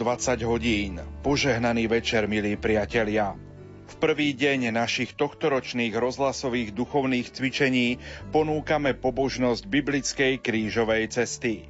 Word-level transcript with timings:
Bolo 0.00 0.16
20 0.16 0.48
hodín. 0.48 0.96
Požehnaný 1.20 1.84
večer, 1.84 2.24
milí 2.24 2.56
priatelia. 2.56 3.36
V 3.84 3.94
prvý 4.00 4.32
deň 4.32 4.72
našich 4.72 5.12
tohtoročných 5.12 5.92
rozhlasových 5.92 6.72
duchovných 6.72 7.28
cvičení 7.28 8.00
ponúkame 8.32 8.96
pobožnosť 8.96 9.60
biblickej 9.68 10.40
krížovej 10.40 11.12
cesty. 11.12 11.68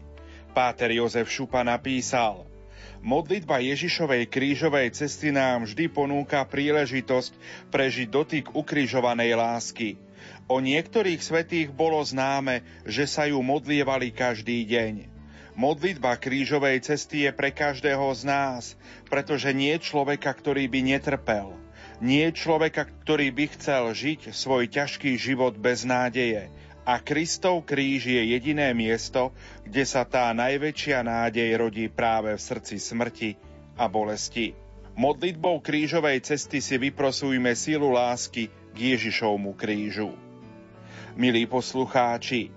Páter 0.55 0.95
Jozef 0.95 1.27
Šupa 1.27 1.67
napísal 1.67 2.47
Modlitba 3.03 3.59
Ježišovej 3.67 4.31
krížovej 4.31 4.95
cesty 4.95 5.35
nám 5.35 5.67
vždy 5.67 5.91
ponúka 5.91 6.47
príležitosť 6.47 7.35
prežiť 7.75 8.07
dotyk 8.15 8.55
ukrižovanej 8.55 9.35
lásky. 9.35 9.99
O 10.47 10.63
niektorých 10.63 11.19
svetých 11.19 11.75
bolo 11.75 11.99
známe, 11.99 12.63
že 12.87 13.11
sa 13.11 13.27
ju 13.27 13.43
modlievali 13.43 14.15
každý 14.15 14.63
deň. 14.71 15.10
Modlitba 15.61 16.17
krížovej 16.17 16.81
cesty 16.81 17.29
je 17.29 17.37
pre 17.37 17.53
každého 17.53 18.09
z 18.17 18.25
nás, 18.25 18.81
pretože 19.13 19.53
nie 19.53 19.77
človeka, 19.77 20.33
ktorý 20.33 20.65
by 20.73 20.81
netrpel. 20.97 21.53
Nie 22.01 22.33
človeka, 22.33 22.89
ktorý 22.89 23.29
by 23.29 23.45
chcel 23.61 23.93
žiť 23.93 24.33
svoj 24.33 24.73
ťažký 24.73 25.21
život 25.21 25.61
bez 25.61 25.85
nádeje. 25.85 26.49
A 26.89 26.97
Kristov 27.05 27.69
kríž 27.69 28.09
je 28.09 28.33
jediné 28.33 28.73
miesto, 28.73 29.37
kde 29.69 29.85
sa 29.85 30.09
tá 30.09 30.33
najväčšia 30.33 31.05
nádej 31.05 31.53
rodí 31.61 31.93
práve 31.93 32.33
v 32.33 32.41
srdci 32.41 32.81
smrti 32.81 33.37
a 33.77 33.85
bolesti. 33.85 34.57
Modlitbou 34.97 35.61
krížovej 35.61 36.25
cesty 36.25 36.65
si 36.65 36.81
vyprosujme 36.81 37.53
sílu 37.53 37.93
lásky 37.93 38.49
k 38.49 38.77
Ježišovmu 38.97 39.53
krížu. 39.61 40.17
Milí 41.21 41.45
poslucháči, 41.45 42.49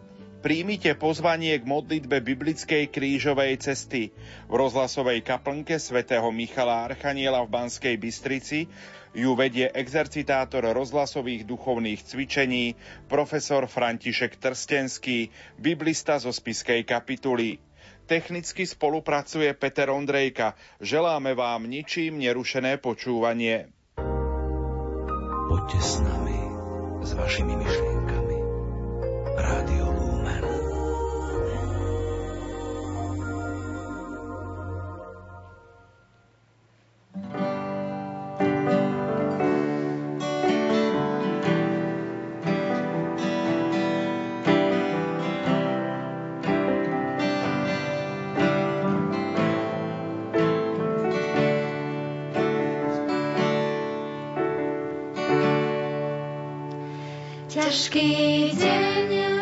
Príjmite 0.44 0.92
pozvanie 1.00 1.56
k 1.56 1.64
modlitbe 1.64 2.20
biblickej 2.20 2.92
krížovej 2.92 3.64
cesty 3.64 4.12
v 4.52 4.54
rozhlasovej 4.54 5.24
kaplnke 5.24 5.80
svätého 5.80 6.28
Michala 6.36 6.84
Archaniela 6.84 7.40
v 7.48 7.64
Banskej 7.64 7.96
Bystrici 7.96 8.68
ju 9.16 9.40
vedie 9.40 9.72
exercitátor 9.72 10.68
rozhlasových 10.76 11.48
duchovných 11.48 12.04
cvičení 12.04 12.76
profesor 13.08 13.72
František 13.72 14.36
Trstenský, 14.36 15.32
biblista 15.56 16.20
zo 16.20 16.36
spiskej 16.36 16.84
kapituly. 16.84 17.64
Technicky 18.04 18.68
spolupracuje 18.68 19.48
Peter 19.56 19.88
Ondrejka. 19.96 20.60
Želáme 20.84 21.40
vám 21.40 21.72
ničím 21.72 22.20
nerušené 22.20 22.84
počúvanie. 22.84 23.72
Poďte 25.48 25.80
s 25.80 26.04
nami, 26.04 26.40
s 27.00 27.12
vašimi 27.16 27.54
myšlienkami. 27.56 28.38
Rádio 29.40 30.13
ťažký 57.54 58.50
deň 58.58 58.84
predo 59.14 59.33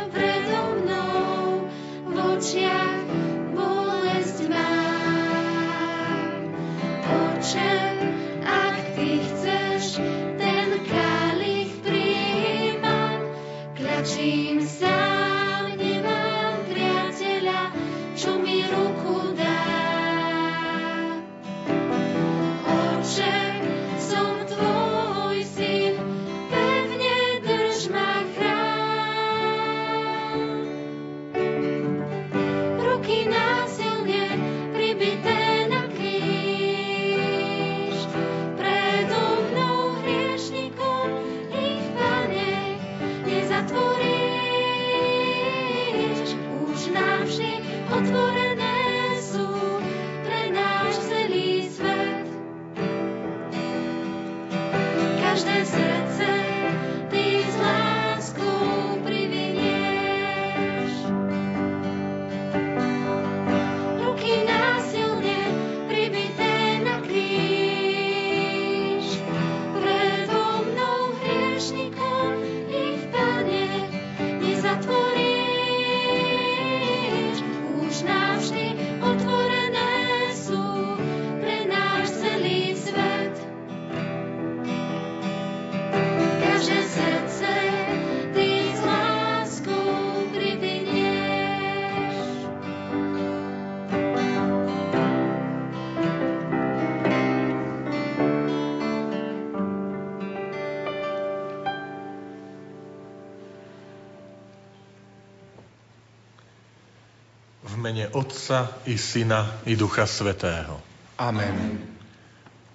Otca 108.11 108.83
i 108.85 108.97
Syna 108.97 109.63
i 109.65 109.75
Ducha 109.75 110.07
Svetého. 110.07 110.81
Amen. 111.15 111.79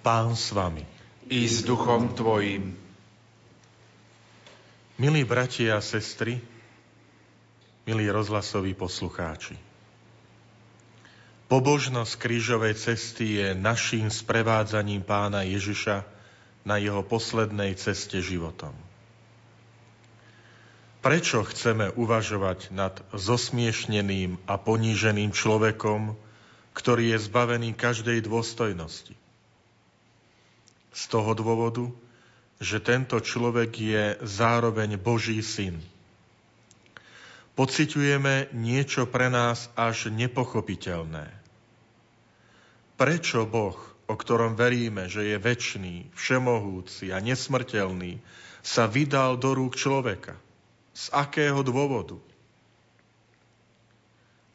Pán 0.01 0.33
s 0.33 0.49
vami. 0.51 0.81
I 1.29 1.45
s 1.45 1.61
duchom 1.61 2.15
tvojim. 2.15 2.73
Milí 4.97 5.21
bratia 5.27 5.77
a 5.77 5.83
sestry, 5.83 6.41
milí 7.85 8.09
rozhlasoví 8.09 8.73
poslucháči. 8.73 9.53
Pobožnosť 11.47 12.13
krížovej 12.17 12.73
cesty 12.75 13.39
je 13.39 13.53
naším 13.53 14.09
sprevádzaním 14.09 15.05
pána 15.05 15.45
Ježiša 15.45 16.01
na 16.65 16.81
jeho 16.81 17.05
poslednej 17.05 17.77
ceste 17.77 18.19
životom. 18.19 18.75
Prečo 21.07 21.39
chceme 21.47 21.87
uvažovať 21.95 22.75
nad 22.75 22.99
zosmiešneným 23.15 24.43
a 24.43 24.59
poníženým 24.59 25.31
človekom, 25.31 26.19
ktorý 26.75 27.15
je 27.15 27.19
zbavený 27.23 27.79
každej 27.79 28.27
dôstojnosti? 28.27 29.15
Z 30.91 31.03
toho 31.07 31.31
dôvodu, 31.31 31.87
že 32.59 32.83
tento 32.83 33.23
človek 33.23 33.71
je 33.79 34.03
zároveň 34.19 34.99
Boží 34.99 35.39
syn. 35.39 35.79
Pociťujeme 37.55 38.51
niečo 38.51 39.07
pre 39.07 39.31
nás 39.31 39.71
až 39.79 40.11
nepochopiteľné. 40.11 41.31
Prečo 42.99 43.47
Boh, 43.47 43.79
o 44.11 44.15
ktorom 44.19 44.59
veríme, 44.59 45.07
že 45.07 45.23
je 45.23 45.39
väčší, 45.39 46.11
všemohúci 46.19 47.15
a 47.15 47.23
nesmrteľný, 47.23 48.19
sa 48.59 48.91
vydal 48.91 49.39
do 49.39 49.55
rúk 49.55 49.79
človeka– 49.79 50.35
z 50.97 51.13
akého 51.13 51.61
dôvodu? 51.61 52.17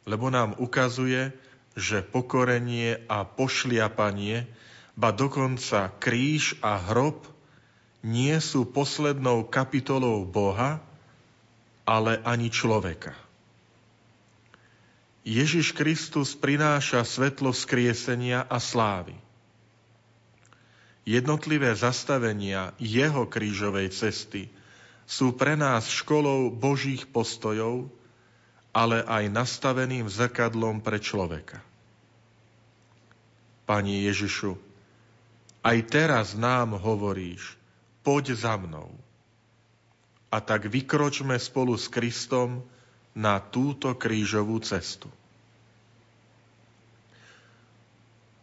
Lebo 0.03 0.27
nám 0.27 0.59
ukazuje, 0.59 1.31
že 1.79 2.03
pokorenie 2.03 2.99
a 3.07 3.23
pošliapanie, 3.23 4.43
ba 4.99 5.15
dokonca 5.15 5.95
kríž 6.03 6.59
a 6.59 6.75
hrob 6.75 7.23
nie 8.03 8.35
sú 8.43 8.67
poslednou 8.67 9.47
kapitolou 9.47 10.27
Boha, 10.27 10.83
ale 11.87 12.19
ani 12.27 12.51
človeka. 12.51 13.15
Ježiš 15.23 15.71
Kristus 15.71 16.35
prináša 16.35 17.07
svetlo 17.07 17.55
vzkriesenia 17.55 18.43
a 18.43 18.59
slávy. 18.59 19.15
Jednotlivé 21.07 21.71
zastavenia 21.79 22.75
jeho 22.75 23.23
krížovej 23.27 23.95
cesty 23.95 24.51
sú 25.03 25.35
pre 25.35 25.59
nás 25.59 25.87
školou 25.87 26.49
Božích 26.51 27.07
postojov, 27.09 27.91
ale 28.73 29.05
aj 29.05 29.29
nastaveným 29.29 30.09
zrkadlom 30.09 30.81
pre 30.81 30.97
človeka. 30.97 31.61
Pani 33.63 34.03
Ježišu, 34.09 34.57
aj 35.63 35.77
teraz 35.87 36.35
nám 36.35 36.75
hovoríš, 36.75 37.55
poď 38.03 38.35
za 38.35 38.59
mnou. 38.59 38.91
A 40.33 40.41
tak 40.41 40.67
vykročme 40.67 41.37
spolu 41.37 41.77
s 41.77 41.87
Kristom 41.87 42.65
na 43.13 43.37
túto 43.37 43.93
krížovú 43.93 44.57
cestu. 44.59 45.07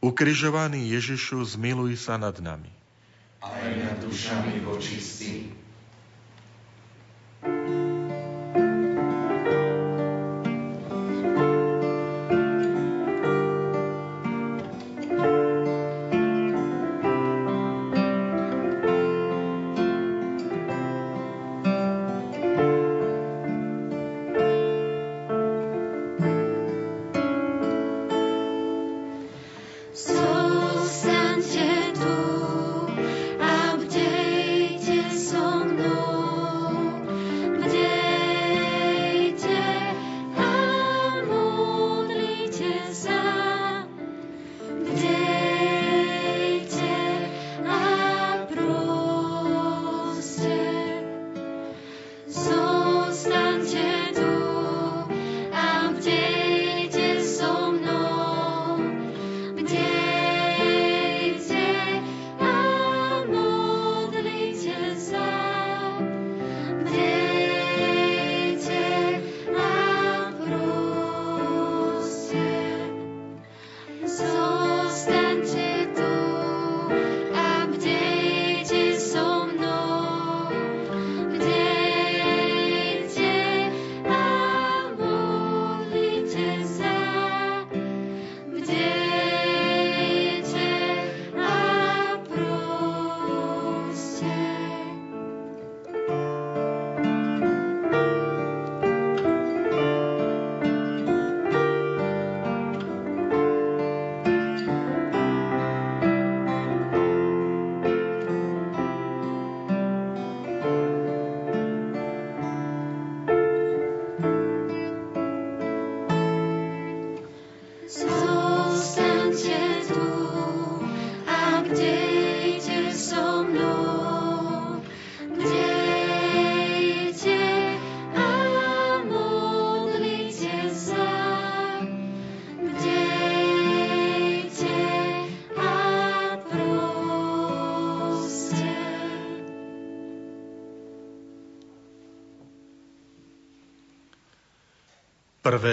Ukrižovaný 0.01 0.97
Ježišu, 0.97 1.45
zmiluj 1.45 2.01
sa 2.01 2.17
nad 2.17 2.33
nami. 2.41 2.73
Aj 3.45 3.69
nad 3.77 4.01
dušami 4.01 4.65
vočistí. 7.43 7.90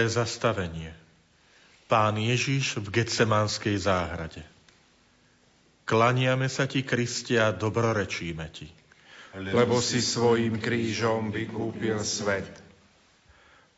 Prvé 0.08 0.24
zastavenie. 0.24 0.92
Pán 1.92 2.16
Ježiš 2.16 2.80
v 2.80 2.96
Getsemanskej 2.96 3.76
záhrade. 3.76 4.40
Klaniame 5.84 6.48
sa 6.48 6.64
ti, 6.64 6.80
Kristia, 6.80 7.52
dobrorečíme 7.52 8.48
ti. 8.48 8.72
Lebo 9.36 9.84
si 9.84 10.00
svojim 10.00 10.64
krížom 10.64 11.28
vykúpil 11.28 12.00
svet. 12.08 12.48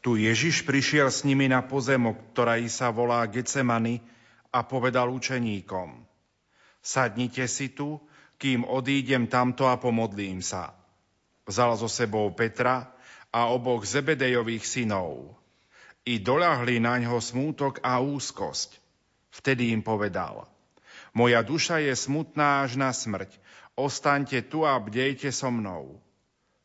Tu 0.05 0.21
Ježiš 0.29 0.69
prišiel 0.69 1.09
s 1.09 1.25
nimi 1.25 1.49
na 1.49 1.65
pozemok, 1.65 2.37
ktorá 2.37 2.61
sa 2.69 2.93
volá 2.93 3.25
Getsemany 3.25 3.97
a 4.53 4.61
povedal 4.61 5.09
učeníkom. 5.09 5.97
Sadnite 6.77 7.49
si 7.49 7.73
tu, 7.73 7.97
kým 8.37 8.69
odídem 8.69 9.25
tamto 9.25 9.65
a 9.65 9.81
pomodlím 9.81 10.45
sa. 10.45 10.77
Vzal 11.49 11.73
so 11.73 11.89
sebou 11.89 12.29
Petra 12.37 12.85
a 13.33 13.49
oboch 13.49 13.81
Zebedejových 13.81 14.61
synov 14.61 15.39
i 16.09 16.17
doľahli 16.17 16.81
na 16.81 16.97
ňo 16.97 17.21
smútok 17.21 17.85
a 17.85 18.01
úzkosť. 18.01 18.81
Vtedy 19.29 19.69
im 19.69 19.85
povedal, 19.85 20.49
moja 21.13 21.45
duša 21.45 21.85
je 21.85 21.93
smutná 21.93 22.65
až 22.65 22.81
na 22.81 22.89
smrť, 22.89 23.29
ostaňte 23.77 24.41
tu 24.49 24.65
a 24.65 24.73
bdejte 24.81 25.29
so 25.29 25.53
mnou. 25.53 26.01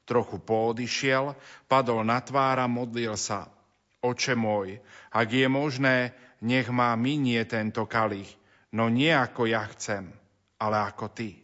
Trochu 0.09 0.41
poodišiel, 0.41 1.37
padol 1.69 2.09
na 2.09 2.25
tvár 2.25 2.57
a 2.61 2.69
modlil 2.69 3.17
sa. 3.21 3.53
Oče 4.01 4.37
môj, 4.37 4.81
ak 5.13 5.29
je 5.33 5.49
možné, 5.49 6.13
nech 6.45 6.69
má 6.69 6.93
minie 6.97 7.41
tento 7.45 7.85
kalich, 7.89 8.29
no 8.73 8.89
nie 8.93 9.13
ako 9.13 9.49
ja 9.49 9.65
chcem, 9.73 10.13
ale 10.61 10.77
ako 10.89 11.09
ty. 11.13 11.41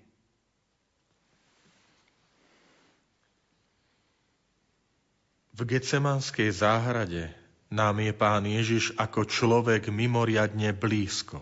V 5.56 5.68
Gecemanskej 5.68 6.48
záhrade 6.56 7.39
nám 7.70 8.02
je 8.02 8.10
Pán 8.10 8.42
Ježiš 8.42 8.98
ako 8.98 9.30
človek 9.30 9.94
mimoriadne 9.94 10.74
blízko. 10.74 11.38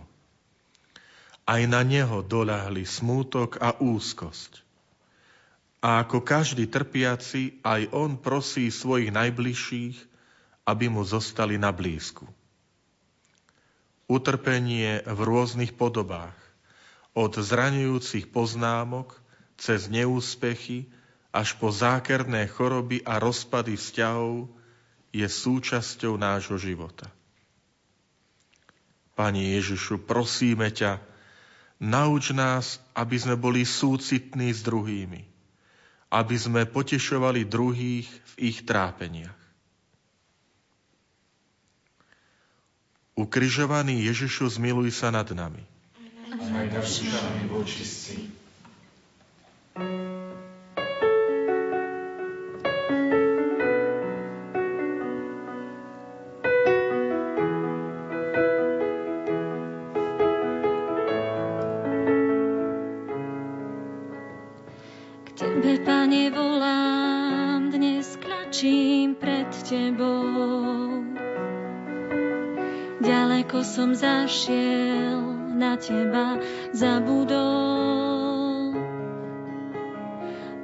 Aj 1.49 1.63
na 1.65 1.81
Neho 1.81 2.21
doľahli 2.21 2.85
smútok 2.85 3.57
a 3.65 3.73
úzkosť. 3.81 4.61
A 5.81 6.05
ako 6.05 6.21
každý 6.21 6.69
trpiaci, 6.69 7.65
aj 7.65 7.89
On 7.97 8.21
prosí 8.21 8.69
svojich 8.69 9.09
najbližších, 9.09 9.97
aby 10.69 10.93
mu 10.93 11.01
zostali 11.01 11.57
na 11.57 11.73
blízku. 11.73 12.29
Utrpenie 14.05 15.01
v 15.09 15.21
rôznych 15.25 15.73
podobách, 15.73 16.37
od 17.17 17.33
zraňujúcich 17.33 18.29
poznámok 18.29 19.17
cez 19.57 19.89
neúspechy 19.89 20.93
až 21.33 21.57
po 21.57 21.73
zákerné 21.73 22.45
choroby 22.53 23.01
a 23.09 23.17
rozpady 23.17 23.81
vzťahov 23.81 24.58
je 25.19 25.27
súčasťou 25.27 26.15
nášho 26.15 26.55
života. 26.63 27.11
Pane 29.19 29.59
Ježišu, 29.59 30.07
prosíme 30.07 30.71
ťa, 30.71 31.03
nauč 31.83 32.31
nás, 32.31 32.79
aby 32.95 33.19
sme 33.19 33.35
boli 33.35 33.67
súcitní 33.67 34.55
s 34.55 34.63
druhými, 34.63 35.27
aby 36.15 36.37
sme 36.39 36.71
potešovali 36.71 37.43
druhých 37.43 38.07
v 38.07 38.33
ich 38.55 38.63
trápeniach. 38.63 39.35
Ukrižovaný 43.19 44.07
Ježišu, 44.07 44.47
zmiluj 44.55 44.95
sa 44.95 45.11
nad 45.11 45.27
nami. 45.35 45.67
Aj 46.31 46.67
nad 46.71 46.87
dušami 46.87 47.51
vočistí. 47.51 48.31
Ďaleko 72.99 73.63
som 73.63 73.95
zašiel, 73.95 75.23
na 75.55 75.79
teba 75.79 76.43
zabudol. 76.75 78.75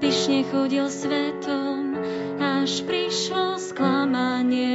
Pyšne 0.03 0.43
chodil 0.51 0.91
svetom, 0.91 1.95
až 2.43 2.83
prišlo 2.83 3.63
sklamanie. 3.63 4.74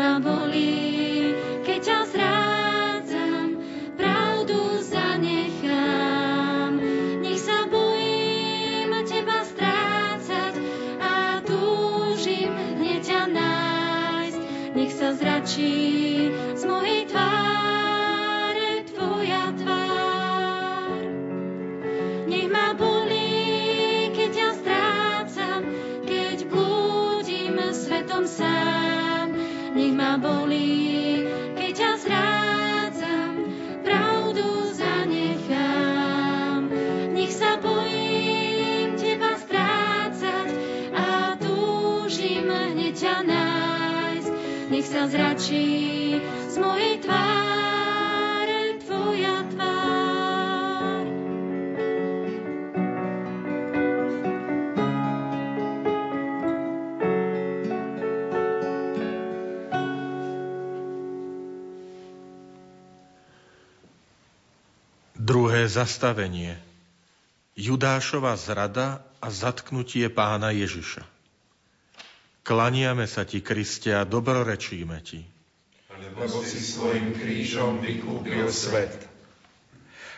Ma 0.00 0.16
bolí, 0.16 1.36
keď 1.60 1.80
ťa 1.84 1.98
zrádzam, 2.08 3.60
pravdu 4.00 4.80
zanechám. 4.80 6.80
Nech 7.20 7.36
sa 7.36 7.68
bojím 7.68 8.96
teba 9.04 9.44
strácať 9.44 10.56
a 11.04 11.44
túžim 11.44 12.48
hneď 12.80 13.04
ťa 13.04 13.22
nájsť. 13.28 14.40
Nech 14.72 14.92
sa 14.96 15.12
zračí 15.12 15.99
sa 45.00 45.08
zračí 45.08 46.12
z 46.52 46.56
mojej 46.60 47.00
tváre 47.00 48.76
tvoja 48.84 49.48
tvár. 49.48 51.04
Druhé 65.16 65.64
zastavenie. 65.64 66.60
Judášova 67.56 68.36
zrada 68.36 69.00
a 69.16 69.32
zatknutie 69.32 70.12
pána 70.12 70.52
Ježiša. 70.52 71.19
Klaniame 72.40 73.04
sa 73.04 73.28
ti, 73.28 73.44
Kriste, 73.44 73.92
a 73.92 74.08
dobrorečíme 74.08 74.98
ti. 75.04 75.20
lebo 76.00 76.24
si 76.40 76.56
svojim 76.56 77.12
krížom 77.12 77.84
vykúpil 77.84 78.48
svet. 78.48 79.08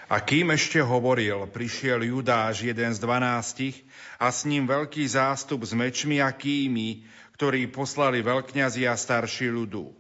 A 0.07 0.21
kým 0.21 0.53
ešte 0.55 0.79
hovoril, 0.79 1.49
prišiel 1.51 2.05
Judáš, 2.05 2.63
jeden 2.63 2.93
z 2.95 3.01
dvanástich, 3.01 3.81
a 4.21 4.31
s 4.31 4.47
ním 4.47 4.69
veľký 4.69 5.03
zástup 5.09 5.67
s 5.67 5.73
mečmi 5.75 6.21
a 6.23 6.31
kými, 6.31 7.03
ktorí 7.35 7.67
poslali 7.73 8.23
veľkňazi 8.23 8.87
a 8.87 8.95
starší 8.95 9.51
ľudu. 9.51 9.91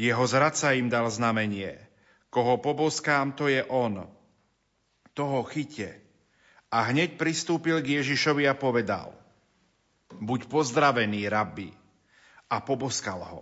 Jeho 0.00 0.24
zradca 0.24 0.72
im 0.72 0.88
dal 0.88 1.12
znamenie. 1.12 1.76
Koho 2.32 2.56
poboskám, 2.62 3.36
to 3.36 3.50
je 3.50 3.60
on. 3.68 4.08
Toho 5.12 5.44
chyte. 5.44 5.98
A 6.70 6.88
hneď 6.88 7.18
pristúpil 7.18 7.82
k 7.84 8.00
Ježišovi 8.00 8.46
a 8.48 8.54
povedal, 8.54 9.19
buď 10.18 10.50
pozdravený, 10.50 11.30
rabi. 11.30 11.70
A 12.50 12.58
poboskal 12.58 13.22
ho. 13.22 13.40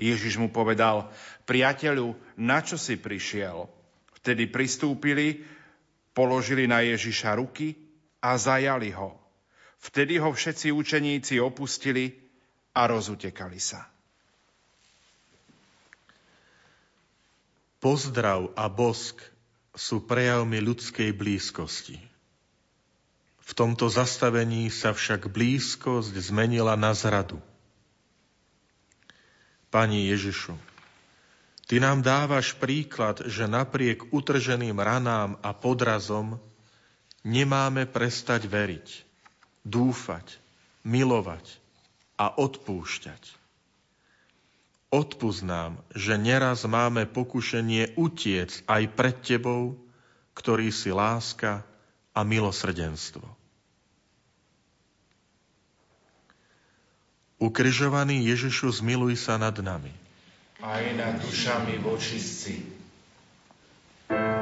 Ježiš 0.00 0.40
mu 0.40 0.48
povedal, 0.48 1.12
priateľu, 1.44 2.16
na 2.40 2.64
čo 2.64 2.80
si 2.80 2.96
prišiel? 2.96 3.68
Vtedy 4.22 4.48
pristúpili, 4.48 5.44
položili 6.16 6.64
na 6.64 6.80
Ježiša 6.80 7.36
ruky 7.36 7.76
a 8.24 8.40
zajali 8.40 8.94
ho. 8.96 9.18
Vtedy 9.82 10.16
ho 10.16 10.32
všetci 10.32 10.72
učeníci 10.72 11.42
opustili 11.42 12.14
a 12.72 12.88
rozutekali 12.88 13.60
sa. 13.60 13.84
Pozdrav 17.82 18.54
a 18.54 18.70
bosk 18.70 19.18
sú 19.74 20.06
prejavmi 20.06 20.62
ľudskej 20.62 21.10
blízkosti. 21.18 22.11
V 23.42 23.52
tomto 23.58 23.90
zastavení 23.90 24.70
sa 24.70 24.94
však 24.94 25.26
blízkosť 25.26 26.14
zmenila 26.14 26.78
na 26.78 26.94
zradu. 26.94 27.42
Pani 29.72 30.08
Ježišu, 30.12 30.54
Ty 31.72 31.80
nám 31.80 32.04
dávaš 32.04 32.52
príklad, 32.52 33.24
že 33.24 33.48
napriek 33.48 34.12
utrženým 34.12 34.76
ranám 34.76 35.40
a 35.40 35.56
podrazom 35.56 36.36
nemáme 37.24 37.88
prestať 37.88 38.44
veriť, 38.44 38.88
dúfať, 39.64 40.36
milovať 40.84 41.46
a 42.20 42.28
odpúšťať. 42.28 43.40
Odpúsť 44.92 45.42
že 45.96 46.20
neraz 46.20 46.68
máme 46.68 47.08
pokušenie 47.08 47.96
utiec 47.96 48.52
aj 48.68 48.82
pred 48.92 49.16
Tebou, 49.24 49.80
ktorý 50.36 50.68
si 50.68 50.92
láska 50.92 51.64
a 52.12 52.20
milosrdenstvo. 52.24 53.24
Ukrižovaný 57.42 58.22
Ježišu, 58.30 58.70
zmiluj 58.78 59.18
sa 59.18 59.34
nad 59.34 59.56
nami. 59.58 59.90
Aj 60.62 60.84
nad 60.94 61.18
dušami 61.18 61.82
vočistci. 61.82 62.62
Prečo 64.06 64.41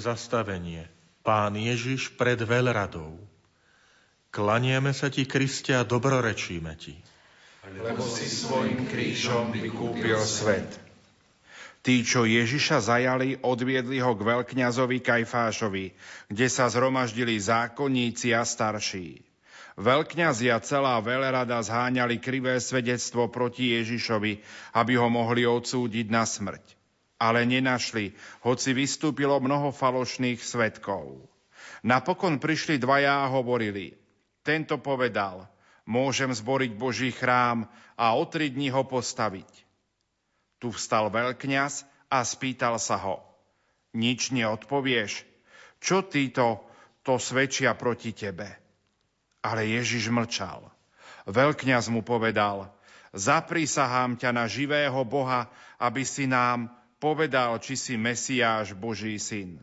zastavenie. 0.00 0.88
Pán 1.20 1.52
Ježiš 1.52 2.16
pred 2.16 2.40
veľradou. 2.40 3.20
Klanieme 4.32 4.96
sa 4.96 5.12
ti, 5.12 5.28
Kriste, 5.28 5.76
a 5.76 5.84
dobrorečíme 5.84 6.72
ti. 6.80 6.96
Lebo 7.68 8.00
si 8.08 8.24
svojim 8.24 8.88
krížom 8.88 9.52
vykúpil 9.52 10.16
svet. 10.24 10.80
Tí, 11.84 12.00
čo 12.04 12.24
Ježiša 12.24 12.80
zajali, 12.80 13.40
odviedli 13.44 14.00
ho 14.00 14.12
k 14.16 14.24
veľkňazovi 14.24 15.04
Kajfášovi, 15.04 15.86
kde 16.32 16.46
sa 16.48 16.72
zhromaždili 16.72 17.36
zákonníci 17.36 18.32
a 18.32 18.44
starší. 18.44 19.20
Veľkňazi 19.80 20.52
a 20.52 20.60
celá 20.60 20.96
veľrada 21.00 21.60
zháňali 21.60 22.20
krivé 22.20 22.60
svedectvo 22.60 23.28
proti 23.32 23.76
Ježišovi, 23.76 24.40
aby 24.76 24.92
ho 24.96 25.08
mohli 25.08 25.48
odsúdiť 25.48 26.06
na 26.08 26.24
smrť 26.24 26.79
ale 27.20 27.44
nenašli, 27.44 28.16
hoci 28.40 28.72
vystúpilo 28.72 29.36
mnoho 29.36 29.68
falošných 29.76 30.40
svetkov. 30.40 31.20
Napokon 31.84 32.40
prišli 32.40 32.80
dvaja 32.80 33.28
a 33.28 33.30
hovorili, 33.30 33.92
tento 34.40 34.80
povedal, 34.80 35.44
môžem 35.84 36.32
zboriť 36.32 36.72
Boží 36.80 37.12
chrám 37.12 37.68
a 38.00 38.16
o 38.16 38.24
tri 38.24 38.48
dní 38.48 38.72
ho 38.72 38.88
postaviť. 38.88 39.68
Tu 40.56 40.72
vstal 40.72 41.12
veľkňaz 41.12 41.84
a 42.08 42.24
spýtal 42.24 42.80
sa 42.80 42.96
ho, 43.04 43.20
nič 43.92 44.32
neodpovieš, 44.32 45.28
čo 45.80 46.04
títo 46.04 46.64
to 47.04 47.20
svedčia 47.20 47.76
proti 47.76 48.16
tebe? 48.16 48.48
Ale 49.40 49.64
Ježiš 49.64 50.12
mlčal. 50.12 50.68
Veľkňaz 51.24 51.88
mu 51.88 52.04
povedal, 52.04 52.68
zaprisahám 53.16 54.20
ťa 54.20 54.30
na 54.36 54.44
živého 54.44 55.00
Boha, 55.04 55.48
aby 55.80 56.04
si 56.04 56.28
nám 56.28 56.79
povedal, 57.00 57.56
či 57.58 57.74
si 57.74 57.96
Mesiáš, 57.96 58.76
Boží 58.76 59.16
syn. 59.16 59.58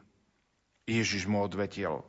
Ježiš 0.89 1.29
mu 1.29 1.45
odvetil, 1.45 2.01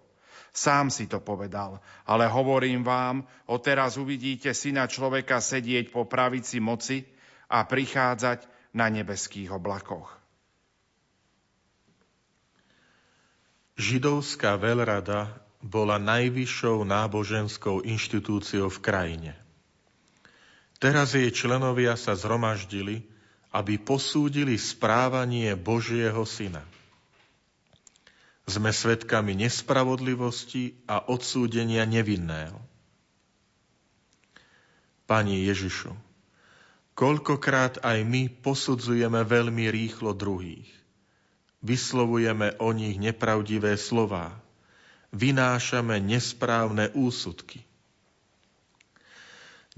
sám 0.54 0.88
si 0.88 1.10
to 1.10 1.20
povedal, 1.20 1.82
ale 2.08 2.30
hovorím 2.30 2.86
vám, 2.86 3.26
odteraz 3.50 4.00
uvidíte 4.00 4.54
syna 4.56 4.88
človeka 4.88 5.42
sedieť 5.42 5.92
po 5.92 6.08
pravici 6.08 6.62
moci 6.62 7.04
a 7.50 7.66
prichádzať 7.66 8.46
na 8.72 8.86
nebeských 8.88 9.52
oblakoch. 9.52 10.18
Židovská 13.78 14.58
veľrada 14.58 15.38
bola 15.62 16.02
najvyššou 16.02 16.82
náboženskou 16.82 17.86
inštitúciou 17.86 18.70
v 18.70 18.82
krajine. 18.82 19.32
Teraz 20.78 21.14
jej 21.14 21.30
členovia 21.34 21.98
sa 21.98 22.14
zhromaždili, 22.14 23.06
aby 23.52 23.80
posúdili 23.80 24.60
správanie 24.60 25.56
Božieho 25.56 26.20
Syna. 26.28 26.60
Sme 28.48 28.72
svedkami 28.72 29.36
nespravodlivosti 29.36 30.76
a 30.88 31.04
odsúdenia 31.04 31.84
nevinného. 31.84 32.56
Pani 35.08 35.48
Ježišu, 35.48 35.92
koľkokrát 36.92 37.80
aj 37.80 38.04
my 38.04 38.28
posudzujeme 38.28 39.24
veľmi 39.24 39.72
rýchlo 39.72 40.12
druhých. 40.12 40.68
Vyslovujeme 41.64 42.56
o 42.60 42.72
nich 42.76 43.00
nepravdivé 43.00 43.80
slová. 43.80 44.36
Vynášame 45.12 45.96
nesprávne 46.04 46.92
úsudky. 46.92 47.64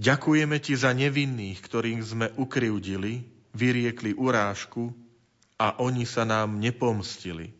Ďakujeme 0.00 0.58
Ti 0.58 0.74
za 0.74 0.90
nevinných, 0.90 1.62
ktorých 1.62 2.00
sme 2.02 2.26
ukryvdili, 2.34 3.39
vyriekli 3.54 4.14
urážku 4.14 4.94
a 5.60 5.76
oni 5.82 6.08
sa 6.08 6.24
nám 6.24 6.56
nepomstili, 6.56 7.52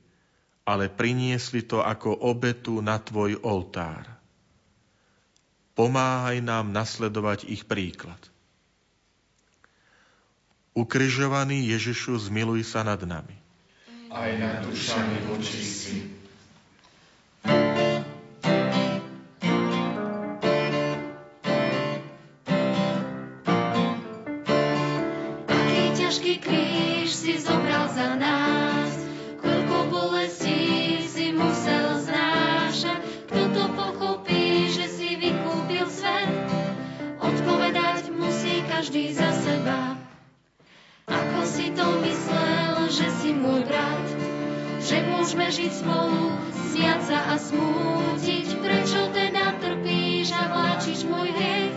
ale 0.65 0.89
priniesli 0.89 1.67
to 1.67 1.83
ako 1.83 2.15
obetu 2.25 2.81
na 2.81 2.97
tvoj 2.97 3.43
oltár. 3.43 4.07
Pomáhaj 5.75 6.45
nám 6.45 6.71
nasledovať 6.71 7.49
ich 7.49 7.65
príklad. 7.65 8.19
Ukrižovaný 10.77 11.73
Ježišu, 11.75 12.31
zmiluj 12.31 12.63
sa 12.69 12.87
nad 12.87 13.01
nami. 13.03 13.35
Aj 14.11 14.31
nad 14.39 14.63
dušami 14.67 15.17
vočistí. 15.31 16.21
za 27.91 28.15
nás. 28.15 28.91
Koľko 29.41 29.77
bolestí 29.91 31.03
si 31.09 31.35
musel 31.35 31.99
znášať, 32.07 33.01
kto 33.27 33.43
to 33.51 33.65
pochopí, 33.75 34.71
že 34.71 34.87
si 34.87 35.19
vykúpil 35.19 35.87
svet. 35.91 36.31
Odpovedať 37.19 38.15
musí 38.15 38.63
každý 38.71 39.11
za 39.11 39.35
seba. 39.35 39.99
Ako 41.11 41.41
si 41.43 41.75
to 41.75 41.87
myslel, 42.07 42.87
že 42.87 43.07
si 43.19 43.35
môj 43.35 43.67
brat, 43.67 44.07
že 44.79 45.03
môžeme 45.11 45.51
žiť 45.51 45.73
spolu, 45.83 46.31
smiať 46.71 47.01
sa 47.11 47.19
a 47.33 47.37
smútiť. 47.37 48.47
Prečo 48.61 49.11
teda 49.11 49.59
trpíš 49.59 50.31
a 50.31 50.43
vláčiš 50.47 51.09
môj 51.11 51.35
hriech? 51.35 51.75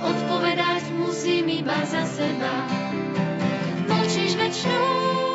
Odpovedať 0.00 0.82
musím 0.96 1.50
iba 1.50 1.76
za 1.84 2.08
seba. 2.08 2.64
Mlčíš 3.86 4.38
väčšinou, 4.38 5.25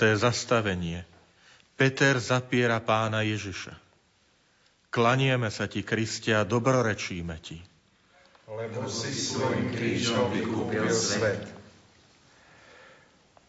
Štvrté 0.00 0.16
zastavenie. 0.16 1.04
Peter 1.76 2.16
zapiera 2.16 2.80
pána 2.80 3.20
Ježiša. 3.20 3.76
Klanieme 4.88 5.52
sa 5.52 5.68
ti, 5.68 5.84
Kristia, 5.84 6.40
dobrorečíme 6.40 7.36
ti. 7.44 7.60
Lebo 8.48 8.88
si 8.88 9.12
svojim 9.12 9.68
krížom 9.68 10.32
vykúpil 10.32 10.88
svet. 10.88 11.44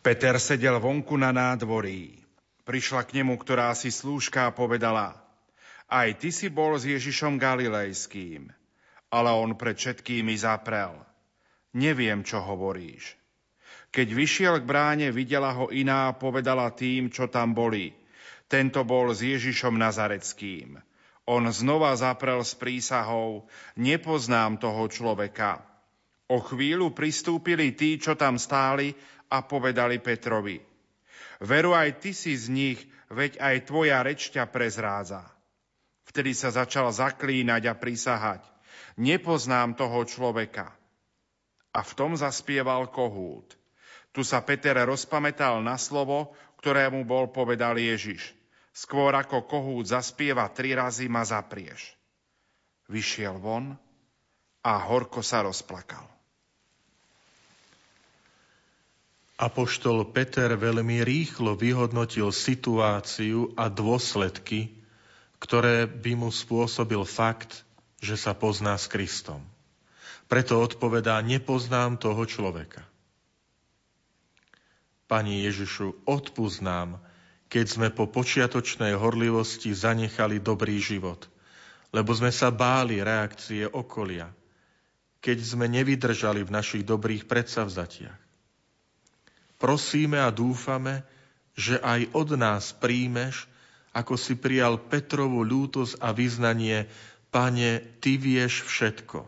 Peter 0.03 0.35
sedel 0.43 0.75
vonku 0.83 1.15
na 1.15 1.31
nádvorí. 1.31 2.19
Prišla 2.67 3.07
k 3.07 3.23
nemu, 3.23 3.39
ktorá 3.39 3.71
si 3.71 3.87
slúžka 3.87 4.43
a 4.43 4.51
povedala, 4.51 5.15
aj 5.87 6.19
ty 6.19 6.35
si 6.35 6.51
bol 6.51 6.75
s 6.75 6.83
Ježišom 6.83 7.39
Galilejským. 7.39 8.51
Ale 9.07 9.31
on 9.31 9.55
pred 9.55 9.79
všetkými 9.79 10.35
zaprel. 10.35 10.99
Neviem, 11.71 12.27
čo 12.27 12.43
hovoríš. 12.43 13.20
Keď 13.91 14.07
vyšiel 14.15 14.55
k 14.63 14.65
bráne, 14.65 15.07
videla 15.11 15.51
ho 15.51 15.67
iná 15.67 16.07
a 16.07 16.15
povedala 16.15 16.71
tým, 16.71 17.11
čo 17.11 17.27
tam 17.27 17.51
boli. 17.51 17.91
Tento 18.47 18.87
bol 18.87 19.11
s 19.11 19.19
Ježišom 19.19 19.75
Nazareckým. 19.75 20.79
On 21.27 21.43
znova 21.51 21.91
zaprel 21.99 22.39
s 22.39 22.55
prísahou, 22.55 23.47
nepoznám 23.75 24.59
toho 24.59 24.87
človeka. 24.87 25.63
O 26.31 26.39
chvíľu 26.39 26.95
pristúpili 26.95 27.75
tí, 27.75 27.99
čo 27.99 28.15
tam 28.15 28.39
stáli 28.39 28.95
a 29.27 29.43
povedali 29.43 29.99
Petrovi. 29.99 30.63
Veru 31.43 31.75
aj 31.75 31.99
ty 31.99 32.15
si 32.15 32.35
z 32.35 32.47
nich, 32.47 32.79
veď 33.11 33.43
aj 33.43 33.55
tvoja 33.67 33.99
reč 34.07 34.31
ťa 34.31 34.47
prezrádza. 34.47 35.27
Vtedy 36.07 36.31
sa 36.31 36.51
začal 36.51 36.91
zaklínať 36.91 37.71
a 37.71 37.73
prisahať. 37.75 38.43
Nepoznám 38.95 39.75
toho 39.75 40.03
človeka. 40.07 40.71
A 41.71 41.79
v 41.83 41.91
tom 41.95 42.15
zaspieval 42.19 42.91
kohút. 42.91 43.60
Tu 44.11 44.27
sa 44.27 44.43
Peter 44.43 44.75
rozpamätal 44.75 45.63
na 45.63 45.79
slovo, 45.79 46.35
ktorému 46.59 47.07
bol 47.07 47.31
povedal 47.31 47.79
Ježiš. 47.79 48.35
Skôr 48.71 49.11
ako 49.15 49.47
kohút 49.47 49.91
zaspieva 49.91 50.47
tri 50.51 50.75
razy 50.75 51.07
ma 51.07 51.23
zaprieš. 51.23 51.95
Vyšiel 52.91 53.39
von 53.39 53.75
a 54.63 54.73
horko 54.83 55.23
sa 55.23 55.43
rozplakal. 55.43 56.03
Apoštol 59.41 60.05
Peter 60.13 60.53
veľmi 60.53 61.01
rýchlo 61.01 61.57
vyhodnotil 61.57 62.29
situáciu 62.29 63.57
a 63.57 63.73
dôsledky, 63.73 64.69
ktoré 65.41 65.89
by 65.89 66.13
mu 66.13 66.29
spôsobil 66.29 67.01
fakt, 67.09 67.65
že 67.97 68.13
sa 68.13 68.37
pozná 68.37 68.77
s 68.77 68.85
Kristom. 68.85 69.41
Preto 70.29 70.61
odpovedá, 70.61 71.17
nepoznám 71.25 71.97
toho 71.97 72.21
človeka. 72.29 72.90
Pani 75.11 75.43
Ježišu, 75.43 76.07
odpúsť 76.07 76.63
keď 77.51 77.65
sme 77.67 77.91
po 77.91 78.07
počiatočnej 78.07 78.95
horlivosti 78.95 79.75
zanechali 79.75 80.39
dobrý 80.39 80.79
život, 80.79 81.27
lebo 81.91 82.15
sme 82.15 82.31
sa 82.31 82.47
báli 82.47 83.03
reakcie 83.03 83.67
okolia, 83.67 84.31
keď 85.19 85.37
sme 85.43 85.67
nevydržali 85.67 86.47
v 86.47 86.55
našich 86.55 86.87
dobrých 86.87 87.27
predsavzatiach. 87.27 88.15
Prosíme 89.59 90.23
a 90.23 90.31
dúfame, 90.31 91.03
že 91.59 91.75
aj 91.83 92.15
od 92.15 92.39
nás 92.39 92.71
príjmeš, 92.71 93.51
ako 93.91 94.15
si 94.15 94.39
prijal 94.39 94.79
Petrovú 94.79 95.43
ľútosť 95.43 95.99
a 95.99 96.15
vyznanie, 96.15 96.87
Pane, 97.35 97.99
Ty 97.99 98.15
vieš 98.15 98.63
všetko. 98.63 99.27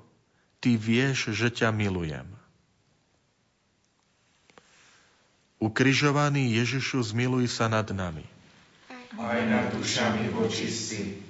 Ty 0.63 0.71
vieš, 0.79 1.35
že 1.35 1.51
ťa 1.51 1.75
milujem. 1.75 2.42
Ukrižovaný 5.63 6.59
Ježišu, 6.59 6.99
zmiluj 7.15 7.47
sa 7.47 7.71
nad 7.71 7.87
nami. 7.87 8.27
Aj 9.15 9.39
nad 9.47 9.71
dušami 9.71 10.27
vočistí. 10.35 11.23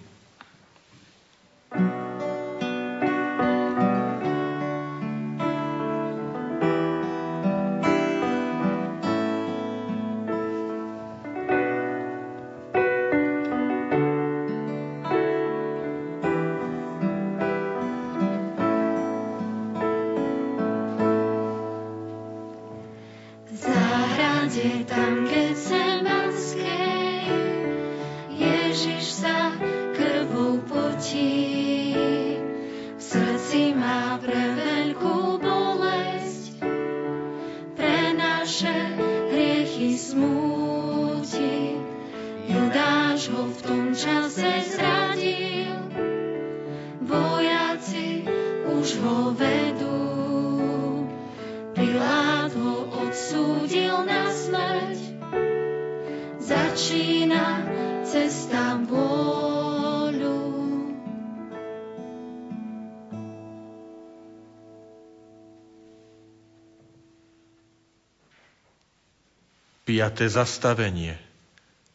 Piaté 70.13 70.29
zastavenie. 70.29 71.17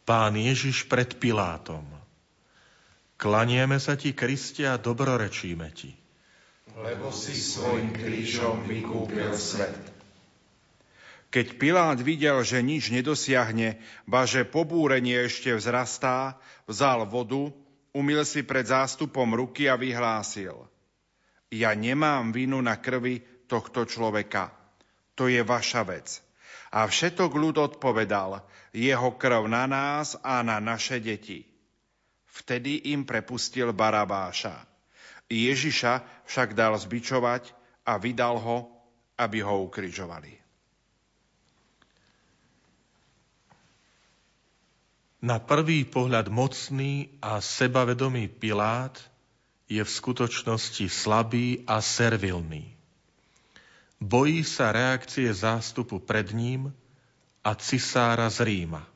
Pán 0.03 0.35
Ježiš 0.35 0.91
pred 0.91 1.07
Pilátom. 1.23 1.87
Klanieme 3.15 3.79
sa 3.79 3.95
ti, 3.95 4.11
Kristia, 4.11 4.75
a 4.75 4.81
dobrorečíme 4.83 5.71
ti. 5.71 5.95
Lebo 6.75 7.15
si 7.15 7.31
svojim 7.31 7.95
krížom 7.95 8.67
vykúpil 8.67 9.31
svet. 9.39 9.79
Keď 11.31 11.63
Pilát 11.63 11.95
videl, 12.03 12.43
že 12.43 12.59
nič 12.59 12.91
nedosiahne, 12.91 13.79
ba 14.03 14.27
že 14.27 14.43
pobúrenie 14.43 15.15
ešte 15.23 15.55
vzrastá, 15.55 16.35
vzal 16.67 17.07
vodu, 17.07 17.55
umil 17.95 18.27
si 18.27 18.43
pred 18.43 18.67
zástupom 18.67 19.31
ruky 19.31 19.71
a 19.71 19.79
vyhlásil. 19.79 20.67
Ja 21.55 21.71
nemám 21.71 22.35
vinu 22.35 22.59
na 22.59 22.75
krvi 22.83 23.23
tohto 23.47 23.87
človeka. 23.87 24.51
To 25.15 25.31
je 25.31 25.39
vaša 25.39 25.87
vec. 25.87 26.19
A 26.69 26.85
všetok 26.85 27.33
ľud 27.33 27.57
odpovedal, 27.57 28.45
jeho 28.69 29.09
krv 29.17 29.49
na 29.49 29.65
nás 29.65 30.13
a 30.21 30.45
na 30.45 30.61
naše 30.61 31.01
deti. 31.01 31.49
Vtedy 32.29 32.93
im 32.93 33.03
prepustil 33.03 33.73
Barabáša. 33.73 34.53
Ježiša 35.29 36.25
však 36.25 36.53
dal 36.53 36.77
zbičovať 36.77 37.53
a 37.85 37.97
vydal 37.97 38.37
ho, 38.37 38.57
aby 39.17 39.41
ho 39.41 39.65
ukrižovali. 39.65 40.39
Na 45.19 45.35
prvý 45.35 45.83
pohľad 45.83 46.31
mocný 46.31 47.19
a 47.19 47.43
sebavedomý 47.43 48.31
Pilát 48.31 48.95
je 49.67 49.83
v 49.83 49.91
skutočnosti 49.91 50.87
slabý 50.87 51.67
a 51.67 51.83
servilný. 51.83 52.78
Bojí 53.99 54.47
sa 54.47 54.71
reakcie 54.71 55.27
zástupu 55.27 55.99
pred 55.99 56.31
ním 56.31 56.71
a 57.43 57.51
cisára 57.55 58.31
z 58.31 58.47
Ríma. 58.47 58.87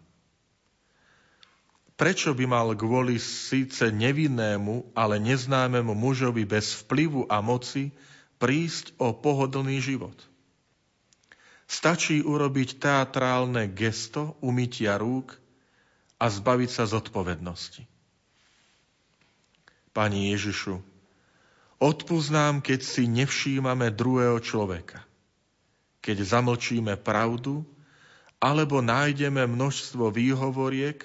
Prečo 1.93 2.33
by 2.33 2.45
mal 2.49 2.67
kvôli 2.73 3.21
síce 3.21 3.91
nevinnému, 3.93 4.95
ale 4.97 5.21
neznámemu 5.21 5.93
mužovi 5.93 6.47
bez 6.47 6.73
vplyvu 6.83 7.29
a 7.29 7.43
moci 7.43 7.93
prísť 8.41 8.97
o 8.97 9.13
pohodlný 9.13 9.77
život? 9.83 10.15
Stačí 11.69 12.23
urobiť 12.23 12.81
teatrálne 12.81 13.69
gesto 13.71 14.35
umytia 14.41 14.97
rúk 14.99 15.37
a 16.17 16.31
zbaviť 16.31 16.69
sa 16.71 16.83
zodpovednosti. 16.87 17.87
Pani 19.93 20.33
Ježišu, 20.33 20.92
Odpúznám, 21.83 22.63
keď 22.63 22.79
si 22.79 23.11
nevšímame 23.11 23.91
druhého 23.91 24.39
človeka. 24.39 25.03
Keď 25.99 26.23
zamlčíme 26.23 26.95
pravdu, 26.95 27.67
alebo 28.39 28.79
nájdeme 28.79 29.43
množstvo 29.43 30.07
výhovoriek, 30.07 31.03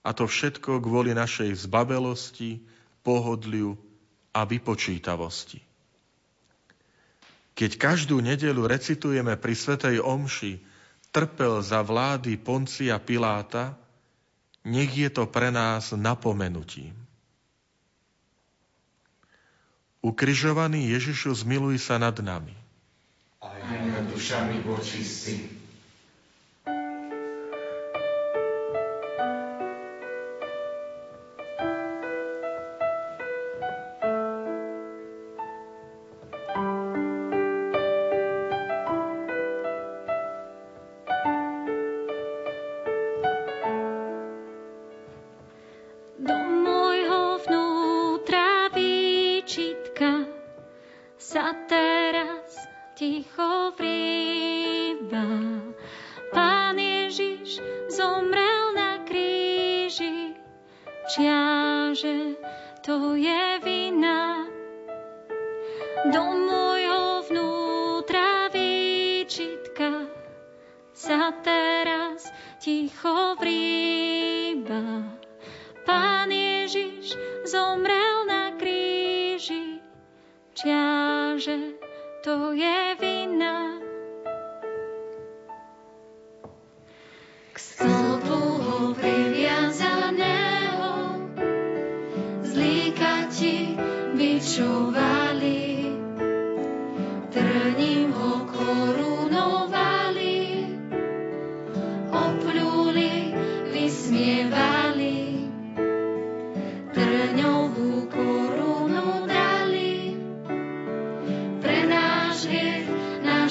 a 0.00 0.16
to 0.16 0.24
všetko 0.24 0.80
kvôli 0.80 1.12
našej 1.12 1.68
zbabelosti, 1.68 2.64
pohodliu 3.04 3.76
a 4.32 4.48
vypočítavosti. 4.48 5.60
Keď 7.52 7.70
každú 7.76 8.24
nedelu 8.24 8.64
recitujeme 8.64 9.36
pri 9.36 9.52
Svetej 9.52 10.00
Omši 10.00 10.56
trpel 11.12 11.60
za 11.60 11.84
vlády 11.84 12.40
Poncia 12.40 12.96
Piláta, 12.96 13.76
nech 14.64 14.88
je 14.88 15.12
to 15.12 15.28
pre 15.28 15.52
nás 15.52 15.92
napomenutím. 15.92 17.03
Ukrižovaný 20.04 20.92
Ježišu, 20.92 21.32
zmiluj 21.32 21.80
sa 21.80 21.96
nad 21.96 22.12
nami. 22.20 22.52
Aj 23.40 23.56
nad 23.72 24.04
dušami 24.12 24.60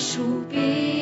vočistí 0.04 0.92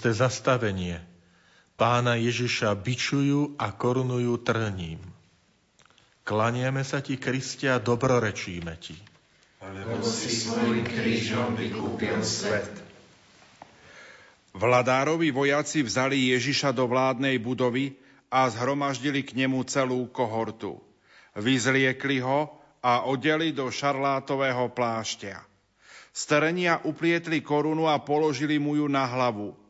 Šiesté 0.00 0.16
zastavenie. 0.16 0.96
Pána 1.76 2.16
Ježiša 2.16 2.72
bičujú 2.72 3.60
a 3.60 3.68
korunujú 3.68 4.40
trním. 4.40 4.96
Klaniame 6.24 6.88
sa 6.88 7.04
ti, 7.04 7.20
Kristia, 7.20 7.76
dobrorečíme 7.76 8.80
ti. 8.80 8.96
Lebo 9.60 10.00
si 10.00 10.32
svojim 10.32 10.88
krížom 10.88 11.52
vykúpil 11.52 12.16
svet. 12.24 12.72
Vladárovi 14.56 15.28
vojaci 15.28 15.84
vzali 15.84 16.32
Ježiša 16.32 16.72
do 16.72 16.88
vládnej 16.88 17.36
budovy 17.36 17.92
a 18.32 18.48
zhromaždili 18.48 19.20
k 19.20 19.36
nemu 19.36 19.68
celú 19.68 20.08
kohortu. 20.08 20.80
Vyzliekli 21.36 22.24
ho 22.24 22.48
a 22.80 23.04
odeli 23.04 23.52
do 23.52 23.68
šarlátového 23.68 24.72
plášťa. 24.72 25.44
Starenia 26.16 26.80
uplietli 26.88 27.44
korunu 27.44 27.84
a 27.84 28.00
položili 28.00 28.56
mu 28.56 28.80
ju 28.80 28.88
na 28.88 29.04
hlavu. 29.04 29.60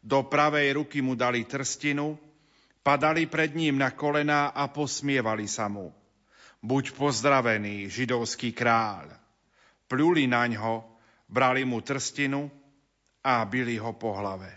Do 0.00 0.24
pravej 0.24 0.80
ruky 0.80 1.04
mu 1.04 1.12
dali 1.12 1.44
trstinu, 1.44 2.16
padali 2.80 3.28
pred 3.28 3.52
ním 3.52 3.76
na 3.76 3.92
kolená 3.92 4.48
a 4.48 4.64
posmievali 4.68 5.44
sa 5.44 5.68
mu. 5.68 5.92
Buď 6.64 6.96
pozdravený, 6.96 7.88
židovský 7.88 8.52
kráľ. 8.56 9.12
Pľuli 9.88 10.28
na 10.28 10.44
ňo, 10.48 10.84
brali 11.28 11.64
mu 11.64 11.80
trstinu 11.84 12.48
a 13.24 13.44
bili 13.44 13.76
ho 13.76 13.92
po 13.92 14.16
hlave. 14.16 14.48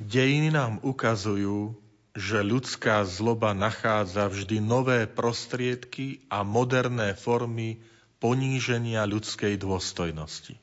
Dejiny 0.00 0.48
nám 0.48 0.80
ukazujú, 0.80 1.76
že 2.16 2.40
ľudská 2.40 3.04
zloba 3.04 3.52
nachádza 3.52 4.32
vždy 4.32 4.56
nové 4.64 5.04
prostriedky 5.04 6.24
a 6.32 6.40
moderné 6.40 7.12
formy 7.12 7.84
poníženia 8.16 9.04
ľudskej 9.04 9.60
dôstojnosti. 9.60 10.56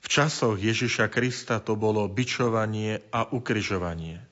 V 0.00 0.06
časoch 0.08 0.56
Ježiša 0.56 1.12
Krista 1.12 1.60
to 1.60 1.76
bolo 1.76 2.08
bičovanie 2.08 3.04
a 3.12 3.28
ukryžovanie. 3.28 4.24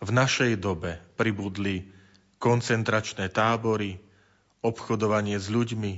V 0.00 0.10
našej 0.10 0.58
dobe 0.58 0.98
pribudli 1.14 1.86
koncentračné 2.40 3.28
tábory, 3.28 4.00
obchodovanie 4.64 5.36
s 5.36 5.52
ľuďmi, 5.52 5.94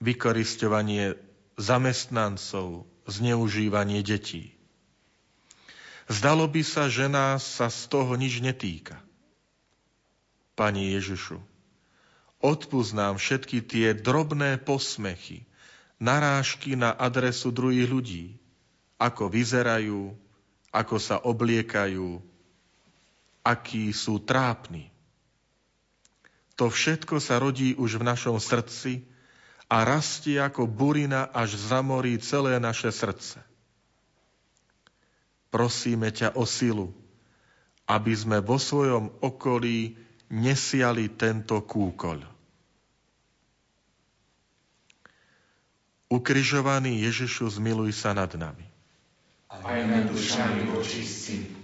vykoristovanie 0.00 1.20
zamestnancov, 1.60 2.88
zneužívanie 3.04 4.00
detí. 4.00 4.56
Zdalo 6.10 6.48
by 6.50 6.62
sa, 6.64 6.90
že 6.90 7.06
nás 7.06 7.44
sa 7.44 7.70
z 7.70 7.86
toho 7.86 8.16
nič 8.16 8.42
netýka. 8.42 8.98
Pani 10.56 10.90
Ježišu, 10.96 11.38
odpúsť 12.40 13.14
všetky 13.14 13.62
tie 13.62 13.92
drobné 13.94 14.58
posmechy, 14.58 15.46
narážky 16.00 16.74
na 16.74 16.96
adresu 16.96 17.52
druhých 17.52 17.86
ľudí, 17.86 18.24
ako 18.96 19.28
vyzerajú, 19.28 20.16
ako 20.72 20.96
sa 20.96 21.20
obliekajú, 21.20 22.24
akí 23.44 23.92
sú 23.92 24.16
trápni. 24.24 24.88
To 26.56 26.68
všetko 26.72 27.20
sa 27.20 27.40
rodí 27.40 27.76
už 27.76 28.00
v 28.00 28.06
našom 28.08 28.36
srdci 28.40 29.04
a 29.70 29.84
rastie 29.84 30.40
ako 30.40 30.68
burina, 30.68 31.28
až 31.30 31.56
zamorí 31.56 32.16
celé 32.20 32.60
naše 32.60 32.92
srdce. 32.92 33.40
Prosíme 35.48 36.12
ťa 36.12 36.36
o 36.36 36.44
silu, 36.44 36.92
aby 37.88 38.12
sme 38.14 38.38
vo 38.44 38.60
svojom 38.60 39.10
okolí 39.24 39.96
nesiali 40.30 41.10
tento 41.10 41.58
kúkoľ. 41.64 42.39
Ukrižovaný 46.10 47.06
Ježišu, 47.06 47.46
zmiluj 47.54 47.94
sa 47.94 48.10
nad 48.10 48.34
nami. 48.34 48.66
Aj 49.46 49.80
nad 49.86 50.10
dušami 50.10 50.74
očistí. 50.74 51.59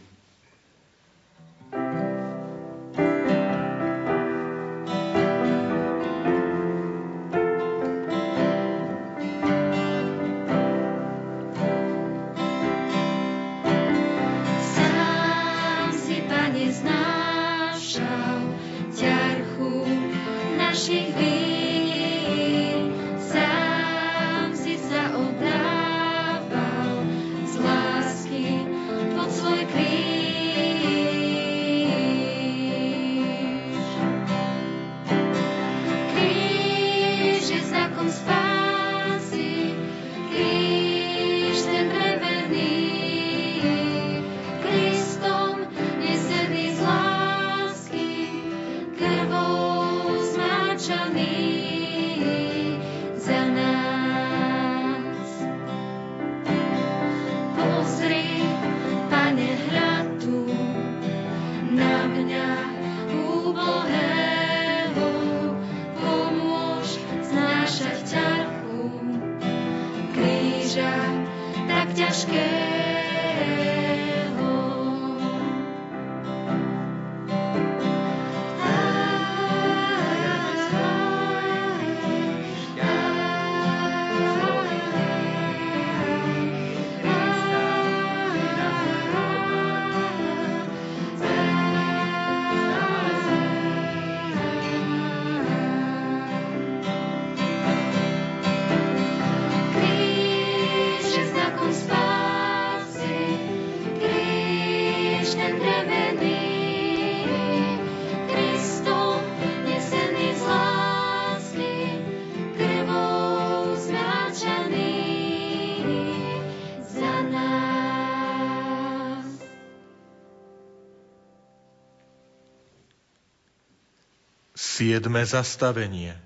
Siedme 124.96 125.28
zastavenie. 125.28 126.16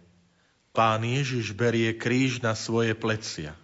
Pán 0.71 1.03
Ježiš 1.03 1.59
berie 1.59 1.91
kríž 1.91 2.39
na 2.39 2.55
svoje 2.55 2.95
plecia. 2.95 3.59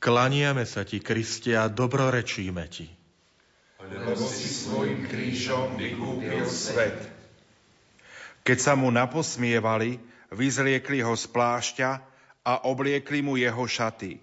Klaniame 0.00 0.64
sa 0.64 0.88
ti, 0.88 1.04
Kriste, 1.04 1.52
a 1.52 1.68
dobrorečíme 1.68 2.64
ti. 2.72 2.88
Lebo 3.76 4.16
si 4.16 4.48
svojim 4.48 5.04
krížom 5.04 5.76
vykúpil 5.76 6.48
svet. 6.48 6.96
Keď 8.40 8.58
sa 8.64 8.72
mu 8.72 8.88
naposmievali, 8.88 10.00
vyzliekli 10.32 11.04
ho 11.04 11.12
z 11.12 11.28
plášťa 11.28 11.90
a 12.40 12.72
obliekli 12.72 13.20
mu 13.20 13.36
jeho 13.36 13.68
šaty. 13.68 14.16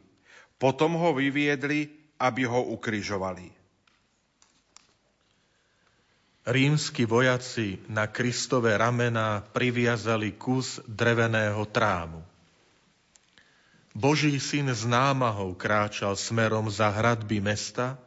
Potom 0.58 0.98
ho 0.98 1.14
vyviedli, 1.14 1.94
aby 2.18 2.50
ho 2.50 2.74
ukrižovali. 2.74 3.54
Rímsky 6.48 7.04
vojaci 7.04 7.76
na 7.92 8.08
Kristové 8.08 8.80
ramená 8.80 9.44
priviazali 9.52 10.32
kus 10.32 10.80
dreveného 10.88 11.60
trámu. 11.68 12.24
Boží 13.92 14.40
syn 14.40 14.72
s 14.72 14.88
námahou 14.88 15.52
kráčal 15.60 16.16
smerom 16.16 16.72
za 16.72 16.88
hradby 16.88 17.44
mesta, 17.44 18.00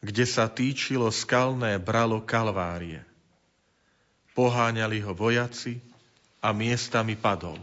kde 0.00 0.24
sa 0.24 0.48
týčilo 0.48 1.12
skalné 1.12 1.76
bralo 1.76 2.24
Kalvárie. 2.24 3.04
Poháňali 4.32 5.04
ho 5.04 5.12
vojaci 5.12 5.76
a 6.40 6.56
miestami 6.56 7.20
padol. 7.20 7.60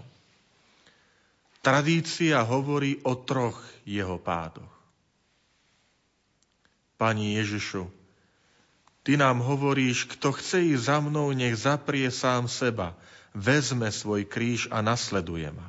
Tradícia 1.65 2.45
hovorí 2.45 3.01
o 3.01 3.17
troch 3.17 3.57
jeho 3.89 4.21
pádoch. 4.21 4.69
Pani 7.01 7.41
Ježišu, 7.41 8.00
Ty 9.11 9.19
nám 9.19 9.43
hovoríš, 9.43 10.07
kto 10.07 10.31
chce 10.31 10.71
ísť 10.71 10.87
za 10.87 11.03
mnou, 11.03 11.35
nech 11.35 11.59
zaprie 11.59 12.07
sám 12.07 12.47
seba, 12.47 12.95
vezme 13.35 13.91
svoj 13.91 14.23
kríž 14.23 14.71
a 14.71 14.79
nasleduje 14.79 15.51
ma. 15.51 15.67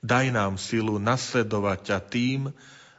Daj 0.00 0.32
nám 0.32 0.56
silu 0.56 0.96
nasledovať 0.96 1.92
ťa 1.92 1.98
tým, 2.08 2.40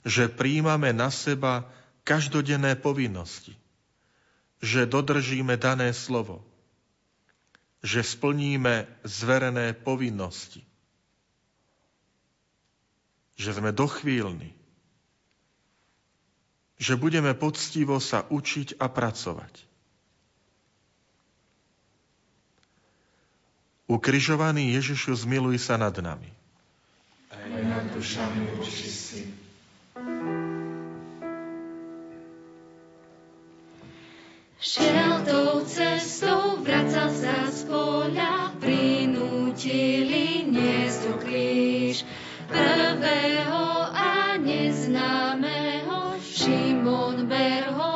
že 0.06 0.30
príjmame 0.30 0.94
na 0.94 1.10
seba 1.10 1.66
každodenné 2.06 2.78
povinnosti, 2.78 3.58
že 4.62 4.86
dodržíme 4.86 5.58
dané 5.58 5.98
slovo, 5.98 6.46
že 7.82 8.06
splníme 8.06 8.86
zverené 9.02 9.74
povinnosti, 9.74 10.62
že 13.34 13.50
sme 13.50 13.74
dochvíľni, 13.74 14.61
že 16.82 16.98
budeme 16.98 17.38
poctivo 17.38 18.02
sa 18.02 18.26
učiť 18.26 18.82
a 18.82 18.90
pracovať. 18.90 19.70
Ukrižovaný 23.86 24.74
Ježišu, 24.82 25.14
zmiluj 25.14 25.62
sa 25.62 25.78
nad 25.78 25.94
nami. 25.94 26.32
Aj 27.30 27.54
nad 27.62 27.86
dušami 27.94 28.58
očistí. 28.58 29.30
Šiel 34.62 35.26
tou 35.26 35.62
cestou, 35.68 36.62
vracal 36.66 37.10
sa 37.14 37.50
z 37.50 37.66
poľa, 37.66 38.56
prinútili 38.62 40.50
niesť 40.50 41.18
kríž 41.22 42.06
prvého 42.48 43.66
a 43.92 44.38
neznámeho 44.38 45.81
Šimon 46.52 47.30
ber 47.30 47.91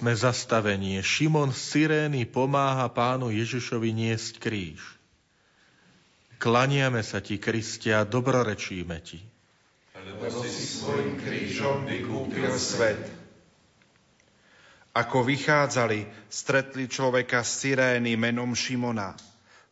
8. 0.00 0.16
zastavenie 0.16 1.04
Šimon 1.04 1.52
z 1.52 1.60
Cyrény 1.60 2.24
pomáha 2.24 2.88
pánu 2.88 3.28
Ježišovi 3.28 3.92
niesť 3.92 4.40
kríž. 4.40 4.80
Klaniame 6.40 7.04
sa 7.04 7.20
ti, 7.20 7.36
Kristia, 7.36 8.08
dobrorečíme 8.08 8.96
ti. 9.04 9.20
Lebo 10.00 10.40
si 10.40 10.64
svojim 10.64 11.20
krížom 11.20 11.84
vykúpil 11.84 12.48
svet. 12.56 13.12
Ako 14.96 15.20
vychádzali, 15.20 16.08
stretli 16.32 16.88
človeka 16.88 17.44
z 17.44 17.76
Cyrény 17.76 18.16
menom 18.16 18.56
Šimona. 18.56 19.12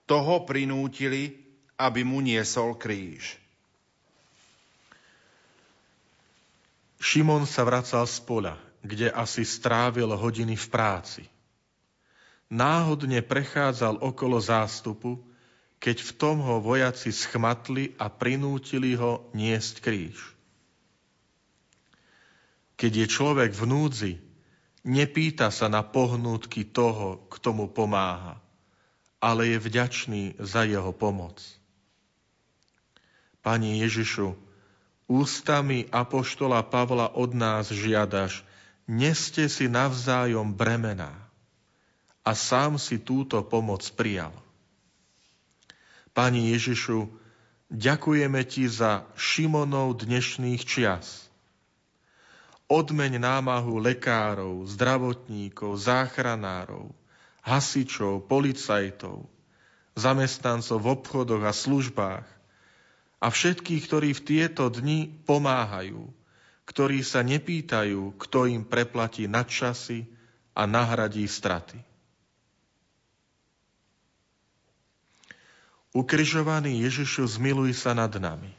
Toho 0.05 0.45
prinútili, 0.45 1.41
aby 1.81 2.05
mu 2.05 2.21
niesol 2.21 2.77
kríž. 2.77 3.41
Šimon 7.01 7.49
sa 7.49 7.65
vracal 7.65 8.05
z 8.05 8.21
poľa, 8.29 8.68
kde 8.89 9.13
asi 9.13 9.45
strávil 9.45 10.09
hodiny 10.17 10.57
v 10.57 10.67
práci. 10.73 11.23
Náhodne 12.49 13.21
prechádzal 13.21 14.01
okolo 14.01 14.41
zástupu, 14.41 15.21
keď 15.77 16.01
v 16.01 16.11
tom 16.17 16.41
ho 16.41 16.65
vojaci 16.65 17.13
schmatli 17.13 17.93
a 18.01 18.09
prinútili 18.09 18.97
ho 18.97 19.29
niesť 19.37 19.85
kríž. 19.85 20.17
Keď 22.81 22.93
je 23.05 23.07
človek 23.07 23.53
v 23.53 23.65
núdzi, 23.69 24.13
nepýta 24.89 25.53
sa 25.53 25.69
na 25.69 25.85
pohnútky 25.85 26.65
toho, 26.65 27.29
kto 27.29 27.53
mu 27.53 27.67
pomáha, 27.69 28.41
ale 29.21 29.53
je 29.53 29.59
vďačný 29.61 30.23
za 30.41 30.65
jeho 30.65 30.95
pomoc. 30.97 31.43
Pani 33.45 33.83
Ježišu, 33.85 34.35
ústami 35.11 35.85
apoštola 35.91 36.65
Pavla 36.65 37.13
od 37.13 37.35
nás 37.37 37.71
žiadaš, 37.71 38.48
neste 38.89 39.47
si 39.53 39.69
navzájom 39.69 40.57
bremená 40.57 41.13
a 42.25 42.33
sám 42.33 42.81
si 42.81 42.97
túto 42.97 43.45
pomoc 43.45 43.85
prijal. 43.93 44.33
Pani 46.17 46.51
Ježišu, 46.57 47.07
ďakujeme 47.69 48.43
Ti 48.49 48.65
za 48.67 49.07
Šimonov 49.15 50.03
dnešných 50.03 50.65
čias. 50.65 51.29
Odmeň 52.69 53.23
námahu 53.23 53.81
lekárov, 53.81 54.67
zdravotníkov, 54.69 55.79
záchranárov, 55.79 56.93
hasičov, 57.41 58.29
policajtov, 58.29 59.25
zamestnancov 59.97 60.77
v 60.85 60.89
obchodoch 61.01 61.45
a 61.49 61.53
službách 61.53 62.27
a 63.19 63.27
všetkých, 63.33 63.83
ktorí 63.89 64.11
v 64.13 64.25
tieto 64.25 64.69
dni 64.69 65.09
pomáhajú, 65.25 66.18
ktorí 66.69 67.01
sa 67.01 67.25
nepýtajú, 67.25 68.21
kto 68.21 68.45
im 68.45 68.69
preplatí 68.69 69.25
nadčasy 69.25 70.05
a 70.53 70.69
nahradí 70.69 71.25
straty. 71.25 71.81
Ukrižovaný 75.97 76.85
Ježišu, 76.85 77.25
zmiluj 77.25 77.73
sa 77.73 77.97
nad 77.97 78.13
nami. 78.13 78.53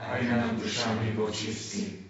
Aj 0.00 0.24
nad 0.24 0.56
dušami 0.56 1.12
vočistí. 1.12 2.00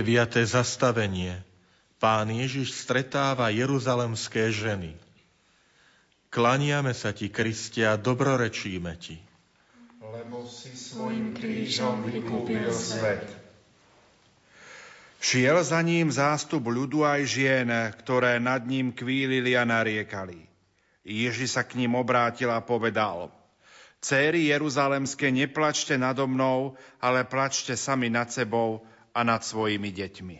Deviate 0.00 0.40
zastavenie. 0.48 1.44
Pán 2.00 2.32
Ježiš 2.32 2.72
stretáva 2.72 3.52
jeruzalemské 3.52 4.48
ženy. 4.48 4.96
Klaniame 6.32 6.96
sa 6.96 7.12
ti, 7.12 7.28
Kristia, 7.28 8.00
dobrorečíme 8.00 8.96
ti. 8.96 9.20
Lebo 10.00 10.48
si 10.48 10.72
svojim 10.72 11.36
krížom 11.36 12.08
vykúpil 12.08 12.72
svet. 12.72 13.28
Šiel 15.20 15.60
za 15.60 15.84
ním 15.84 16.08
zástup 16.08 16.64
ľudu 16.64 17.04
aj 17.04 17.20
žien, 17.28 17.68
ktoré 18.00 18.40
nad 18.40 18.64
ním 18.64 18.96
kvílili 18.96 19.52
a 19.52 19.68
nariekali. 19.68 20.48
Ježi 21.04 21.44
sa 21.44 21.60
k 21.60 21.76
ním 21.76 21.92
obrátil 21.92 22.48
a 22.48 22.64
povedal– 22.64 23.28
Céry 24.00 24.48
Jeruzalemské, 24.48 25.28
neplačte 25.28 25.92
nado 26.00 26.24
mnou, 26.24 26.72
ale 27.04 27.20
plačte 27.28 27.76
sami 27.76 28.08
nad 28.08 28.32
sebou 28.32 28.80
a 29.14 29.20
nad 29.26 29.42
svojimi 29.42 29.90
deťmi. 29.90 30.36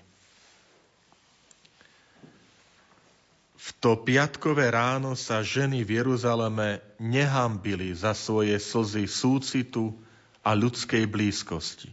V 3.61 3.69
to 3.77 3.93
piatkové 4.01 4.73
ráno 4.73 5.13
sa 5.13 5.45
ženy 5.45 5.85
v 5.85 6.01
Jeruzaleme 6.01 6.81
nehambili 6.97 7.93
za 7.93 8.17
svoje 8.17 8.57
slzy 8.57 9.05
súcitu 9.05 9.93
a 10.41 10.57
ľudskej 10.57 11.05
blízkosti. 11.05 11.93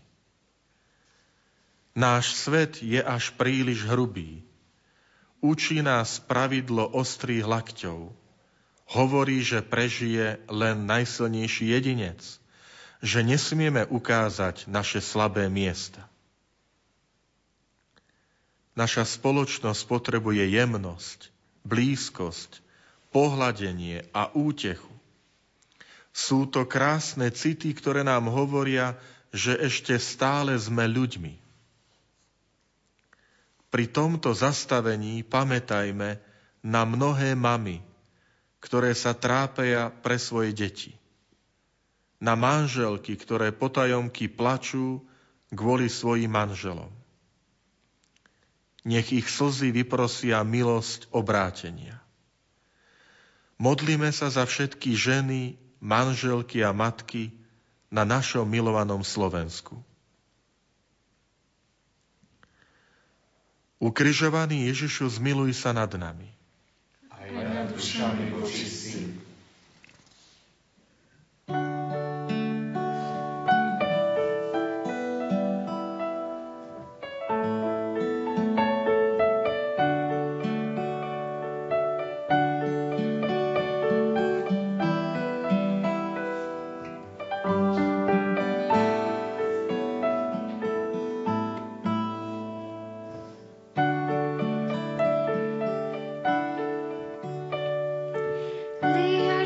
Náš 1.97 2.37
svet 2.39 2.79
je 2.79 3.03
až 3.03 3.35
príliš 3.35 3.83
hrubý. 3.83 4.45
Učí 5.43 5.83
nás 5.83 6.23
pravidlo 6.23 6.87
ostrých 6.87 7.43
lakťov– 7.43 7.99
hovorí, 8.87 9.43
že 9.43 9.59
prežije 9.59 10.39
len 10.47 10.87
najsilnejší 10.87 11.75
jedinec, 11.75 12.23
že 13.03 13.19
nesmieme 13.21 13.83
ukázať 13.83 14.71
naše 14.71 15.03
slabé 15.03 15.51
miesta. 15.51 16.07
Naša 18.77 19.09
spoločnosť 19.09 19.89
potrebuje 19.89 20.53
jemnosť, 20.53 21.33
blízkosť, 21.65 22.61
pohľadenie 23.09 24.05
a 24.13 24.29
útechu. 24.37 24.93
Sú 26.13 26.45
to 26.45 26.69
krásne 26.69 27.33
city, 27.33 27.73
ktoré 27.73 28.05
nám 28.05 28.29
hovoria, 28.29 28.93
že 29.33 29.57
ešte 29.57 29.97
stále 29.97 30.53
sme 30.61 30.85
ľuďmi. 30.85 31.33
Pri 33.73 33.85
tomto 33.89 34.31
zastavení 34.31 35.25
pamätajme 35.25 36.21
na 36.61 36.81
mnohé 36.85 37.33
mamy, 37.33 37.81
ktoré 38.61 38.93
sa 38.93 39.13
trápeja 39.13 39.89
pre 39.89 40.17
svoje 40.17 40.53
deti. 40.53 40.91
Na 42.17 42.33
manželky, 42.33 43.13
ktoré 43.13 43.53
potajomky 43.53 44.29
plačú 44.29 45.05
kvôli 45.53 45.85
svojim 45.85 46.33
manželom. 46.33 46.96
Nech 48.87 49.11
ich 49.11 49.27
slzy 49.27 49.75
vyprosia 49.75 50.39
milosť 50.47 51.11
obrátenia. 51.11 51.99
Modlíme 53.59 54.07
sa 54.15 54.31
za 54.31 54.47
všetky 54.47 54.95
ženy, 54.95 55.59
manželky 55.83 56.63
a 56.63 56.71
matky 56.71 57.35
na 57.91 58.07
našom 58.07 58.47
milovanom 58.47 59.03
Slovensku. 59.03 59.75
Ukrižovaný 63.83 64.71
Ježišu, 64.71 65.19
zmiluj 65.19 65.51
sa 65.53 65.75
nad 65.75 65.91
nami 65.93 66.37
aj 67.27 67.53
nad 67.53 67.67
dušami 67.75 68.31
vočistým. 68.31 68.86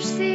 mercy. 0.02 0.31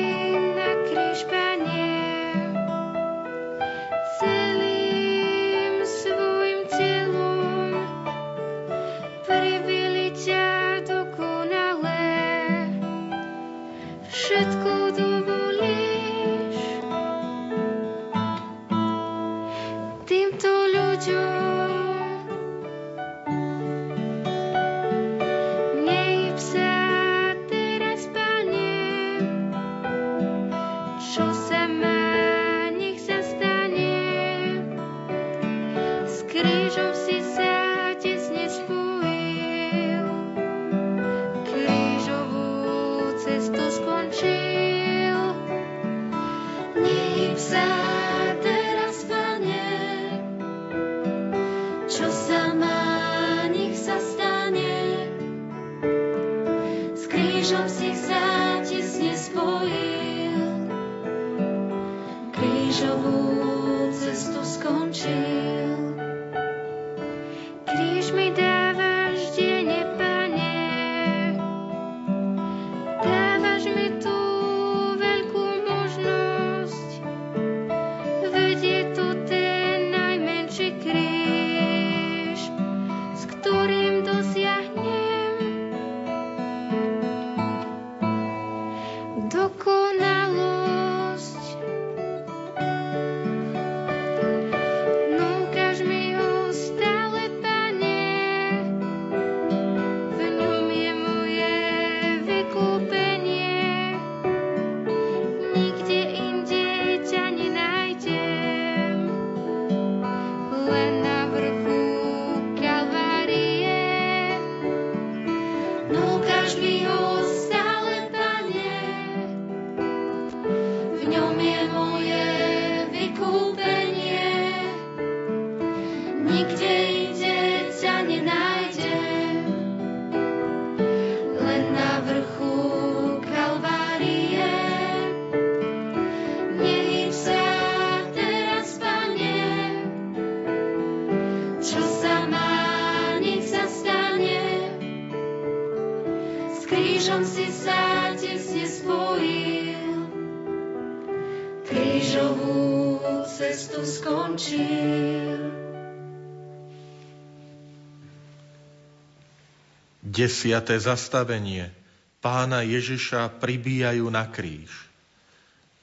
Desiate 160.26 160.74
zastavenie. 160.82 161.70
Pána 162.18 162.66
Ježiša 162.66 163.38
pribíjajú 163.38 164.10
na 164.10 164.26
kríž. 164.26 164.74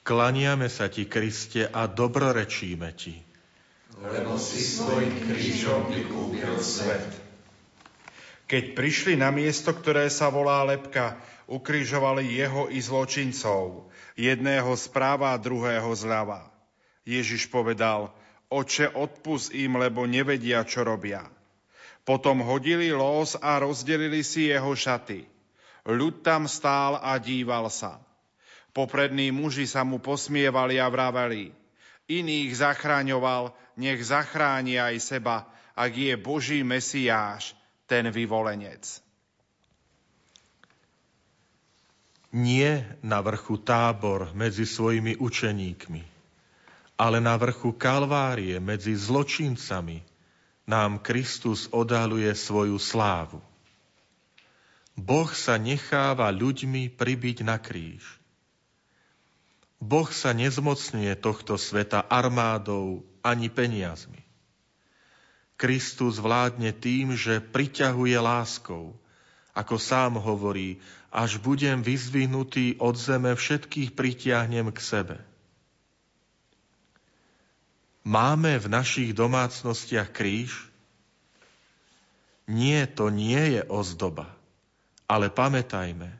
Klaniame 0.04 0.68
sa 0.68 0.92
ti, 0.92 1.08
Kriste, 1.08 1.64
a 1.64 1.88
dobrorečíme 1.88 2.92
ti. 2.92 3.24
Lebo 4.04 4.36
si 4.36 4.60
svojim 4.60 5.16
krížom 5.24 5.88
vykúpil 5.88 6.60
svet. 6.60 7.08
Keď 8.44 8.76
prišli 8.76 9.16
na 9.16 9.32
miesto, 9.32 9.72
ktoré 9.72 10.12
sa 10.12 10.28
volá 10.28 10.60
Lepka, 10.68 11.16
ukrižovali 11.48 12.36
jeho 12.36 12.68
i 12.68 12.84
zločincov, 12.84 13.88
jedného 14.12 14.76
správa 14.76 15.32
a 15.32 15.40
druhého 15.40 15.88
zľava. 15.96 16.52
Ježiš 17.08 17.48
povedal, 17.48 18.12
oče, 18.52 18.92
odpust 18.92 19.56
im, 19.56 19.80
lebo 19.80 20.04
nevedia, 20.04 20.60
čo 20.68 20.84
robia. 20.84 21.32
Potom 22.04 22.44
hodili 22.44 22.92
los 22.92 23.32
a 23.40 23.56
rozdelili 23.56 24.20
si 24.20 24.52
jeho 24.52 24.76
šaty. 24.76 25.24
Ľud 25.88 26.20
tam 26.20 26.44
stál 26.44 27.00
a 27.00 27.16
díval 27.16 27.72
sa. 27.72 28.00
Poprední 28.76 29.32
muži 29.32 29.64
sa 29.64 29.84
mu 29.88 29.96
posmievali 30.00 30.76
a 30.76 30.88
vraveli. 30.92 31.52
Iných 32.04 32.60
zachráňoval, 32.60 33.56
nech 33.80 34.04
zachráni 34.04 34.76
aj 34.76 35.00
seba, 35.00 35.48
ak 35.72 35.92
je 35.96 36.14
Boží 36.20 36.60
Mesiáš, 36.60 37.56
ten 37.88 38.12
vyvolenec. 38.12 39.00
Nie 42.34 42.98
na 43.00 43.22
vrchu 43.22 43.62
tábor 43.62 44.34
medzi 44.34 44.66
svojimi 44.66 45.16
učeníkmi, 45.16 46.02
ale 46.98 47.22
na 47.22 47.38
vrchu 47.38 47.72
Kalvárie 47.78 48.58
medzi 48.58 48.92
zločincami 48.98 50.02
nám 50.64 51.00
Kristus 51.00 51.68
odhaluje 51.68 52.32
svoju 52.32 52.80
slávu. 52.80 53.40
Boh 54.94 55.28
sa 55.34 55.58
necháva 55.58 56.30
ľuďmi 56.30 56.88
pribiť 56.94 57.42
na 57.44 57.58
kríž. 57.58 58.04
Boh 59.82 60.08
sa 60.08 60.32
nezmocňuje 60.32 61.12
tohto 61.20 61.60
sveta 61.60 62.00
armádou 62.08 63.04
ani 63.20 63.52
peniazmi. 63.52 64.24
Kristus 65.60 66.18
vládne 66.18 66.72
tým, 66.72 67.14
že 67.14 67.42
priťahuje 67.42 68.16
láskou, 68.16 68.96
ako 69.54 69.76
sám 69.78 70.18
hovorí, 70.18 70.82
až 71.14 71.38
budem 71.38 71.78
vyzvihnutý 71.84 72.80
od 72.82 72.98
zeme, 72.98 73.38
všetkých 73.38 73.94
pritiahnem 73.94 74.74
k 74.74 74.78
sebe. 74.82 75.16
Máme 78.04 78.60
v 78.60 78.68
našich 78.68 79.16
domácnostiach 79.16 80.12
kríž? 80.12 80.52
Nie, 82.44 82.84
to 82.84 83.08
nie 83.08 83.56
je 83.56 83.62
ozdoba. 83.64 84.28
Ale 85.08 85.32
pamätajme, 85.32 86.12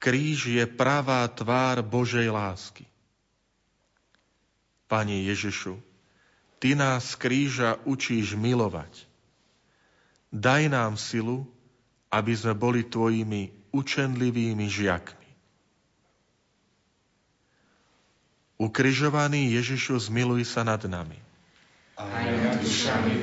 kríž 0.00 0.48
je 0.48 0.64
pravá 0.64 1.28
tvár 1.28 1.84
Božej 1.84 2.32
lásky. 2.32 2.88
Pane 4.88 5.28
Ježišu, 5.28 5.76
Ty 6.58 6.74
nás 6.74 7.14
kríža 7.14 7.78
učíš 7.86 8.34
milovať. 8.34 9.06
Daj 10.34 10.66
nám 10.66 10.98
silu, 10.98 11.46
aby 12.10 12.34
sme 12.34 12.56
boli 12.56 12.82
Tvojimi 12.82 13.70
učenlivými 13.70 14.66
žiakmi. 14.66 15.17
Ukrižovaný 18.58 19.54
Ježišu, 19.54 20.10
zmiluj 20.10 20.42
sa 20.42 20.66
nad 20.66 20.82
nami. 20.82 21.14
Aj 21.94 22.26
nad 22.26 22.58
dušami 22.58 23.22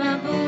vočistí. 0.00 0.39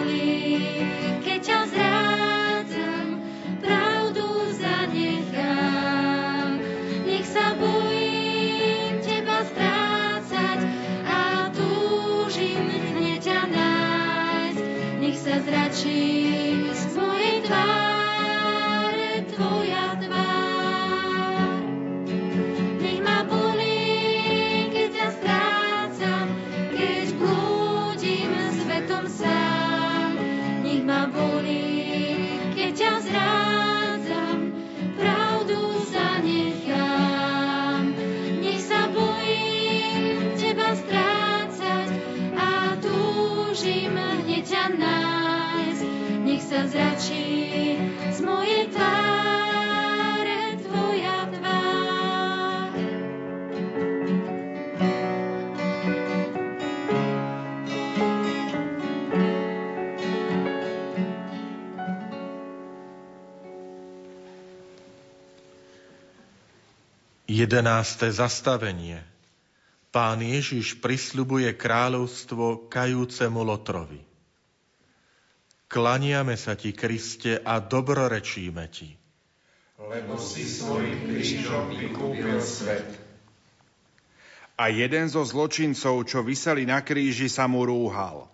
Jedenáste 67.52 68.08
zastavenie. 68.08 68.96
Pán 69.92 70.24
Ježiš 70.24 70.80
prisľubuje 70.80 71.52
kráľovstvo 71.52 72.72
kajúcemu 72.72 73.40
Lotrovi. 73.44 74.00
Klaniame 75.68 76.40
sa 76.40 76.56
ti, 76.56 76.72
Kriste, 76.72 77.44
a 77.44 77.60
dobrorečíme 77.60 78.64
ti. 78.72 78.96
Lebo 79.76 80.16
si 80.16 80.48
svojim 80.48 81.12
krížom 81.12 81.76
vykúpil 81.76 82.40
svet. 82.40 82.88
A 84.56 84.72
jeden 84.72 85.12
zo 85.12 85.20
zločincov, 85.20 86.08
čo 86.08 86.24
vyseli 86.24 86.64
na 86.64 86.80
kríži, 86.80 87.28
sa 87.28 87.44
mu 87.52 87.68
rúhal. 87.68 88.32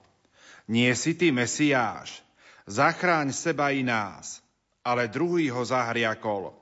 Nie 0.71 0.95
si 0.95 1.19
ty 1.19 1.35
Mesiáš, 1.35 2.23
zachráň 2.71 3.35
seba 3.35 3.75
i 3.75 3.83
nás. 3.83 4.39
Ale 4.87 5.11
druhý 5.11 5.51
ho 5.51 5.66
zahriakol. 5.66 6.55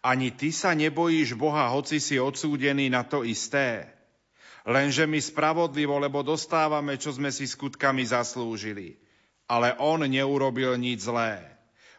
Ani 0.00 0.32
ty 0.32 0.48
sa 0.48 0.72
nebojíš 0.72 1.36
Boha, 1.36 1.68
hoci 1.68 2.00
si 2.00 2.16
odsúdený 2.16 2.88
na 2.88 3.04
to 3.04 3.20
isté. 3.20 3.84
Lenže 4.64 5.04
my 5.04 5.20
spravodlivo, 5.20 6.00
lebo 6.00 6.24
dostávame, 6.24 6.96
čo 6.96 7.12
sme 7.12 7.28
si 7.28 7.44
skutkami 7.44 8.04
zaslúžili. 8.04 8.96
Ale 9.44 9.76
on 9.76 10.04
neurobil 10.04 10.76
nič 10.80 11.04
zlé. 11.04 11.44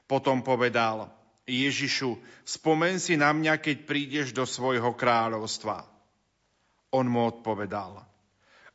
Potom 0.10 0.42
povedal, 0.42 1.14
Ježišu, 1.46 2.18
spomen 2.46 2.98
si 2.98 3.18
na 3.18 3.34
mňa, 3.34 3.62
keď 3.62 3.78
prídeš 3.86 4.28
do 4.34 4.46
svojho 4.50 4.94
kráľovstva. 4.98 5.86
On 6.92 7.06
mu 7.08 7.28
odpovedal, 7.28 8.02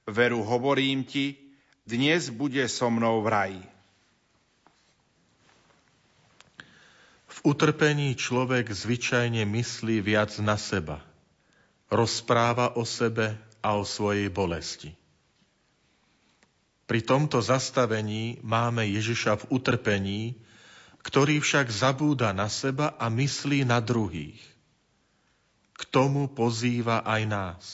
veru 0.08 0.40
hovorím 0.40 1.04
ti, 1.04 1.36
dnes 1.86 2.30
bude 2.32 2.64
so 2.66 2.90
mnou 2.90 3.22
v 3.22 3.28
raji. 3.28 3.64
V 7.26 7.35
V 7.35 7.35
utrpení 7.46 8.18
človek 8.18 8.74
zvyčajne 8.74 9.46
myslí 9.46 10.02
viac 10.02 10.34
na 10.42 10.58
seba. 10.58 10.98
Rozpráva 11.86 12.74
o 12.74 12.82
sebe 12.82 13.38
a 13.62 13.78
o 13.78 13.86
svojej 13.86 14.26
bolesti. 14.26 14.90
Pri 16.90 17.06
tomto 17.06 17.38
zastavení 17.38 18.42
máme 18.42 18.82
Ježiša 18.90 19.46
v 19.46 19.62
utrpení, 19.62 20.22
ktorý 21.06 21.38
však 21.38 21.70
zabúda 21.70 22.34
na 22.34 22.50
seba 22.50 22.98
a 22.98 23.06
myslí 23.06 23.62
na 23.62 23.78
druhých. 23.78 24.42
K 25.78 25.82
tomu 25.86 26.26
pozýva 26.26 27.06
aj 27.06 27.22
nás. 27.30 27.64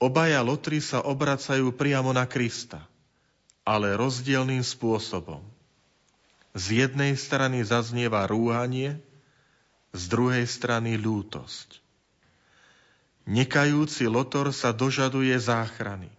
Obaja 0.00 0.40
lotry 0.40 0.80
sa 0.80 1.04
obracajú 1.04 1.76
priamo 1.76 2.08
na 2.16 2.24
Krista, 2.24 2.88
ale 3.68 3.92
rozdielným 4.00 4.64
spôsobom. 4.64 5.44
Z 6.50 6.64
jednej 6.86 7.14
strany 7.14 7.62
zaznieva 7.62 8.26
rúhanie, 8.26 8.98
z 9.90 10.02
druhej 10.06 10.46
strany 10.46 10.98
ľútosť. 10.98 11.82
Nekajúci 13.30 14.10
lotor 14.10 14.50
sa 14.50 14.74
dožaduje 14.74 15.34
záchrany. 15.38 16.10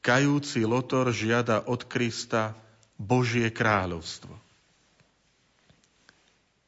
Kajúci 0.00 0.64
lotor 0.64 1.10
žiada 1.12 1.64
od 1.68 1.84
Krista 1.84 2.56
Božie 2.96 3.50
kráľovstvo. 3.52 4.32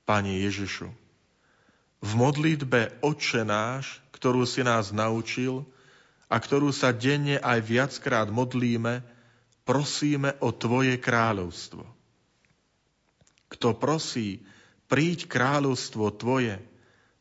Pane 0.04 0.42
Ježišu, 0.42 0.90
v 2.00 2.10
modlitbe 2.16 3.00
Otče 3.04 3.46
náš, 3.46 4.02
ktorú 4.16 4.48
si 4.48 4.64
nás 4.66 4.90
naučil 4.90 5.62
a 6.26 6.36
ktorú 6.40 6.74
sa 6.74 6.90
denne 6.90 7.38
aj 7.38 7.60
viackrát 7.62 8.28
modlíme, 8.28 9.04
prosíme 9.62 10.34
o 10.42 10.50
Tvoje 10.50 10.98
kráľovstvo. 10.98 11.99
Kto 13.50 13.74
prosí, 13.74 14.46
príď 14.86 15.26
kráľovstvo 15.26 16.14
Tvoje, 16.14 16.62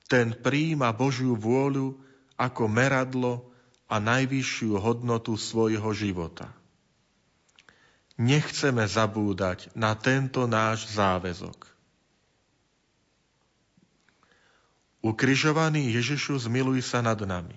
ten 0.10 0.34
príjima 0.34 0.94
Božiu 0.94 1.34
vôľu 1.34 1.98
ako 2.38 2.70
meradlo 2.70 3.50
a 3.90 3.98
najvyššiu 3.98 4.78
hodnotu 4.78 5.38
svojho 5.38 5.90
života. 5.98 6.54
Nechceme 8.20 8.86
zabúdať 8.86 9.74
na 9.74 9.98
tento 9.98 10.46
náš 10.46 10.92
záväzok. 10.94 11.66
Ukrižovaný 15.00 15.96
Ježišu, 15.96 16.44
zmiluj 16.44 16.84
sa 16.84 17.00
nad 17.00 17.16
nami. 17.24 17.56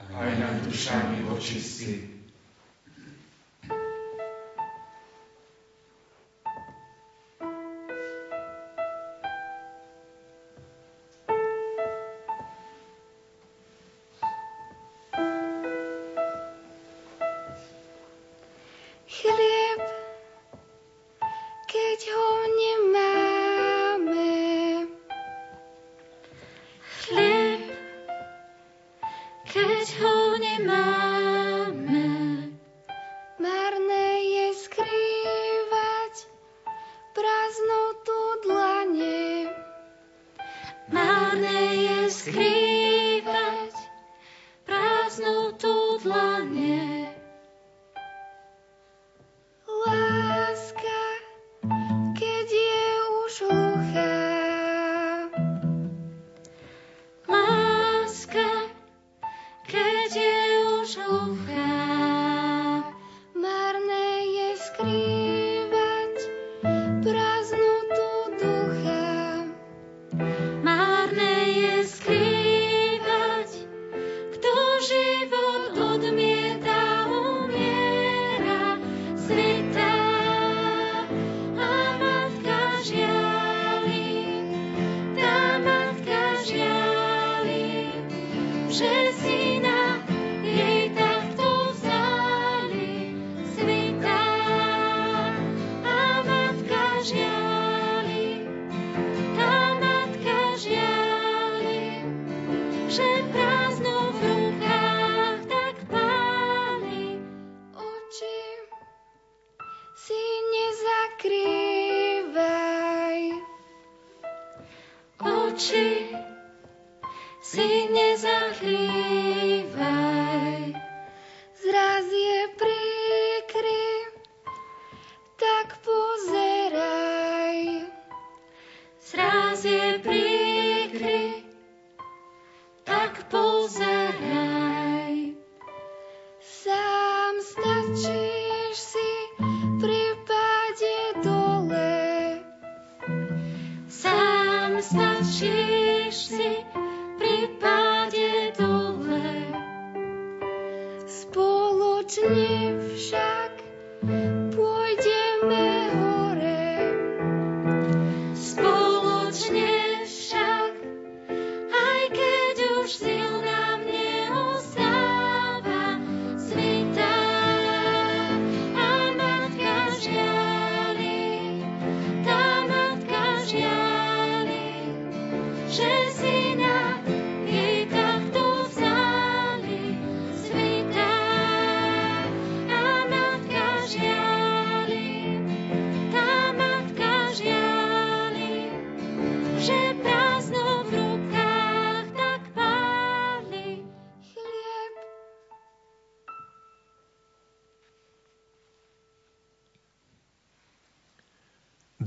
Aj 0.00 0.32
nad 0.40 0.64
dušami 0.64 1.28
očistý. 1.28 2.21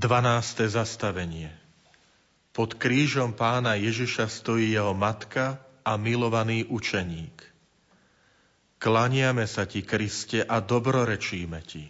12. 0.06 0.70
zastavenie. 0.70 1.50
Pod 2.54 2.78
krížom 2.78 3.34
pána 3.34 3.74
Ježiša 3.74 4.30
stojí 4.30 4.78
jeho 4.78 4.94
matka 4.94 5.58
a 5.82 5.98
milovaný 5.98 6.62
učeník. 6.70 7.42
Klaniame 8.78 9.50
sa 9.50 9.66
ti, 9.66 9.82
Kriste, 9.82 10.46
a 10.46 10.62
dobrorečíme 10.62 11.58
ti. 11.66 11.90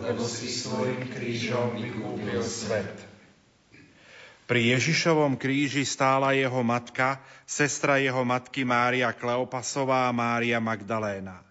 Lebo 0.00 0.24
si 0.24 0.48
svojim 0.48 1.12
krížom 1.12 1.76
vykúpil 1.76 2.40
svet. 2.40 2.96
Pri 4.48 4.72
Ježišovom 4.72 5.36
kríži 5.36 5.84
stála 5.84 6.32
jeho 6.32 6.64
matka, 6.64 7.20
sestra 7.44 8.00
jeho 8.00 8.24
matky 8.24 8.64
Mária 8.64 9.12
Kleopasová 9.12 10.08
a 10.08 10.16
Mária 10.16 10.56
Magdaléna. 10.56 11.44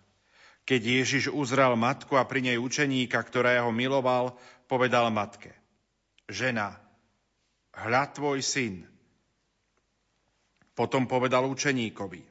Keď 0.66 0.82
Ježiš 0.82 1.24
uzrel 1.30 1.78
matku 1.78 2.18
a 2.18 2.26
pri 2.26 2.42
nej 2.42 2.58
učeníka, 2.58 3.22
ktorého 3.22 3.70
miloval, 3.70 4.34
povedal 4.66 5.14
matke. 5.14 5.59
Žena, 6.30 6.78
hľa 7.74 8.04
tvoj 8.14 8.46
syn. 8.46 8.86
Potom 10.78 11.10
povedal 11.10 11.50
učeníkovi. 11.50 12.22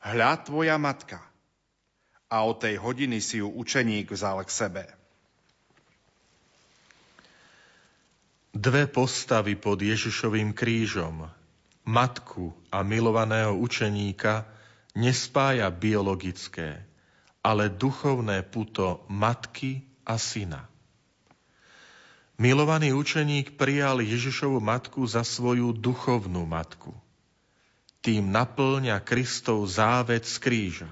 Hľa 0.00 0.32
tvoja 0.40 0.80
matka. 0.80 1.20
A 2.26 2.42
od 2.42 2.58
tej 2.58 2.80
hodiny 2.80 3.20
si 3.20 3.38
ju 3.38 3.52
učeník 3.52 4.10
vzal 4.10 4.42
k 4.42 4.50
sebe. 4.50 4.84
Dve 8.56 8.88
postavy 8.88 9.52
pod 9.54 9.78
Ježišovým 9.84 10.56
krížom, 10.56 11.28
matku 11.84 12.56
a 12.72 12.80
milovaného 12.80 13.52
učeníka, 13.60 14.48
nespája 14.96 15.68
biologické, 15.68 16.80
ale 17.44 17.68
duchovné 17.68 18.40
puto 18.48 19.04
matky 19.12 19.84
a 20.08 20.16
syna. 20.16 20.64
Milovaný 22.36 22.92
učeník 22.92 23.56
prijal 23.56 24.04
Ježišovu 24.04 24.60
matku 24.60 25.00
za 25.08 25.24
svoju 25.24 25.72
duchovnú 25.72 26.44
matku. 26.44 26.92
Tým 28.04 28.28
naplňa 28.28 29.00
Kristov 29.00 29.64
závec 29.64 30.28
z 30.28 30.36
kríža. 30.36 30.90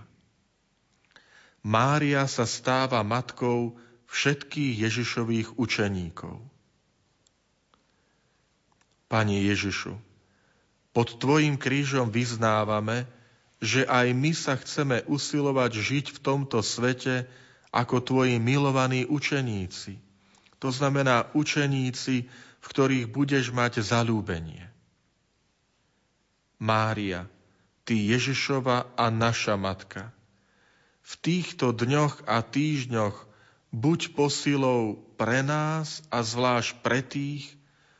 Mária 1.61 2.25
sa 2.29 2.49
stáva 2.49 3.05
matkou 3.05 3.77
všetkých 4.09 4.89
Ježišových 4.89 5.49
učeníkov. 5.61 6.41
Pane 9.09 9.37
Ježišu, 9.45 9.97
pod 10.97 11.09
Tvojim 11.21 11.61
krížom 11.61 12.09
vyznávame, 12.09 13.05
že 13.65 13.89
aj 13.89 14.07
my 14.13 14.33
sa 14.37 14.57
chceme 14.61 15.05
usilovať 15.09 15.73
žiť 15.73 16.07
v 16.13 16.19
tomto 16.25 16.61
svete 16.61 17.29
ako 17.73 18.01
Tvoji 18.01 18.37
milovaní 18.37 19.09
učeníci. 19.09 20.04
To 20.65 20.73
znamená 20.73 21.29
učeníci, 21.37 22.25
v 22.25 22.67
ktorých 22.73 23.13
budeš 23.13 23.53
mať 23.53 23.85
zalúbenie. 23.85 24.65
Mária, 26.57 27.29
Ty 27.85 27.93
Ježišova 27.93 28.97
a 28.97 29.13
naša 29.13 29.61
Matka, 29.61 30.09
v 31.05 31.13
týchto 31.21 31.77
dňoch 31.77 32.25
a 32.25 32.41
týždňoch 32.41 33.29
buď 33.77 34.17
posilou 34.17 35.05
pre 35.21 35.45
nás 35.45 36.01
a 36.09 36.25
zvlášť 36.25 36.81
pre 36.81 37.05
tých, 37.05 37.45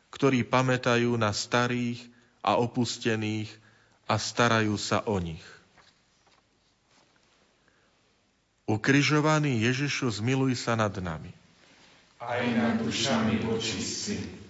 ktorí 0.09 0.41
pamätajú 0.49 1.21
na 1.21 1.37
starých 1.37 2.01
a 2.41 2.57
opustených 2.57 3.53
a 4.09 4.17
starajú 4.17 4.81
sa 4.81 5.05
o 5.05 5.21
nich. 5.21 5.45
Ukrižovaný 8.65 9.69
Ježišu, 9.69 10.09
zmiluj 10.09 10.57
sa 10.57 10.81
nad 10.81 10.97
nami. 10.97 11.44
Aj 12.25 12.41
nad 12.57 12.81
dušami 12.81 13.45
očistci. 13.53 14.44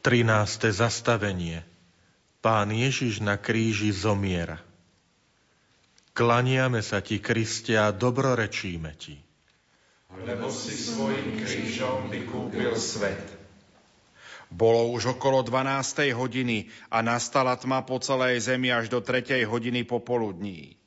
Trináste 0.00 0.72
zastavenie. 0.72 1.60
Pán 2.40 2.72
Ježiš 2.72 3.20
na 3.20 3.36
kríži 3.36 3.92
zomiera. 3.92 4.56
Klaniame 6.16 6.80
sa 6.80 7.04
ti, 7.04 7.20
Kriste, 7.20 7.76
a 7.76 7.92
dobrorečíme 7.92 8.96
ti. 8.96 9.20
Lebo 10.24 10.48
si 10.48 10.72
svojim 10.72 11.44
krížom 11.44 12.08
vykúpil 12.08 12.72
svet. 12.80 13.22
Bolo 14.48 14.88
už 14.90 15.20
okolo 15.20 15.44
12. 15.44 16.16
hodiny 16.16 16.72
a 16.88 17.04
nastala 17.04 17.54
tma 17.60 17.84
po 17.84 18.00
celej 18.02 18.50
zemi 18.50 18.72
až 18.72 18.88
do 18.88 19.04
3. 19.04 19.44
hodiny 19.46 19.84
popoludní. 19.84 20.80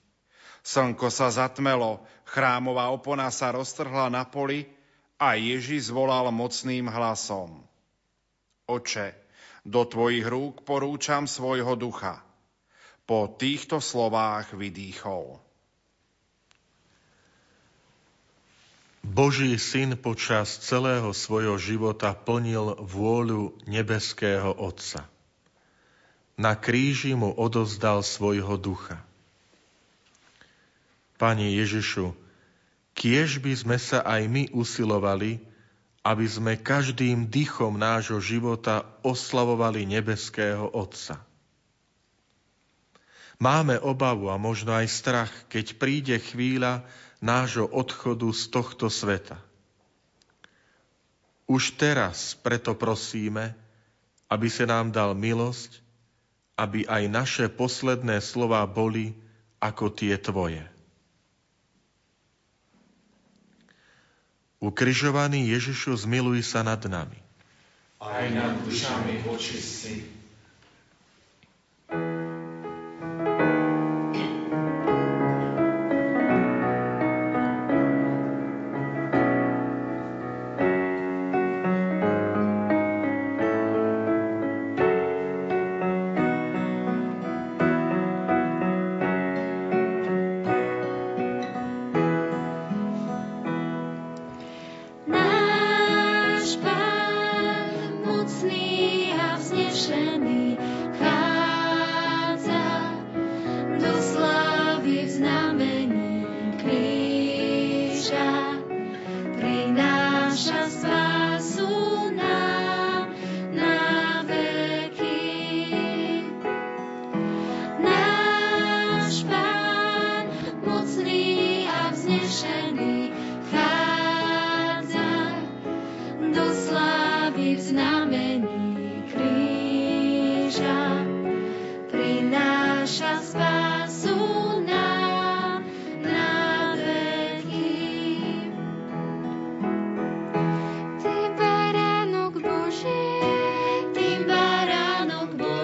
Slnko 0.66 1.14
sa 1.14 1.30
zatmelo, 1.30 2.02
chrámová 2.26 2.90
opona 2.90 3.30
sa 3.30 3.54
roztrhla 3.54 4.10
na 4.10 4.26
poli 4.26 4.68
a 5.16 5.38
Ježiš 5.38 5.94
zvolal 5.94 6.34
mocným 6.34 6.90
hlasom. 6.90 7.64
Oče, 8.64 9.12
do 9.68 9.84
tvojich 9.84 10.24
rúk 10.24 10.64
porúčam 10.64 11.28
svojho 11.28 11.76
ducha. 11.76 12.24
Po 13.04 13.28
týchto 13.28 13.84
slovách 13.84 14.56
vydýchol. 14.56 15.36
Boží 19.04 19.60
syn 19.60 20.00
počas 20.00 20.64
celého 20.64 21.12
svojho 21.12 21.60
života 21.60 22.16
plnil 22.16 22.80
vôľu 22.80 23.60
nebeského 23.68 24.56
Otca. 24.56 25.12
na 26.34 26.58
kríži 26.58 27.14
mu 27.14 27.30
odozdal 27.36 28.02
svojho 28.02 28.58
ducha. 28.58 28.98
Pane 31.22 31.46
Ježišu, 31.52 32.16
kiež 32.98 33.38
by 33.38 33.54
sme 33.54 33.78
sa 33.78 34.02
aj 34.02 34.26
my 34.26 34.44
usilovali, 34.50 35.53
aby 36.04 36.28
sme 36.28 36.60
každým 36.60 37.32
dychom 37.32 37.80
nášho 37.80 38.20
života 38.20 38.84
oslavovali 39.08 39.88
nebeského 39.88 40.68
Otca. 40.76 41.24
Máme 43.40 43.80
obavu 43.80 44.28
a 44.28 44.36
možno 44.36 44.76
aj 44.76 44.88
strach, 44.92 45.32
keď 45.48 45.80
príde 45.80 46.16
chvíľa 46.20 46.84
nášho 47.24 47.68
odchodu 47.72 48.28
z 48.36 48.44
tohto 48.52 48.92
sveta. 48.92 49.40
Už 51.48 51.76
teraz 51.80 52.36
preto 52.40 52.76
prosíme, 52.76 53.56
aby 54.28 54.48
sa 54.52 54.68
nám 54.68 54.92
dal 54.92 55.16
milosť, 55.16 55.80
aby 56.60 56.84
aj 56.88 57.04
naše 57.08 57.46
posledné 57.48 58.20
slova 58.20 58.64
boli 58.68 59.16
ako 59.60 59.92
tie 59.92 60.20
Tvoje. 60.20 60.73
Ukrižovaný 64.64 65.52
Ježišu, 65.52 66.08
zmiluj 66.08 66.40
sa 66.48 66.64
nad 66.64 66.80
nami. 66.88 67.20
Aj 68.00 68.24
nad 68.32 68.64
dušami 68.64 69.28
očistí. 69.28 70.23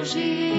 Jeez. 0.09 0.58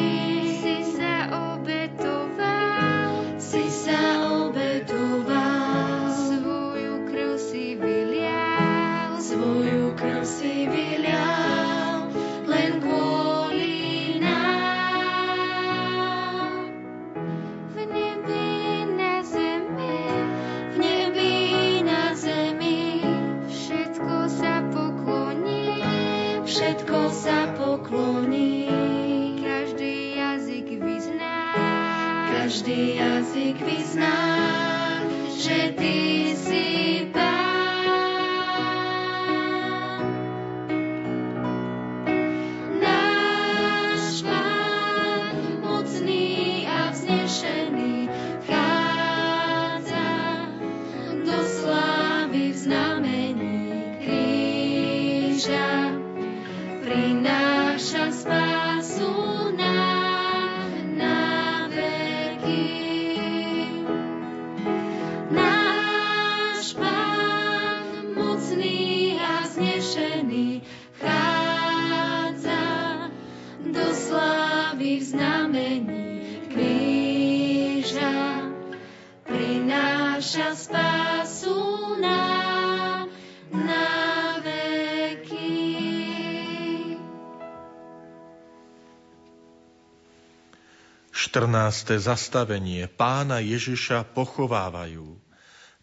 14. 91.71 92.03
zastavenie 92.03 92.91
Pána 92.91 93.39
Ježiša 93.39 94.03
pochovávajú. 94.11 95.15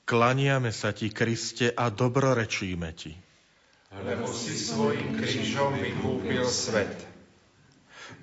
Klaniame 0.03 0.75
sa 0.75 0.91
ti, 0.91 1.07
Kriste, 1.07 1.71
a 1.71 1.87
dobrorečíme 1.87 2.91
ti. 2.91 3.15
Lebo 3.95 4.27
si 4.27 4.51
svojim 4.51 5.15
krížom 5.15 5.79
vykúpil 5.79 6.43
svet. 6.43 6.91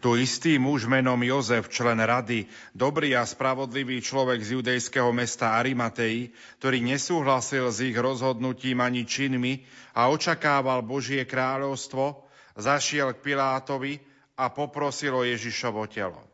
Tu 0.05 0.21
istý 0.21 0.61
muž 0.61 0.85
menom 0.85 1.17
Jozef, 1.25 1.73
člen 1.73 2.05
rady, 2.05 2.45
dobrý 2.77 3.17
a 3.17 3.25
spravodlivý 3.25 4.05
človek 4.05 4.45
z 4.45 4.61
judejského 4.61 5.09
mesta 5.17 5.57
Arimatei, 5.57 6.37
ktorý 6.61 6.85
nesúhlasil 6.85 7.73
s 7.73 7.81
ich 7.81 7.97
rozhodnutím 7.97 8.85
ani 8.85 9.09
činmi 9.09 9.65
a 9.97 10.12
očakával 10.12 10.85
Božie 10.85 11.25
kráľovstvo, 11.25 12.29
zašiel 12.61 13.17
k 13.17 13.25
Pilátovi 13.25 14.05
a 14.37 14.53
poprosil 14.53 15.17
o 15.17 15.25
Ježišovo 15.25 15.89
telo. 15.89 16.34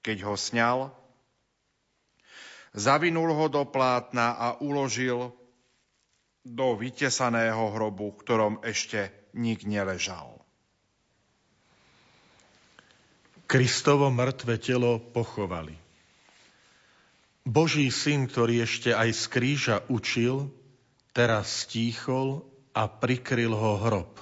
Keď 0.00 0.18
ho 0.24 0.34
sňal, 0.36 0.78
zavinul 2.72 3.36
ho 3.36 3.46
do 3.52 3.64
plátna 3.68 4.36
a 4.36 4.48
uložil 4.60 5.32
do 6.40 6.66
vytesaného 6.76 7.68
hrobu, 7.76 8.16
v 8.16 8.20
ktorom 8.24 8.54
ešte 8.64 9.12
nik 9.36 9.68
neležal. 9.68 10.40
Kristovo 13.50 14.08
mŕtve 14.14 14.62
telo 14.62 15.02
pochovali. 15.02 15.74
Boží 17.42 17.90
syn, 17.90 18.30
ktorý 18.30 18.62
ešte 18.62 18.94
aj 18.94 19.10
z 19.10 19.24
kríža 19.26 19.76
učil, 19.90 20.54
teraz 21.10 21.66
stíchol 21.66 22.46
a 22.70 22.86
prikryl 22.86 23.50
ho 23.50 23.74
hrob. 23.82 24.12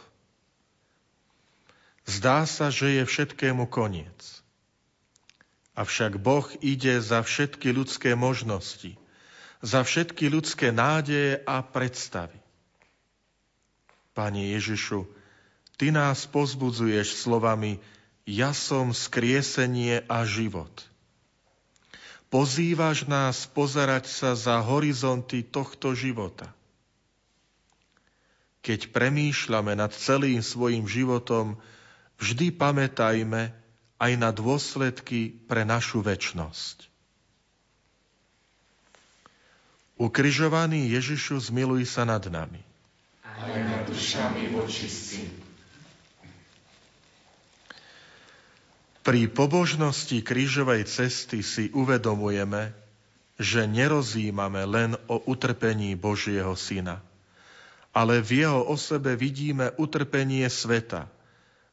Zdá 2.08 2.48
sa, 2.48 2.72
že 2.72 2.96
je 2.96 3.02
všetkému 3.04 3.68
koniec. 3.68 4.37
Avšak 5.78 6.18
Boh 6.18 6.50
ide 6.58 6.98
za 6.98 7.22
všetky 7.22 7.70
ľudské 7.70 8.18
možnosti, 8.18 8.98
za 9.62 9.86
všetky 9.86 10.26
ľudské 10.26 10.74
nádeje 10.74 11.38
a 11.46 11.62
predstavy. 11.62 12.34
Pane 14.10 14.58
Ježišu, 14.58 15.06
Ty 15.78 15.94
nás 15.94 16.26
pozbudzuješ 16.26 17.22
slovami 17.22 17.78
Ja 18.26 18.50
som 18.50 18.90
skriesenie 18.90 20.02
a 20.10 20.26
život. 20.26 20.74
Pozývaš 22.28 23.06
nás 23.06 23.46
pozerať 23.46 24.10
sa 24.10 24.34
za 24.34 24.58
horizonty 24.58 25.46
tohto 25.46 25.94
života. 25.94 26.50
Keď 28.66 28.90
premýšľame 28.90 29.78
nad 29.78 29.94
celým 29.94 30.42
svojim 30.42 30.84
životom, 30.90 31.56
vždy 32.18 32.52
pamätajme, 32.52 33.54
aj 33.98 34.12
na 34.14 34.30
dôsledky 34.30 35.34
pre 35.50 35.66
našu 35.66 36.00
väčnosť. 36.02 36.86
Ukrižovaný 39.98 40.94
Ježišu, 40.94 41.42
zmiluj 41.50 41.90
sa 41.90 42.06
nad 42.06 42.22
nami. 42.30 42.62
Aj 43.26 43.58
nad 43.58 43.82
dušami 43.90 44.54
vočistí. 44.54 45.26
Pri 49.02 49.26
pobožnosti 49.26 50.22
krížovej 50.22 50.86
cesty 50.86 51.42
si 51.42 51.72
uvedomujeme, 51.74 52.76
že 53.38 53.66
nerozímame 53.66 54.62
len 54.66 54.94
o 55.10 55.22
utrpení 55.26 55.94
Božieho 55.98 56.54
Syna, 56.54 57.02
ale 57.90 58.22
v 58.22 58.44
jeho 58.44 58.62
osobe 58.66 59.18
vidíme 59.18 59.74
utrpenie 59.78 60.46
sveta, 60.46 61.10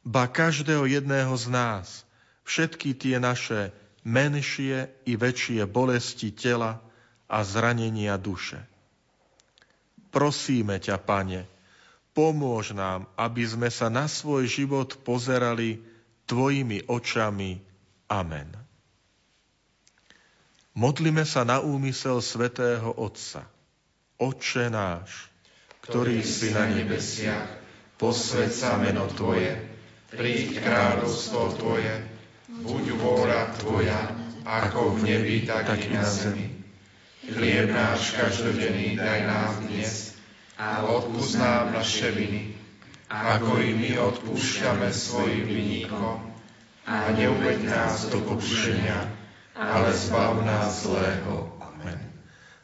ba 0.06 0.30
každého 0.30 0.86
jedného 0.86 1.34
z 1.34 1.46
nás, 1.50 2.05
všetky 2.46 2.94
tie 2.94 3.18
naše 3.18 3.74
menšie 4.06 4.86
i 5.04 5.18
väčšie 5.18 5.66
bolesti 5.66 6.30
tela, 6.30 6.86
a 7.26 7.42
zranenia 7.42 8.14
duše. 8.18 8.62
Prosíme 10.14 10.78
ťa, 10.78 10.96
Pane, 11.02 11.44
pomôž 12.14 12.72
nám, 12.72 13.10
aby 13.18 13.44
sme 13.44 13.68
sa 13.68 13.90
na 13.92 14.06
svoj 14.08 14.46
život 14.48 15.02
pozerali 15.02 15.82
Tvojimi 16.26 16.90
očami. 16.90 17.60
Amen. 18.10 18.50
Modlime 20.74 21.22
sa 21.22 21.46
na 21.46 21.62
úmysel 21.62 22.18
svätého 22.18 22.90
Otca. 22.98 23.46
Oče 24.16 24.72
náš, 24.72 25.28
ktorý 25.84 26.24
si 26.24 26.50
na 26.50 26.66
nebesiach, 26.72 27.46
posved 28.00 28.48
sa 28.48 28.80
meno 28.80 29.06
Tvoje, 29.12 29.54
príď 30.08 30.64
kráľovstvo 30.64 31.60
Tvoje, 31.60 32.15
buď 32.62 32.84
vôľa 32.96 33.40
Tvoja, 33.60 34.00
ako 34.46 34.96
v 34.96 34.98
nebi, 35.04 35.36
tak 35.44 35.76
i 35.76 35.92
na 35.92 36.06
zemi. 36.06 36.56
Chlieb 37.26 37.74
náš 37.74 38.14
každodenný 38.14 38.94
daj 38.94 39.20
nám 39.26 39.52
dnes 39.66 40.14
a 40.54 40.86
odpúsť 40.86 41.42
nám 41.42 41.74
naše 41.74 42.14
viny, 42.14 42.54
ako 43.10 43.58
i 43.58 43.74
my 43.74 43.90
odpúšťame 43.98 44.88
svojim 44.94 45.44
vinníkom. 45.50 46.22
A 46.86 47.10
neuveď 47.10 47.66
nás 47.66 48.06
do 48.14 48.22
pokušenia, 48.22 49.10
ale 49.58 49.90
zbav 49.90 50.38
nás 50.46 50.86
zlého. 50.86 51.50
Amen. 51.58 51.98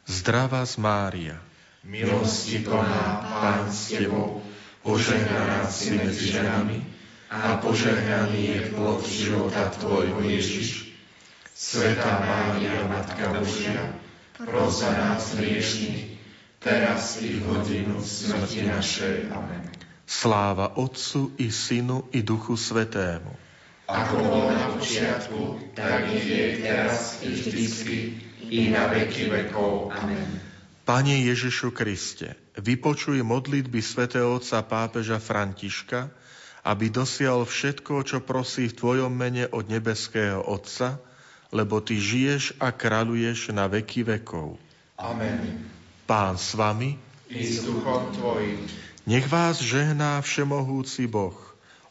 Zdravá 0.07 0.63
z 0.63 0.79
Mária, 0.79 1.37
milosti 1.83 2.63
plná 2.63 3.19
Pán 3.19 3.67
s 3.67 3.91
Tebou, 3.91 4.39
požehnaná 4.79 5.67
si 5.67 5.99
medzi 5.99 6.31
ženami 6.31 6.92
a 7.33 7.57
požehnaný 7.57 8.41
je 8.45 8.59
plod 8.77 9.01
života 9.09 9.73
Tvojho 9.73 10.21
Ježiš. 10.21 10.93
Svetá 11.49 12.21
Mária, 12.21 12.85
Matka 12.85 13.33
Božia, 13.33 13.97
pros 14.37 14.85
za 14.85 14.93
nás 14.93 15.33
hriešných, 15.33 16.21
teraz 16.61 17.17
i 17.25 17.41
v 17.41 17.41
hodinu 17.49 17.97
smrti 17.97 18.69
našej. 18.69 19.33
Amen. 19.33 19.65
Sláva 20.05 20.77
Otcu 20.77 21.33
i 21.41 21.49
Synu 21.49 22.13
i 22.13 22.21
Duchu 22.21 22.53
Svetému. 22.53 23.33
Ako 23.89 24.15
bolo 24.21 24.53
na 24.53 24.69
počiatku, 24.77 25.73
tak 25.73 26.13
je 26.13 26.61
teraz 26.61 27.17
i 27.25 27.33
vždycky, 27.33 27.95
i 28.45 28.69
na 28.69 28.93
veky 28.93 29.33
vekov. 29.33 29.89
Amen. 29.89 30.37
Pane 30.83 31.15
Ježišu 31.17 31.73
Kriste, 31.73 32.37
vypočuj 32.59 33.25
modlitby 33.25 33.79
svätého 33.81 34.35
Otca 34.37 34.61
pápeža 34.61 35.17
Františka, 35.17 36.11
aby 36.63 36.87
dosial 36.87 37.43
všetko, 37.43 38.07
čo 38.07 38.17
prosí 38.23 38.71
v 38.71 38.77
Tvojom 38.79 39.11
mene 39.11 39.45
od 39.51 39.67
nebeského 39.67 40.39
Otca, 40.39 40.99
lebo 41.51 41.83
Ty 41.83 41.99
žiješ 41.99 42.57
a 42.57 42.71
kráľuješ 42.71 43.51
na 43.51 43.67
veky 43.67 44.07
vekov. 44.07 44.55
Amen. 44.95 45.67
Pán 46.07 46.39
s 46.39 46.55
vami 46.55 46.95
i 47.27 47.43
s 47.43 47.67
duchom 47.67 48.15
Tvojim. 48.15 48.63
Nech 49.03 49.27
vás 49.27 49.59
žehná 49.59 50.23
všemohúci 50.23 51.11
Boh, 51.11 51.35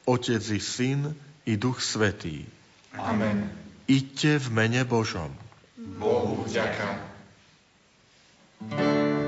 Otec 0.08 0.40
i 0.40 0.60
Syn 0.60 1.12
i 1.44 1.60
Duch 1.60 1.84
Svetý. 1.84 2.48
Amen. 2.96 3.52
Iďte 3.84 4.40
v 4.40 4.48
mene 4.56 4.82
Božom. 4.88 5.28
Bohu 5.76 6.48
vďaka. 6.48 7.12
Milí 8.72 9.21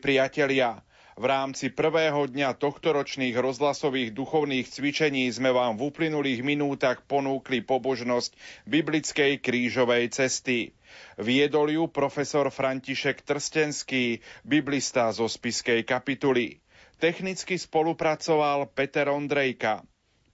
priatelia, 0.00 0.80
v 1.18 1.26
rámci 1.26 1.74
prvého 1.74 2.30
dňa 2.30 2.54
tohtoročných 2.62 3.34
rozhlasových 3.34 4.14
duchovných 4.14 4.70
cvičení 4.70 5.26
sme 5.34 5.50
vám 5.50 5.74
v 5.74 5.90
uplynulých 5.90 6.46
minútach 6.46 7.02
ponúkli 7.02 7.58
pobožnosť 7.58 8.38
biblickej 8.70 9.42
krížovej 9.42 10.14
cesty. 10.14 10.70
Viedol 11.18 11.74
ju 11.74 11.90
profesor 11.90 12.46
František 12.54 13.26
Trstenský, 13.26 14.22
biblista 14.46 15.10
zo 15.10 15.26
spiskej 15.26 15.82
kapituly. 15.82 16.62
Technicky 17.02 17.58
spolupracoval 17.58 18.70
Peter 18.70 19.10
Ondrejka. 19.10 19.82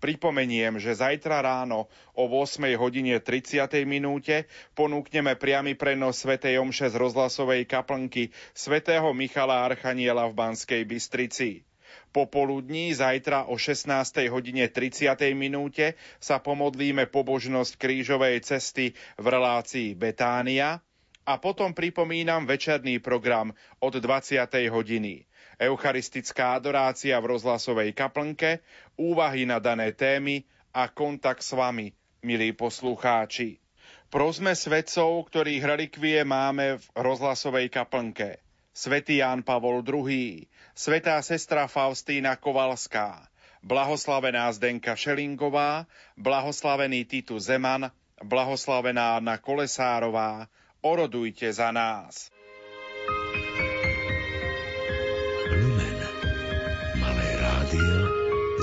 Pripomeniem, 0.04 0.76
že 0.76 1.00
zajtra 1.00 1.40
ráno 1.40 1.88
o 2.12 2.28
8 2.28 2.76
hodine 2.76 3.24
30. 3.24 3.64
minúte 3.88 4.44
ponúkneme 4.76 5.32
priamy 5.32 5.80
prenos 5.80 6.20
Svetej 6.20 6.60
Omše 6.60 6.92
z 6.92 7.00
rozhlasovej 7.00 7.64
kaplnky 7.64 8.28
svätého 8.52 9.08
Michala 9.16 9.64
Archaniela 9.64 10.28
v 10.28 10.36
Banskej 10.36 10.84
Bystrici. 10.84 11.64
Popoludní 12.12 12.92
zajtra 12.92 13.48
o 13.48 13.56
16. 13.56 14.28
hodine 14.28 14.68
30. 14.68 15.08
minúte 15.32 15.96
sa 16.20 16.36
pomodlíme 16.36 17.08
pobožnosť 17.08 17.80
krížovej 17.80 18.44
cesty 18.44 18.92
v 19.16 19.24
relácii 19.24 19.96
Betánia 19.96 20.84
a 21.24 21.40
potom 21.40 21.72
pripomínam 21.72 22.44
večerný 22.44 23.00
program 23.00 23.56
od 23.80 23.96
20. 23.96 24.36
hodiny. 24.68 25.24
Eucharistická 25.58 26.58
adorácia 26.58 27.18
v 27.20 27.38
rozhlasovej 27.38 27.94
kaplnke, 27.94 28.62
úvahy 28.98 29.46
na 29.46 29.62
dané 29.62 29.94
témy 29.94 30.46
a 30.74 30.90
kontakt 30.90 31.46
s 31.46 31.54
vami, 31.54 31.94
milí 32.22 32.50
poslucháči. 32.54 33.62
Prosme 34.10 34.54
svetcov, 34.54 35.26
ktorých 35.26 35.62
relikvie 35.62 36.22
máme 36.22 36.78
v 36.78 36.86
rozhlasovej 36.94 37.70
kaplnke. 37.70 38.38
Svetý 38.74 39.22
Ján 39.22 39.46
Pavol 39.46 39.86
II, 39.86 40.42
svetá 40.74 41.22
sestra 41.22 41.70
Faustína 41.70 42.34
Kovalská, 42.34 43.30
blahoslavená 43.62 44.50
Zdenka 44.50 44.98
Šelingová, 44.98 45.86
blahoslavený 46.18 47.06
Titu 47.06 47.38
Zeman, 47.38 47.90
blahoslavená 48.18 49.22
Anna 49.22 49.38
Kolesárová, 49.38 50.50
orodujte 50.82 51.46
za 51.54 51.70
nás. 51.70 52.33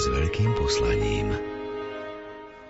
S 0.02 0.10
veľkým 0.10 0.58
poslaním. 0.58 1.30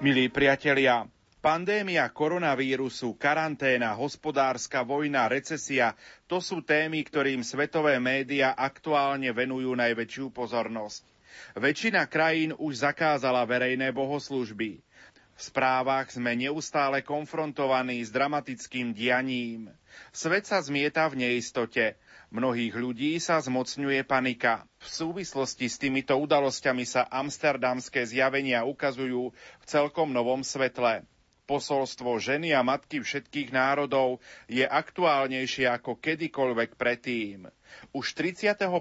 Milí 0.04 0.28
priatelia, 0.28 1.08
Pandémia 1.40 2.04
koronavírusu, 2.12 3.16
karanténa, 3.16 3.96
hospodárska 3.96 4.84
vojna, 4.84 5.32
recesia– 5.32 5.96
to 6.28 6.44
sú 6.44 6.60
témy, 6.60 7.08
ktorým 7.08 7.40
svetové 7.40 8.04
médiá 8.04 8.52
aktuálne 8.52 9.32
venujú 9.32 9.72
najväčšiu 9.80 10.28
pozornosť. 10.36 11.08
Väčšina 11.56 12.04
krajín 12.12 12.52
už 12.60 12.84
zakázala 12.84 13.48
verejné 13.48 13.96
bohoslužby. 13.96 14.84
V 15.32 15.40
správach 15.40 16.12
sme 16.12 16.36
neustále 16.36 17.00
konfrontovaní 17.00 18.04
s 18.04 18.12
dramatickým 18.12 18.92
dianím. 18.92 19.72
Svet 20.12 20.52
sa 20.52 20.60
zmieta 20.60 21.08
v 21.08 21.24
neistote. 21.24 21.96
Mnohých 22.32 22.72
ľudí 22.80 23.20
sa 23.20 23.44
zmocňuje 23.44 24.08
panika. 24.08 24.64
V 24.80 24.88
súvislosti 24.88 25.68
s 25.68 25.76
týmito 25.76 26.16
udalosťami 26.16 26.88
sa 26.88 27.04
amsterdamské 27.12 28.08
zjavenia 28.08 28.64
ukazujú 28.64 29.36
v 29.36 29.66
celkom 29.68 30.16
novom 30.16 30.40
svetle 30.40 31.04
posolstvo 31.52 32.16
ženy 32.16 32.56
a 32.56 32.64
matky 32.64 33.04
všetkých 33.04 33.52
národov 33.52 34.24
je 34.48 34.64
aktuálnejšie 34.64 35.68
ako 35.68 36.00
kedykoľvek 36.00 36.80
predtým. 36.80 37.52
Už 37.92 38.16
31. 38.16 38.72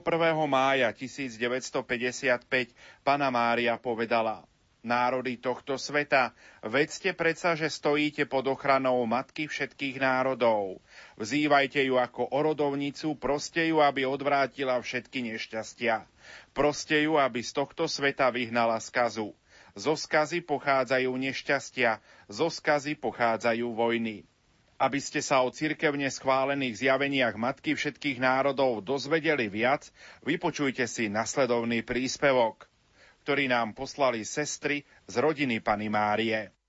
mája 0.46 0.94
1955 0.94 2.46
pana 3.02 3.28
Mária 3.34 3.74
povedala 3.74 4.46
Národy 4.80 5.36
tohto 5.36 5.76
sveta, 5.76 6.32
vedzte 6.64 7.12
predsa, 7.12 7.52
že 7.52 7.68
stojíte 7.68 8.24
pod 8.24 8.48
ochranou 8.48 9.04
Matky 9.04 9.44
všetkých 9.44 10.00
národov. 10.00 10.80
Vzývajte 11.20 11.84
ju 11.84 12.00
ako 12.00 12.32
orodovnicu, 12.32 13.12
proste 13.20 13.68
ju, 13.68 13.84
aby 13.84 14.08
odvrátila 14.08 14.80
všetky 14.80 15.36
nešťastia. 15.36 16.08
Proste 16.56 17.04
ju, 17.04 17.20
aby 17.20 17.44
z 17.44 17.52
tohto 17.52 17.84
sveta 17.84 18.32
vyhnala 18.32 18.80
skazu. 18.80 19.36
Zo 19.76 20.00
skazy 20.00 20.40
pochádzajú 20.40 21.12
nešťastia, 21.12 22.00
zo 22.32 22.48
skazy 22.48 22.96
pochádzajú 22.96 23.76
vojny. 23.76 24.24
Aby 24.80 24.96
ste 24.96 25.20
sa 25.20 25.44
o 25.44 25.52
cirkevne 25.52 26.08
schválených 26.08 26.88
zjaveniach 26.88 27.36
Matky 27.36 27.76
všetkých 27.76 28.16
národov 28.16 28.80
dozvedeli 28.80 29.52
viac, 29.52 29.92
vypočujte 30.24 30.88
si 30.88 31.12
nasledovný 31.12 31.84
príspevok, 31.84 32.64
ktorý 33.22 33.48
nám 33.48 33.76
poslali 33.76 34.24
sestry 34.26 34.84
z 35.06 35.14
rodiny 35.20 35.60
Pany 35.60 35.88
Márie. 35.88 36.59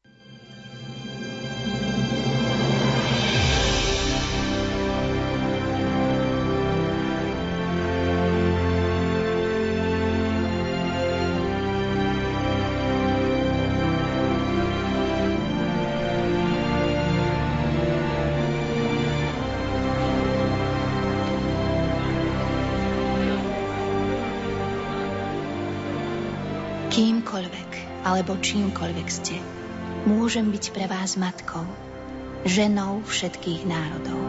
Alebo 28.21 28.37
čímkoľvek 28.37 29.07
ste, 29.09 29.33
môžem 30.05 30.53
byť 30.53 30.77
pre 30.77 30.85
vás 30.85 31.17
matkou, 31.17 31.65
ženou 32.45 33.01
všetkých 33.09 33.65
národov. 33.65 34.21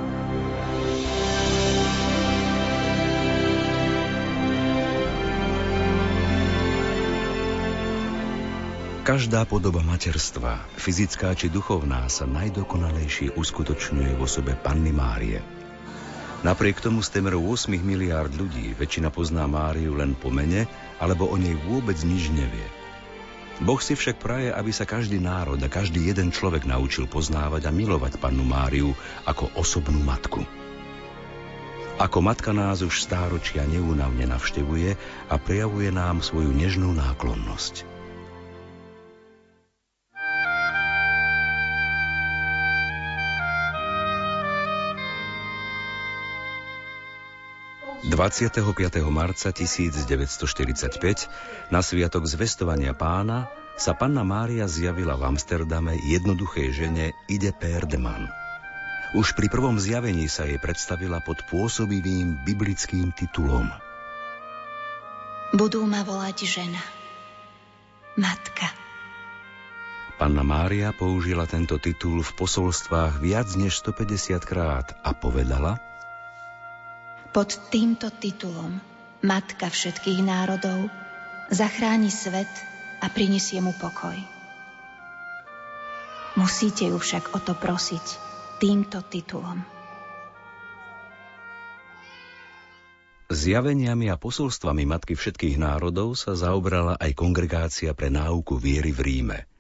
Každá 9.04 9.44
podoba 9.44 9.84
materstva, 9.84 10.64
fyzická 10.80 11.36
či 11.36 11.52
duchovná, 11.52 12.08
sa 12.08 12.24
najdokonalejšie 12.24 13.36
uskutočňuje 13.36 14.16
v 14.16 14.20
osobe 14.24 14.56
Panny 14.56 14.96
Márie. 14.96 15.44
Napriek 16.40 16.80
tomu 16.80 17.04
z 17.04 17.20
temer 17.20 17.36
8 17.36 17.68
miliárd 17.76 18.32
ľudí 18.40 18.72
väčšina 18.72 19.12
pozná 19.12 19.44
Máriu 19.44 19.92
len 20.00 20.16
po 20.16 20.32
mene, 20.32 20.64
alebo 20.96 21.28
o 21.28 21.36
nej 21.36 21.52
vôbec 21.68 22.00
nič 22.08 22.32
nevie– 22.32 22.64
Boh 23.60 23.76
si 23.84 23.92
však 23.92 24.16
praje, 24.16 24.48
aby 24.48 24.72
sa 24.72 24.88
každý 24.88 25.20
národ 25.20 25.60
a 25.60 25.68
každý 25.68 26.08
jeden 26.08 26.32
človek 26.32 26.64
naučil 26.64 27.04
poznávať 27.04 27.68
a 27.68 27.74
milovať 27.74 28.16
pannu 28.16 28.48
Máriu 28.48 28.96
ako 29.28 29.52
osobnú 29.60 30.00
matku. 30.00 30.40
Ako 32.00 32.24
matka 32.24 32.56
nás 32.56 32.80
už 32.80 33.04
stáročia 33.04 33.68
neúnavne 33.68 34.24
navštevuje 34.24 34.96
a 35.28 35.34
prejavuje 35.36 35.92
nám 35.92 36.24
svoju 36.24 36.48
nežnú 36.50 36.96
náklonnosť. 36.96 37.91
25. 48.02 48.58
marca 49.14 49.54
1945 49.54 51.70
na 51.70 51.86
sviatok 51.86 52.26
zvestovania 52.26 52.98
pána 52.98 53.46
sa 53.78 53.94
panna 53.94 54.26
Mária 54.26 54.66
zjavila 54.66 55.14
v 55.14 55.30
Amsterdame 55.30 55.94
jednoduchej 56.10 56.74
žene 56.74 57.14
Ide 57.30 57.54
Perdeman. 57.54 58.26
Už 59.14 59.38
pri 59.38 59.46
prvom 59.46 59.78
zjavení 59.78 60.26
sa 60.26 60.50
jej 60.50 60.58
predstavila 60.58 61.22
pod 61.22 61.46
pôsobivým 61.46 62.42
biblickým 62.42 63.14
titulom. 63.14 63.70
Budú 65.54 65.86
ma 65.86 66.02
volať 66.02 66.42
žena, 66.42 66.82
matka. 68.18 68.66
Panna 70.18 70.42
Mária 70.42 70.90
použila 70.90 71.46
tento 71.46 71.78
titul 71.78 72.26
v 72.26 72.32
posolstvách 72.34 73.22
viac 73.22 73.46
než 73.54 73.78
150 73.78 74.42
krát 74.42 74.90
a 75.06 75.14
povedala– 75.14 75.78
pod 77.32 77.48
týmto 77.72 78.12
titulom 78.12 78.76
Matka 79.24 79.72
všetkých 79.72 80.20
národov 80.20 80.92
zachráni 81.48 82.12
svet 82.12 82.50
a 83.00 83.08
prinesie 83.08 83.64
mu 83.64 83.72
pokoj. 83.80 84.14
Musíte 86.36 86.92
ju 86.92 87.00
však 87.00 87.32
o 87.32 87.38
to 87.40 87.56
prosiť 87.56 88.06
týmto 88.60 89.00
titulom. 89.08 89.64
Zjaveniami 93.32 94.12
a 94.12 94.20
posolstvami 94.20 94.84
Matky 94.84 95.16
všetkých 95.16 95.56
národov 95.56 96.20
sa 96.20 96.36
zaobrala 96.36 97.00
aj 97.00 97.16
kongregácia 97.16 97.96
pre 97.96 98.12
náuku 98.12 98.60
viery 98.60 98.92
v 98.92 99.00
Ríme– 99.00 99.38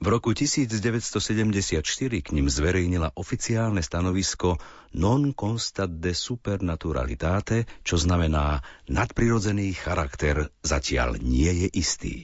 v 0.00 0.06
roku 0.08 0.32
1974 0.32 1.84
k 2.24 2.28
ním 2.32 2.48
zverejnila 2.48 3.12
oficiálne 3.20 3.84
stanovisko 3.84 4.56
non 4.96 5.36
constat 5.36 5.92
de 6.00 6.16
supernaturalitate, 6.16 7.68
čo 7.84 8.00
znamená 8.00 8.64
nadprirodzený 8.88 9.76
charakter 9.76 10.48
zatiaľ 10.64 11.20
nie 11.20 11.52
je 11.64 11.68
istý. 11.76 12.14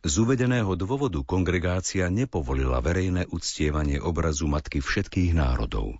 Z 0.00 0.14
uvedeného 0.22 0.78
dôvodu 0.78 1.20
kongregácia 1.26 2.08
nepovolila 2.08 2.80
verejné 2.80 3.28
uctievanie 3.28 4.00
obrazu 4.00 4.48
Matky 4.48 4.80
všetkých 4.80 5.36
národov. 5.36 5.98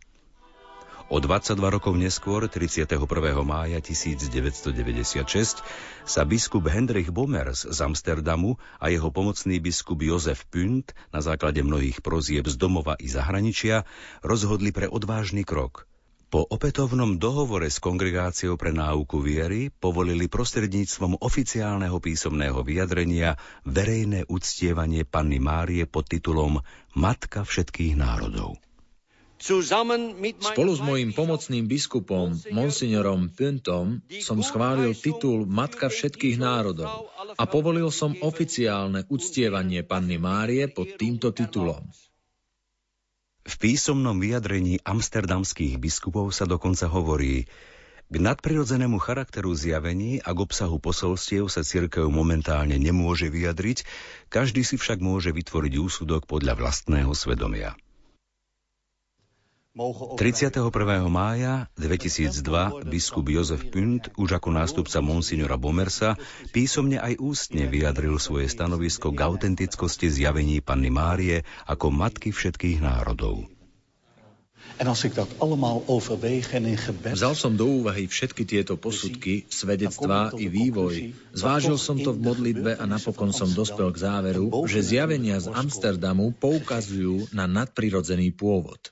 O 1.10 1.18
22 1.18 1.58
rokov 1.58 1.98
neskôr, 1.98 2.46
31. 2.46 2.86
mája 3.42 3.82
1996, 3.82 5.58
sa 6.06 6.22
biskup 6.22 6.70
Hendrich 6.70 7.10
Bomers 7.10 7.66
z 7.66 7.78
Amsterdamu 7.82 8.62
a 8.78 8.94
jeho 8.94 9.10
pomocný 9.10 9.58
biskup 9.58 10.06
Jozef 10.06 10.46
Pünd 10.46 10.94
na 11.10 11.18
základe 11.18 11.66
mnohých 11.66 11.98
prozieb 11.98 12.46
z 12.46 12.54
domova 12.54 12.94
i 13.02 13.10
zahraničia 13.10 13.82
rozhodli 14.22 14.70
pre 14.70 14.86
odvážny 14.86 15.42
krok. 15.42 15.90
Po 16.30 16.46
opätovnom 16.46 17.18
dohovore 17.18 17.74
s 17.74 17.82
kongregáciou 17.82 18.54
pre 18.54 18.70
náuku 18.70 19.18
viery 19.18 19.74
povolili 19.74 20.30
prostredníctvom 20.30 21.18
oficiálneho 21.18 21.98
písomného 21.98 22.62
vyjadrenia 22.62 23.34
verejné 23.66 24.30
uctievanie 24.30 25.02
Panny 25.02 25.42
Márie 25.42 25.90
pod 25.90 26.06
titulom 26.06 26.62
Matka 26.94 27.42
všetkých 27.42 27.98
národov. 27.98 28.62
Spolu 29.40 30.72
s 30.76 30.82
mojim 30.84 31.16
pomocným 31.16 31.64
biskupom, 31.64 32.36
monsignorom 32.52 33.32
Püntom, 33.32 34.04
som 34.20 34.36
schválil 34.44 34.92
titul 34.92 35.48
Matka 35.48 35.88
všetkých 35.88 36.36
národov 36.36 37.08
a 37.40 37.44
povolil 37.48 37.88
som 37.88 38.12
oficiálne 38.20 39.08
uctievanie 39.08 39.80
Panny 39.80 40.20
Márie 40.20 40.68
pod 40.68 40.92
týmto 41.00 41.32
titulom. 41.32 41.80
V 43.40 43.54
písomnom 43.56 44.20
vyjadrení 44.20 44.84
amsterdamských 44.84 45.80
biskupov 45.80 46.36
sa 46.36 46.44
dokonca 46.44 46.84
hovorí, 46.92 47.48
k 48.10 48.16
nadprirodzenému 48.18 49.00
charakteru 49.00 49.56
zjavení 49.56 50.20
a 50.20 50.36
k 50.36 50.38
obsahu 50.44 50.76
posolstiev 50.76 51.48
sa 51.48 51.64
cirkev 51.64 52.12
momentálne 52.12 52.76
nemôže 52.76 53.32
vyjadriť, 53.32 53.88
každý 54.28 54.68
si 54.68 54.76
však 54.76 55.00
môže 55.00 55.32
vytvoriť 55.32 55.72
úsudok 55.80 56.28
podľa 56.28 56.60
vlastného 56.60 57.14
svedomia. 57.16 57.72
31. 59.70 60.66
mája 61.06 61.70
2002 61.78 62.90
biskup 62.90 63.30
Jozef 63.30 63.70
Pünd 63.70 64.10
už 64.18 64.42
ako 64.42 64.50
nástupca 64.50 64.98
monsignora 64.98 65.54
Bomersa 65.54 66.18
písomne 66.50 66.98
aj 66.98 67.22
ústne 67.22 67.70
vyjadril 67.70 68.18
svoje 68.18 68.50
stanovisko 68.50 69.14
k 69.14 69.22
autentickosti 69.22 70.10
zjavení 70.10 70.58
Panny 70.58 70.90
Márie 70.90 71.46
ako 71.70 71.94
matky 71.94 72.34
všetkých 72.34 72.82
národov. 72.82 73.46
Vzal 77.14 77.34
som 77.38 77.52
do 77.54 77.66
úvahy 77.70 78.10
všetky 78.10 78.42
tieto 78.42 78.74
posudky, 78.74 79.46
svedectvá 79.46 80.34
i 80.34 80.50
vývoj. 80.50 81.14
Zvážil 81.30 81.78
som 81.78 81.94
to 81.94 82.10
v 82.10 82.18
modlitbe 82.18 82.74
a 82.74 82.84
napokon 82.90 83.30
som 83.30 83.46
dospel 83.46 83.94
k 83.94 84.02
záveru, 84.02 84.50
že 84.66 84.82
zjavenia 84.82 85.38
z 85.38 85.46
Amsterdamu 85.54 86.34
poukazujú 86.34 87.30
na 87.30 87.46
nadprirodzený 87.46 88.34
pôvod. 88.34 88.90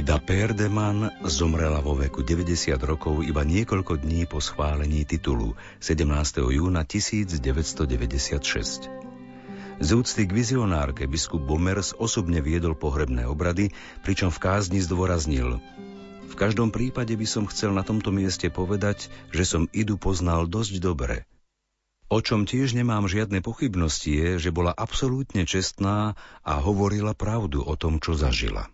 Ida 0.00 0.16
Perdeman 0.16 1.12
zomrela 1.28 1.84
vo 1.84 1.98
veku 1.98 2.24
90 2.24 2.72
rokov 2.82 3.20
iba 3.20 3.44
niekoľko 3.44 4.00
dní 4.00 4.24
po 4.24 4.40
schválení 4.40 5.04
titulu 5.04 5.52
17. 5.82 6.06
júna 6.50 6.88
1996. 6.88 8.88
Z 9.80 9.88
úcty 9.92 10.22
k 10.24 10.32
vizionárke 10.32 11.04
biskup 11.04 11.44
Bomers 11.44 11.92
osobne 11.98 12.38
viedol 12.38 12.78
pohrebné 12.80 13.28
obrady, 13.28 13.76
pričom 14.00 14.32
v 14.32 14.38
kázni 14.38 14.80
zdôraznil 14.80 15.60
V 16.30 16.38
každom 16.38 16.70
prípade 16.70 17.12
by 17.12 17.26
som 17.26 17.44
chcel 17.50 17.74
na 17.74 17.82
tomto 17.82 18.14
mieste 18.14 18.46
povedať, 18.46 19.10
že 19.34 19.42
som 19.42 19.66
Idu 19.74 19.98
poznal 19.98 20.46
dosť 20.46 20.78
dobre. 20.78 21.26
O 22.10 22.18
čom 22.18 22.42
tiež 22.42 22.74
nemám 22.74 23.06
žiadne 23.06 23.38
pochybnosti 23.38 24.10
je, 24.10 24.30
že 24.42 24.50
bola 24.50 24.74
absolútne 24.74 25.46
čestná 25.46 26.18
a 26.42 26.52
hovorila 26.58 27.14
pravdu 27.14 27.62
o 27.62 27.78
tom, 27.78 28.02
čo 28.02 28.18
zažila. 28.18 28.66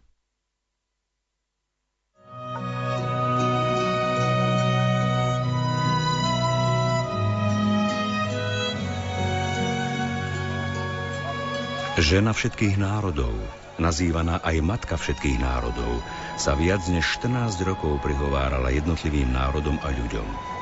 Žena 11.96 12.32
všetkých 12.32 12.80
národov, 12.80 13.32
nazývaná 13.76 14.40
aj 14.44 14.64
Matka 14.64 14.96
všetkých 14.96 15.40
národov, 15.40 16.00
sa 16.40 16.56
viac 16.56 16.84
než 16.88 17.20
14 17.20 17.56
rokov 17.68 18.00
prihovárala 18.00 18.72
jednotlivým 18.72 19.28
národom 19.28 19.76
a 19.84 19.92
ľuďom. 19.92 20.55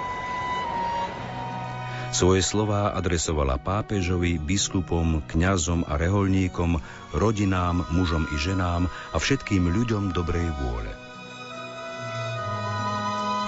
Svoje 2.14 2.46
slová 2.46 2.94
adresovala 2.94 3.58
pápežovi, 3.58 4.38
biskupom, 4.38 5.26
kňazom 5.26 5.82
a 5.82 5.98
reholníkom, 5.98 6.78
rodinám, 7.10 7.82
mužom 7.90 8.30
i 8.30 8.36
ženám 8.38 8.86
a 8.86 9.16
všetkým 9.18 9.66
ľuďom 9.66 10.14
dobrej 10.14 10.46
vôle. 10.62 10.92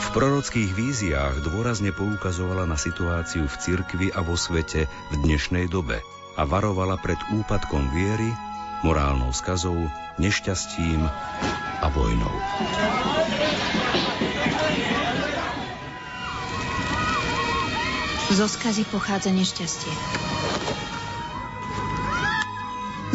V 0.03 0.07
prorockých 0.11 0.75
víziách 0.75 1.47
dôrazne 1.47 1.95
poukazovala 1.95 2.67
na 2.67 2.75
situáciu 2.75 3.47
v 3.47 3.55
cirkvi 3.63 4.09
a 4.11 4.27
vo 4.27 4.35
svete 4.35 4.91
v 4.91 5.15
dnešnej 5.23 5.71
dobe– 5.71 6.03
a 6.37 6.45
varovala 6.45 7.01
pred 7.01 7.17
úpadkom 7.33 7.89
viery, 7.97 8.29
morálnou 8.85 9.33
skazou, 9.33 9.89
nešťastím 10.21 11.01
a 11.81 11.87
vojnou. 11.89 12.35
Zo 18.27 18.51
skazy 18.51 18.83
pochádza 18.91 19.31
nešťastie. 19.31 19.93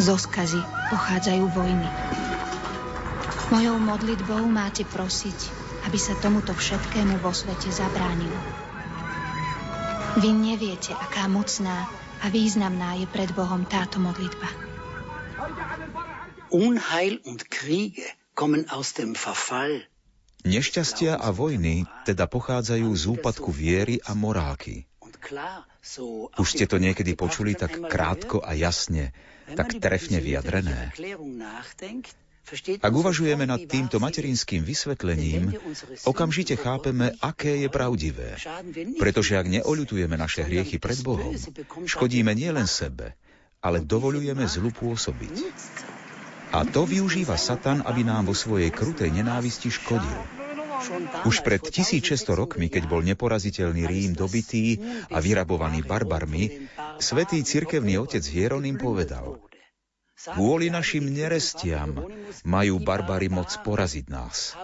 Zo 0.00 0.16
skazy 0.16 0.56
pochádzajú 0.88 1.44
vojny. 1.52 1.88
Mojou 3.52 3.76
modlitbou 3.76 4.40
máte 4.48 4.88
prosiť, 4.88 5.38
aby 5.84 5.98
sa 6.00 6.16
tomuto 6.16 6.56
všetkému 6.56 7.20
vo 7.20 7.28
svete 7.36 7.68
zabránilo. 7.68 8.40
Vy 10.16 10.32
neviete, 10.32 10.96
aká 10.96 11.28
mocná 11.28 11.92
a 12.24 12.32
významná 12.32 12.96
je 12.96 13.04
pred 13.04 13.28
Bohom 13.36 13.68
táto 13.68 14.00
modlitba. 14.00 14.48
Unheil 16.48 17.20
und 17.28 17.52
Kriege 17.52 18.08
kommen 18.32 18.64
aus 18.72 18.96
dem 18.96 19.12
Verfall. 19.12 19.84
Nešťastia 20.48 21.20
a 21.20 21.28
vojny 21.36 21.84
teda 22.08 22.24
pochádzajú 22.32 22.88
z 22.96 23.04
úpadku 23.12 23.52
viery 23.52 24.00
a 24.08 24.16
morálky. 24.16 24.88
Už 26.38 26.48
ste 26.50 26.64
to 26.66 26.76
niekedy 26.82 27.14
počuli 27.14 27.54
tak 27.54 27.78
krátko 27.86 28.42
a 28.42 28.52
jasne, 28.58 29.14
tak 29.54 29.78
trefne 29.78 30.18
vyjadrené. 30.18 30.90
Ak 32.82 32.92
uvažujeme 32.92 33.46
nad 33.46 33.62
týmto 33.70 34.02
materinským 34.02 34.66
vysvetlením, 34.66 35.54
okamžite 36.02 36.58
chápeme, 36.58 37.14
aké 37.22 37.62
je 37.62 37.68
pravdivé. 37.70 38.34
Pretože 38.98 39.38
ak 39.38 39.46
neoľutujeme 39.46 40.18
naše 40.18 40.42
hriechy 40.42 40.82
pred 40.82 40.98
Bohom, 41.06 41.32
škodíme 41.86 42.34
nielen 42.34 42.66
sebe, 42.66 43.14
ale 43.62 43.78
dovolujeme 43.78 44.42
zlu 44.50 44.74
pôsobiť. 44.74 45.34
A 46.52 46.66
to 46.68 46.84
využíva 46.84 47.38
Satan, 47.38 47.80
aby 47.86 48.04
nám 48.04 48.28
vo 48.28 48.36
svojej 48.36 48.68
krutej 48.74 49.08
nenávisti 49.08 49.72
škodil. 49.72 50.41
Už 51.28 51.36
pred 51.46 51.62
1600 51.62 52.26
rokmi, 52.34 52.66
keď 52.68 52.90
bol 52.90 53.00
neporaziteľný 53.06 53.86
Rím 53.86 54.12
dobitý 54.18 54.80
a 55.10 55.18
vyrabovaný 55.22 55.86
barbarmi, 55.86 56.68
svetý 56.98 57.42
cirkevný 57.42 57.98
otec 58.02 58.22
Hieronym 58.22 58.78
povedal– 58.78 59.38
Kvôli 60.22 60.70
našim 60.70 61.10
nerestiam 61.10 61.98
majú 62.46 62.78
barbary 62.78 63.26
moc 63.26 63.50
poraziť 63.66 64.06
nás. 64.06 64.54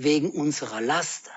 Wegen 0.00 0.30
unserer 0.38 0.80
Laster. 0.86 1.34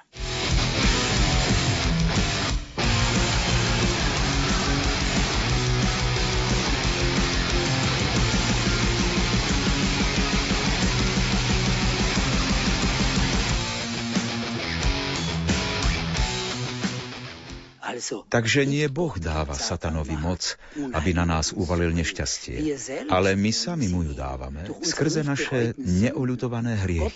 Takže 18.27 18.67
nie 18.67 18.85
Boh 18.91 19.15
dáva 19.15 19.55
satanovi 19.55 20.17
moc, 20.19 20.59
aby 20.75 21.15
na 21.15 21.23
nás 21.23 21.55
uvalil 21.55 21.95
nešťastie, 21.95 22.59
ale 23.07 23.39
my 23.39 23.51
sami 23.55 23.87
mu 23.87 24.03
ju 24.03 24.11
dávame 24.11 24.67
skrze 24.83 25.23
naše 25.23 25.77
neoľutované 25.79 26.83
hriechy. 26.83 27.15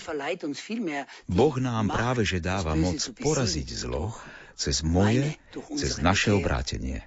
Boh 1.28 1.56
nám 1.60 1.92
práve 1.92 2.24
že 2.24 2.40
dáva 2.40 2.78
moc 2.78 3.00
poraziť 3.20 3.68
zlo 3.74 4.16
cez 4.58 4.82
moje, 4.82 5.38
cez 5.78 6.00
naše 6.00 6.34
obrátenie. 6.34 7.06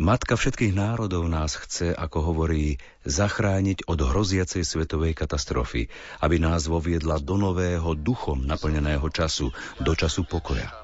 Matka 0.00 0.40
všetkých 0.40 0.72
národov 0.72 1.28
nás 1.28 1.52
chce, 1.52 1.92
ako 1.92 2.32
hovorí, 2.32 2.80
zachrániť 3.04 3.84
od 3.92 4.00
hroziacej 4.00 4.64
svetovej 4.64 5.12
katastrofy, 5.12 5.92
aby 6.24 6.40
nás 6.40 6.64
voviedla 6.64 7.20
do 7.20 7.36
nového 7.36 7.92
duchom 7.92 8.40
naplneného 8.40 9.04
času, 9.12 9.52
do 9.84 9.92
času 9.92 10.24
pokoja. 10.24 10.81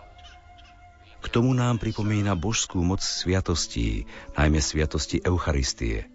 K 1.18 1.26
tomu 1.28 1.50
nám 1.50 1.82
pripomína 1.82 2.38
božskú 2.38 2.80
moc 2.80 3.02
sviatostí, 3.02 4.06
najmä 4.38 4.62
sviatosti 4.62 5.18
Eucharistie. 5.22 6.06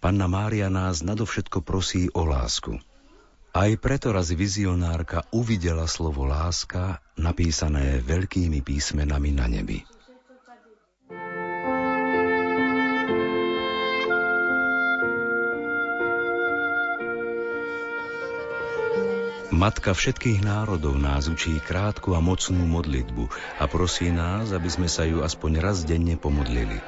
Panna 0.00 0.28
Mária 0.28 0.68
nás 0.68 1.00
nadovšetko 1.00 1.64
prosí 1.64 2.12
o 2.12 2.28
lásku. 2.28 2.76
Aj 3.54 3.70
preto 3.78 4.10
raz 4.10 4.34
vizionárka 4.34 5.24
uvidela 5.30 5.86
slovo 5.86 6.26
láska 6.26 6.98
napísané 7.14 8.02
veľkými 8.02 8.60
písmenami 8.60 9.30
na 9.30 9.46
nebi. 9.46 9.93
Matka 19.54 19.94
všetkých 19.94 20.42
národov 20.42 20.98
nás 20.98 21.30
učí 21.30 21.62
krátku 21.62 22.18
a 22.18 22.20
mocnú 22.20 22.66
modlitbu 22.66 23.30
a 23.62 23.70
prosí 23.70 24.10
nás, 24.10 24.50
aby 24.50 24.66
sme 24.66 24.90
sa 24.90 25.06
ju 25.06 25.22
aspoň 25.22 25.62
raz 25.62 25.86
denne 25.86 26.18
pomodlili. 26.18 26.82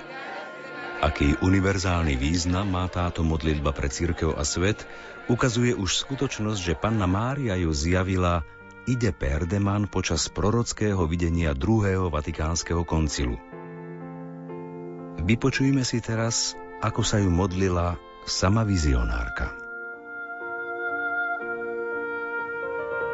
Aký 0.98 1.38
univerzálny 1.38 2.18
význam 2.18 2.74
má 2.74 2.90
táto 2.90 3.22
modlitba 3.22 3.70
pre 3.70 3.86
církev 3.86 4.34
a 4.34 4.42
svet, 4.42 4.82
ukazuje 5.30 5.78
už 5.78 5.94
skutočnosť, 5.94 6.58
že 6.58 6.74
panna 6.74 7.06
Mária 7.06 7.54
ju 7.54 7.70
zjavila 7.70 8.42
ide 8.90 9.14
Perdeman 9.14 9.86
počas 9.86 10.26
prorockého 10.26 11.06
videnia 11.06 11.54
druhého 11.54 12.10
vatikánskeho 12.10 12.82
koncilu. 12.82 13.38
Vypočujme 15.22 15.86
si 15.86 16.02
teraz, 16.02 16.58
ako 16.82 17.06
sa 17.06 17.22
ju 17.22 17.30
modlila 17.30 17.94
sama 18.26 18.66
vizionárka. 18.66 19.65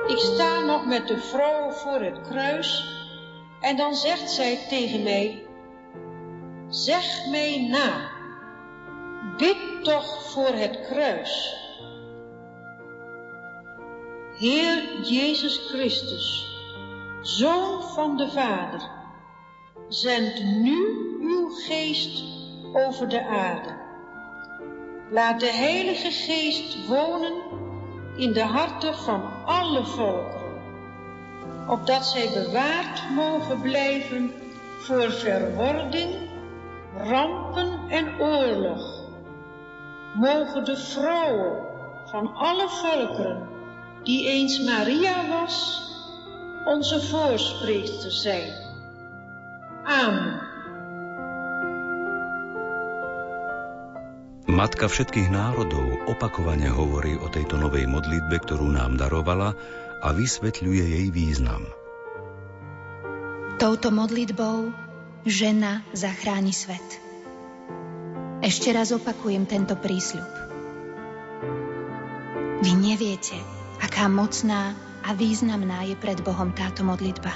Ik 0.07 0.19
sta 0.19 0.61
nog 0.61 0.87
met 0.87 1.09
de 1.09 1.19
vrouw 1.19 1.71
voor 1.71 2.01
het 2.01 2.21
kruis 2.21 3.01
en 3.61 3.77
dan 3.77 3.95
zegt 3.95 4.31
zij 4.31 4.59
tegen 4.69 5.03
mij, 5.03 5.47
zeg 6.69 7.27
mij 7.31 7.69
na, 7.71 8.11
bid 9.37 9.85
toch 9.85 10.23
voor 10.33 10.55
het 10.55 10.81
kruis. 10.81 11.57
Heer 14.39 15.01
Jezus 15.03 15.59
Christus, 15.69 16.57
Zoon 17.21 17.83
van 17.83 18.17
de 18.17 18.31
Vader, 18.31 18.91
zend 19.89 20.45
nu 20.45 20.77
uw 21.21 21.49
geest 21.49 22.25
over 22.73 23.09
de 23.09 23.27
aarde. 23.27 23.81
Laat 25.11 25.41
de 25.41 25.53
Heilige 25.53 26.11
Geest 26.11 26.87
wonen 26.87 27.62
in 28.17 28.33
de 28.33 28.43
harten 28.43 28.95
van 28.95 29.23
alle 29.45 29.85
volkeren, 29.85 30.61
opdat 31.69 32.07
zij 32.07 32.31
bewaard 32.35 33.11
mogen 33.15 33.61
blijven 33.61 34.33
voor 34.79 35.11
verwording, 35.11 36.31
rampen 36.97 37.81
en 37.89 38.21
oorlog. 38.21 39.01
Mogen 40.15 40.65
de 40.65 40.77
vrouwen 40.77 41.65
van 42.05 42.35
alle 42.35 42.69
volkeren, 42.69 43.49
die 44.03 44.29
eens 44.29 44.61
Maria 44.61 45.29
was, 45.29 45.83
onze 46.65 47.03
voorspreekster 47.03 48.11
zijn. 48.11 48.53
Amen. 49.85 50.42
Matka 54.51 54.91
všetkých 54.91 55.31
národov 55.31 56.11
opakovane 56.11 56.67
hovorí 56.67 57.15
o 57.15 57.31
tejto 57.31 57.55
novej 57.55 57.87
modlitbe, 57.87 58.43
ktorú 58.43 58.75
nám 58.75 58.99
darovala 58.99 59.55
a 60.03 60.09
vysvetľuje 60.11 60.83
jej 60.83 61.07
význam. 61.15 61.63
Touto 63.63 63.95
modlitbou 63.95 64.75
žena 65.23 65.87
zachráni 65.95 66.51
svet. 66.51 66.83
Ešte 68.43 68.75
raz 68.75 68.91
opakujem 68.91 69.47
tento 69.47 69.79
prísľub. 69.79 70.27
Vy 72.67 72.73
neviete, 72.75 73.39
aká 73.79 74.11
mocná 74.11 74.75
a 75.07 75.15
významná 75.15 75.87
je 75.87 75.95
pred 75.95 76.19
Bohom 76.19 76.51
táto 76.51 76.83
modlitba. 76.83 77.31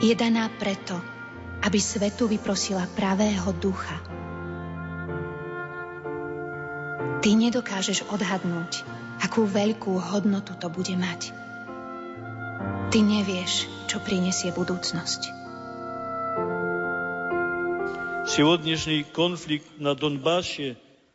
Je 0.00 0.16
daná 0.16 0.48
preto, 0.56 0.96
aby 1.60 1.76
svetu 1.76 2.32
vyprosila 2.32 2.88
pravého 2.96 3.52
ducha, 3.60 4.00
Ty 7.18 7.34
nedokážeš 7.34 8.06
odhadnúť, 8.14 8.86
akú 9.18 9.42
veľkú 9.42 9.98
hodnotu 9.98 10.54
to 10.54 10.70
bude 10.70 10.94
mať. 10.94 11.34
Ty 12.94 12.98
nevieš, 13.02 13.66
čo 13.90 13.98
prinesie 13.98 14.54
budúcnosť. 14.54 15.34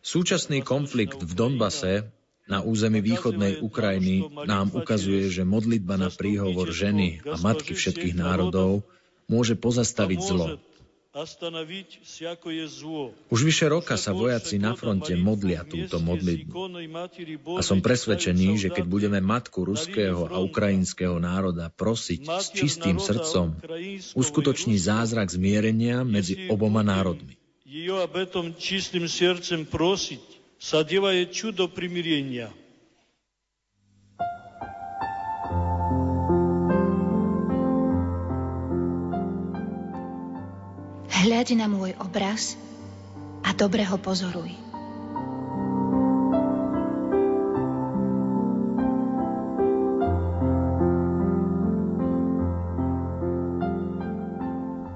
Súčasný 0.03 0.59
konflikt 0.59 1.19
v 1.23 1.31
Donbase 1.31 2.11
na 2.51 2.59
území 2.59 2.99
východnej 2.99 3.63
Ukrajiny 3.63 4.43
nám 4.43 4.75
ukazuje, 4.75 5.31
že 5.31 5.47
modlitba 5.47 5.95
na 5.95 6.11
príhovor 6.11 6.67
ženy 6.75 7.23
a 7.23 7.39
matky 7.39 7.71
všetkých 7.71 8.19
národov 8.19 8.83
môže 9.31 9.55
pozastaviť 9.55 10.19
zlo. 10.19 10.59
Už 13.28 13.40
vyše 13.42 13.66
roka 13.66 13.98
sa 13.98 14.14
vojaci 14.14 14.60
na 14.62 14.78
fronte 14.78 15.16
modlia 15.18 15.66
túto 15.66 15.98
modlitbu. 15.98 16.52
A 17.58 17.62
som 17.64 17.82
presvedčený, 17.82 18.60
že 18.60 18.68
keď 18.70 18.84
budeme 18.86 19.18
matku 19.18 19.66
ruského 19.66 20.30
a 20.30 20.38
ukrajinského 20.38 21.18
národa 21.18 21.74
prosiť 21.74 22.22
s 22.28 22.46
čistým 22.54 23.02
srdcom, 23.02 23.56
uskutoční 24.14 24.78
zázrak 24.78 25.32
zmierenia 25.32 26.06
medzi 26.06 26.46
oboma 26.52 26.86
národmi. 26.86 27.34
Ее 27.68 28.00
об 28.00 28.16
этом 28.16 28.56
чистым 28.56 29.10
сердцем 29.10 29.68
просить, 29.68 30.24
содевая 30.56 31.26
чудо 31.28 31.68
примирения – 31.68 32.61
Hľaď 41.23 41.55
na 41.55 41.71
môj 41.71 41.95
obraz 42.03 42.59
a 43.47 43.55
dobre 43.55 43.87
ho 43.87 43.95
pozoruj. 43.95 44.51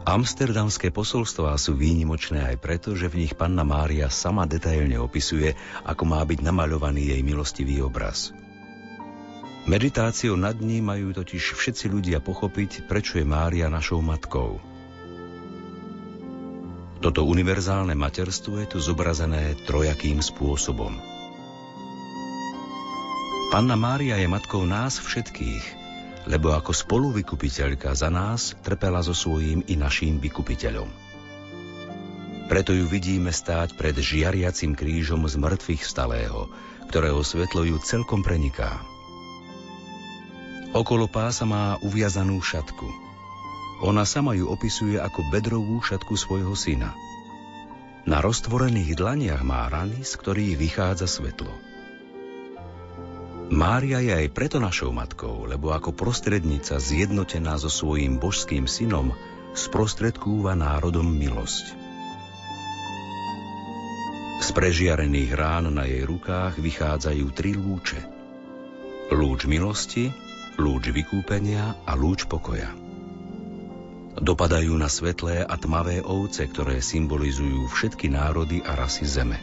Amsterdamské 0.04 0.92
posolstvá 0.92 1.56
sú 1.56 1.80
výnimočné 1.80 2.44
aj 2.44 2.60
preto, 2.60 2.92
že 2.92 3.08
v 3.08 3.24
nich 3.24 3.32
panna 3.32 3.64
Mária 3.64 4.12
sama 4.12 4.44
detailne 4.44 5.00
opisuje, 5.00 5.56
ako 5.88 6.04
má 6.12 6.20
byť 6.28 6.44
namaľovaný 6.44 7.16
jej 7.16 7.22
milostivý 7.24 7.80
obraz. 7.80 8.36
Meditáciou 9.64 10.36
nad 10.36 10.60
ním 10.60 10.92
majú 10.92 11.16
totiž 11.16 11.56
všetci 11.56 11.88
ľudia 11.88 12.20
pochopiť, 12.20 12.84
prečo 12.84 13.16
je 13.16 13.24
Mária 13.24 13.72
našou 13.72 14.04
matkou– 14.04 14.60
toto 16.98 17.26
univerzálne 17.30 17.94
materstvo 17.94 18.58
je 18.64 18.68
tu 18.74 18.78
zobrazené 18.82 19.54
trojakým 19.70 20.18
spôsobom. 20.22 20.98
Panna 23.48 23.80
Mária 23.80 24.20
je 24.20 24.28
matkou 24.28 24.68
nás 24.68 25.00
všetkých, 25.00 25.66
lebo 26.28 26.52
ako 26.52 26.76
spoluvykupiteľka 26.76 27.96
za 27.96 28.12
nás 28.12 28.58
trpela 28.60 29.00
so 29.00 29.16
svojím 29.16 29.64
i 29.72 29.80
naším 29.80 30.20
vykupiteľom. 30.20 30.90
Preto 32.52 32.76
ju 32.76 32.88
vidíme 32.88 33.32
stáť 33.32 33.76
pred 33.80 33.96
žiariacim 33.96 34.76
krížom 34.76 35.24
z 35.28 35.36
mŕtvych 35.40 35.84
stalého, 35.84 36.52
ktorého 36.92 37.24
svetlo 37.24 37.64
ju 37.68 37.80
celkom 37.80 38.24
preniká. 38.24 38.84
Okolo 40.76 41.08
pása 41.08 41.48
má 41.48 41.80
uviazanú 41.80 42.44
šatku– 42.44 42.88
ona 43.82 44.06
sama 44.10 44.34
ju 44.34 44.50
opisuje 44.50 44.98
ako 44.98 45.30
bedrovú 45.30 45.78
šatku 45.82 46.18
svojho 46.18 46.58
syna. 46.58 46.98
Na 48.08 48.24
roztvorených 48.24 48.96
dlaniach 48.98 49.44
má 49.44 49.68
rany, 49.68 50.02
z 50.02 50.14
ktorých 50.18 50.56
vychádza 50.56 51.06
svetlo. 51.06 51.52
Mária 53.48 54.04
je 54.04 54.12
aj 54.12 54.28
preto 54.36 54.58
našou 54.60 54.92
matkou, 54.92 55.48
lebo 55.48 55.72
ako 55.72 55.96
prostrednica 55.96 56.80
zjednotená 56.80 57.56
so 57.56 57.72
svojím 57.72 58.20
božským 58.20 58.68
synom 58.68 59.16
sprostredkúva 59.56 60.56
národom 60.56 61.08
milosť. 61.08 61.66
Z 64.38 64.50
prežiarených 64.54 65.32
rán 65.36 65.72
na 65.72 65.88
jej 65.88 66.04
rukách 66.04 66.60
vychádzajú 66.60 67.26
tri 67.36 67.56
lúče. 67.56 68.00
Lúč 69.16 69.48
milosti, 69.48 70.12
lúč 70.60 70.92
vykúpenia 70.92 71.76
a 71.88 71.92
lúč 71.96 72.28
pokoja. 72.28 72.87
Dopadajú 74.18 74.74
na 74.74 74.90
svetlé 74.90 75.46
a 75.46 75.56
tmavé 75.62 76.02
ovce, 76.02 76.50
ktoré 76.50 76.82
symbolizujú 76.82 77.70
všetky 77.70 78.10
národy 78.10 78.66
a 78.66 78.74
rasy 78.74 79.06
zeme. 79.06 79.38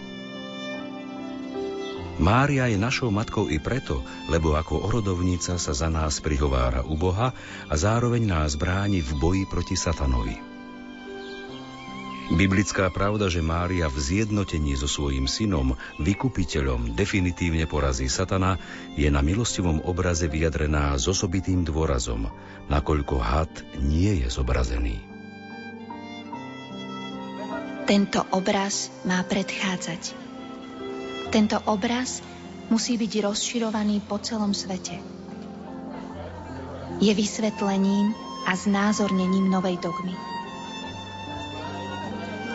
Mária 2.15 2.71
je 2.71 2.79
našou 2.79 3.11
matkou 3.11 3.51
i 3.51 3.59
preto, 3.59 4.03
lebo 4.31 4.55
ako 4.55 4.87
orodovnica 4.87 5.59
sa 5.59 5.73
za 5.75 5.91
nás 5.91 6.23
prihovára 6.23 6.87
u 6.87 6.95
Boha 6.95 7.35
a 7.67 7.75
zároveň 7.75 8.23
nás 8.23 8.55
bráni 8.55 9.03
v 9.03 9.19
boji 9.19 9.45
proti 9.51 9.75
satanovi. 9.75 10.54
Biblická 12.33 12.89
pravda, 12.89 13.29
že 13.29 13.45
Mária 13.45 13.85
v 13.93 14.01
zjednotení 14.01 14.81
so 14.81 14.89
svojím 14.89 15.29
synom, 15.29 15.77
vykupiteľom, 16.01 16.97
definitívne 16.97 17.69
porazí 17.69 18.09
satana, 18.09 18.57
je 18.97 19.05
na 19.13 19.21
milostivom 19.21 19.85
obraze 19.85 20.25
vyjadrená 20.25 20.97
s 20.97 21.05
osobitým 21.05 21.69
dôrazom, 21.69 22.33
nakoľko 22.73 23.21
had 23.21 23.53
nie 23.77 24.25
je 24.25 24.33
zobrazený. 24.33 25.05
Tento 27.85 28.25
obraz 28.33 28.89
má 29.05 29.21
predchádzať. 29.21 30.17
Tento 31.29 31.61
obraz 31.69 32.25
musí 32.73 32.97
byť 32.97 33.13
rozširovaný 33.21 34.01
po 34.01 34.17
celom 34.25 34.57
svete. 34.57 34.97
Je 37.05 37.13
vysvetlením 37.13 38.17
a 38.49 38.57
znázornením 38.57 39.53
novej 39.53 39.77
dogmy. 39.77 40.34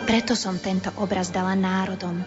Preto 0.10 0.34
som 0.34 0.58
tento 0.58 0.90
obraz 0.98 1.30
dala 1.30 1.54
národom. 1.54 2.26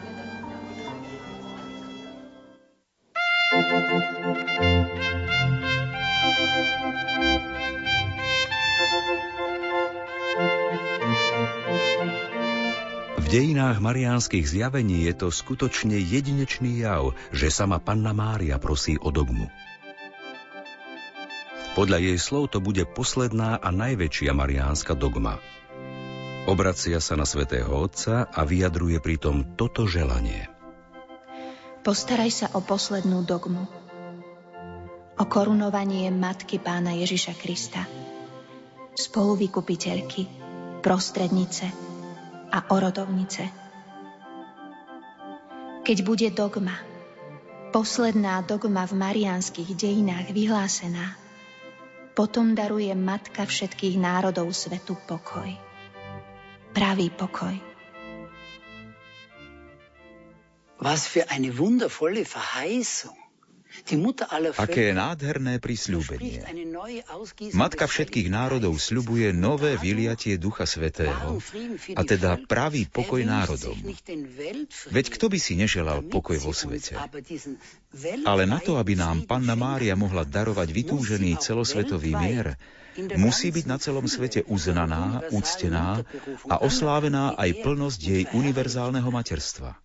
V 13.18 13.26
dejinách 13.26 13.82
mariánskych 13.82 14.46
zjavení 14.46 15.10
je 15.10 15.18
to 15.18 15.34
skutočne 15.34 15.98
jedinečný 15.98 16.86
jav, 16.86 17.18
že 17.34 17.50
sama 17.50 17.82
Panna 17.82 18.14
Mária 18.14 18.62
prosí 18.62 18.94
o 18.94 19.10
dogmu. 19.10 19.50
Podľa 21.74 21.98
jej 21.98 22.18
slov 22.22 22.54
to 22.54 22.62
bude 22.62 22.86
posledná 22.94 23.59
a 23.59 23.74
najväčšia 23.74 24.30
mariánska 24.30 24.94
dogma– 24.94 25.42
Obracia 26.43 26.98
sa 26.98 27.14
na 27.14 27.23
svätého 27.23 27.70
Otca 27.70 28.27
a 28.27 28.43
vyjadruje 28.43 28.98
pritom 28.98 29.55
toto 29.55 29.86
želanie. 29.86 30.51
Postaraj 31.86 32.31
sa 32.35 32.47
o 32.59 32.59
poslednú 32.59 33.23
dogmu. 33.23 33.70
O 35.23 35.24
korunovanie 35.31 36.10
Matky 36.10 36.59
Pána 36.59 36.98
Ježiša 36.98 37.39
Krista. 37.39 37.86
Spoluvykupiteľky, 38.98 40.27
prostrednice 40.82 41.70
a 42.51 42.59
orodovnice. 42.74 43.47
Keď 45.86 45.98
bude 46.02 46.27
dogma, 46.35 46.74
posledná 47.70 48.43
dogma 48.43 48.82
v 48.90 48.98
mariánskych 48.98 49.78
dejinách 49.78 50.35
vyhlásená, 50.35 51.14
potom 52.19 52.59
daruje 52.59 52.90
Matka 52.98 53.47
všetkých 53.47 53.94
národov 53.94 54.51
svetu 54.51 54.98
pokoj 55.06 55.70
pravý 56.73 57.12
pokoj. 57.12 57.55
Was 60.82 61.07
für 61.07 61.31
eine 61.31 61.55
wundervolle 61.55 62.27
Verheißung. 62.27 63.23
Aké 64.61 64.93
nádherné 64.93 65.57
prisľúbenie. 65.57 66.44
Matka 67.57 67.89
všetkých 67.89 68.28
národov 68.28 68.77
sľubuje 68.77 69.32
nové 69.32 69.81
vyliatie 69.81 70.36
Ducha 70.36 70.69
Svetého, 70.69 71.40
a 71.97 72.03
teda 72.05 72.36
pravý 72.44 72.85
pokoj 72.85 73.24
národom. 73.24 73.73
Veď 74.93 75.07
kto 75.16 75.32
by 75.32 75.39
si 75.40 75.57
neželal 75.57 76.05
pokoj 76.05 76.36
vo 76.36 76.53
svete? 76.53 77.01
Ale 78.28 78.44
na 78.44 78.61
to, 78.61 78.77
aby 78.77 78.93
nám 78.93 79.24
Panna 79.24 79.57
Mária 79.57 79.97
mohla 79.97 80.28
darovať 80.28 80.69
vytúžený 80.69 81.40
celosvetový 81.40 82.12
mier, 82.12 82.61
musí 83.16 83.48
byť 83.55 83.64
na 83.69 83.77
celom 83.81 84.06
svete 84.09 84.44
uznaná, 84.47 85.23
úctená 85.36 86.05
a 86.48 86.55
oslávená 86.60 87.36
aj 87.36 87.64
plnosť 87.64 88.01
jej 88.01 88.24
univerzálneho 88.32 89.09
materstva. 89.09 89.82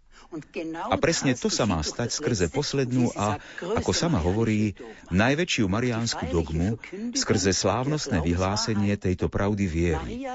A 0.92 0.96
presne 1.00 1.32
to 1.40 1.48
sa 1.48 1.64
má 1.64 1.80
stať 1.80 2.12
skrze 2.12 2.52
poslednú 2.52 3.16
a, 3.16 3.40
ako 3.80 3.96
sama 3.96 4.20
hovorí, 4.20 4.76
najväčšiu 5.08 5.72
mariánsku 5.72 6.28
dogmu, 6.28 6.76
skrze 7.16 7.56
slávnostné 7.56 8.20
vyhlásenie 8.20 9.00
tejto 9.00 9.32
pravdy 9.32 9.66
viery. 9.72 10.28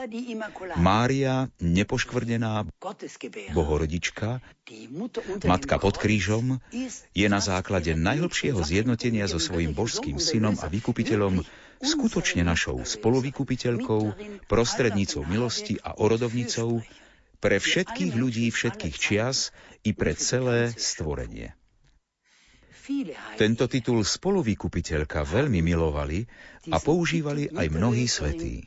Mária, 0.81 1.53
nepoškvrnená 1.61 2.65
bohorodička, 3.53 4.41
matka 5.45 5.77
pod 5.77 6.01
krížom, 6.01 6.57
je 7.13 7.27
na 7.29 7.45
základe 7.45 7.93
najhlbšieho 7.93 8.65
zjednotenia 8.65 9.29
so 9.29 9.37
svojím 9.37 9.77
božským 9.77 10.17
synom 10.17 10.57
a 10.57 10.73
vykupiteľom 10.73 11.45
skutočne 11.83 12.47
našou 12.47 12.87
spoluvykupiteľkou, 12.87 14.03
prostrednicou 14.47 15.27
milosti 15.27 15.77
a 15.83 15.99
orodovnicou 15.99 16.81
pre 17.43 17.59
všetkých 17.59 18.15
ľudí 18.15 18.47
všetkých 18.55 18.97
čias 18.97 19.51
i 19.83 19.91
pre 19.91 20.15
celé 20.15 20.71
stvorenie. 20.79 21.59
Tento 23.39 23.71
titul 23.71 24.03
spoluvykupiteľka 24.03 25.23
veľmi 25.23 25.63
milovali 25.63 26.27
a 26.71 26.79
používali 26.83 27.51
aj 27.51 27.67
mnohí 27.71 28.07
svetí. 28.11 28.67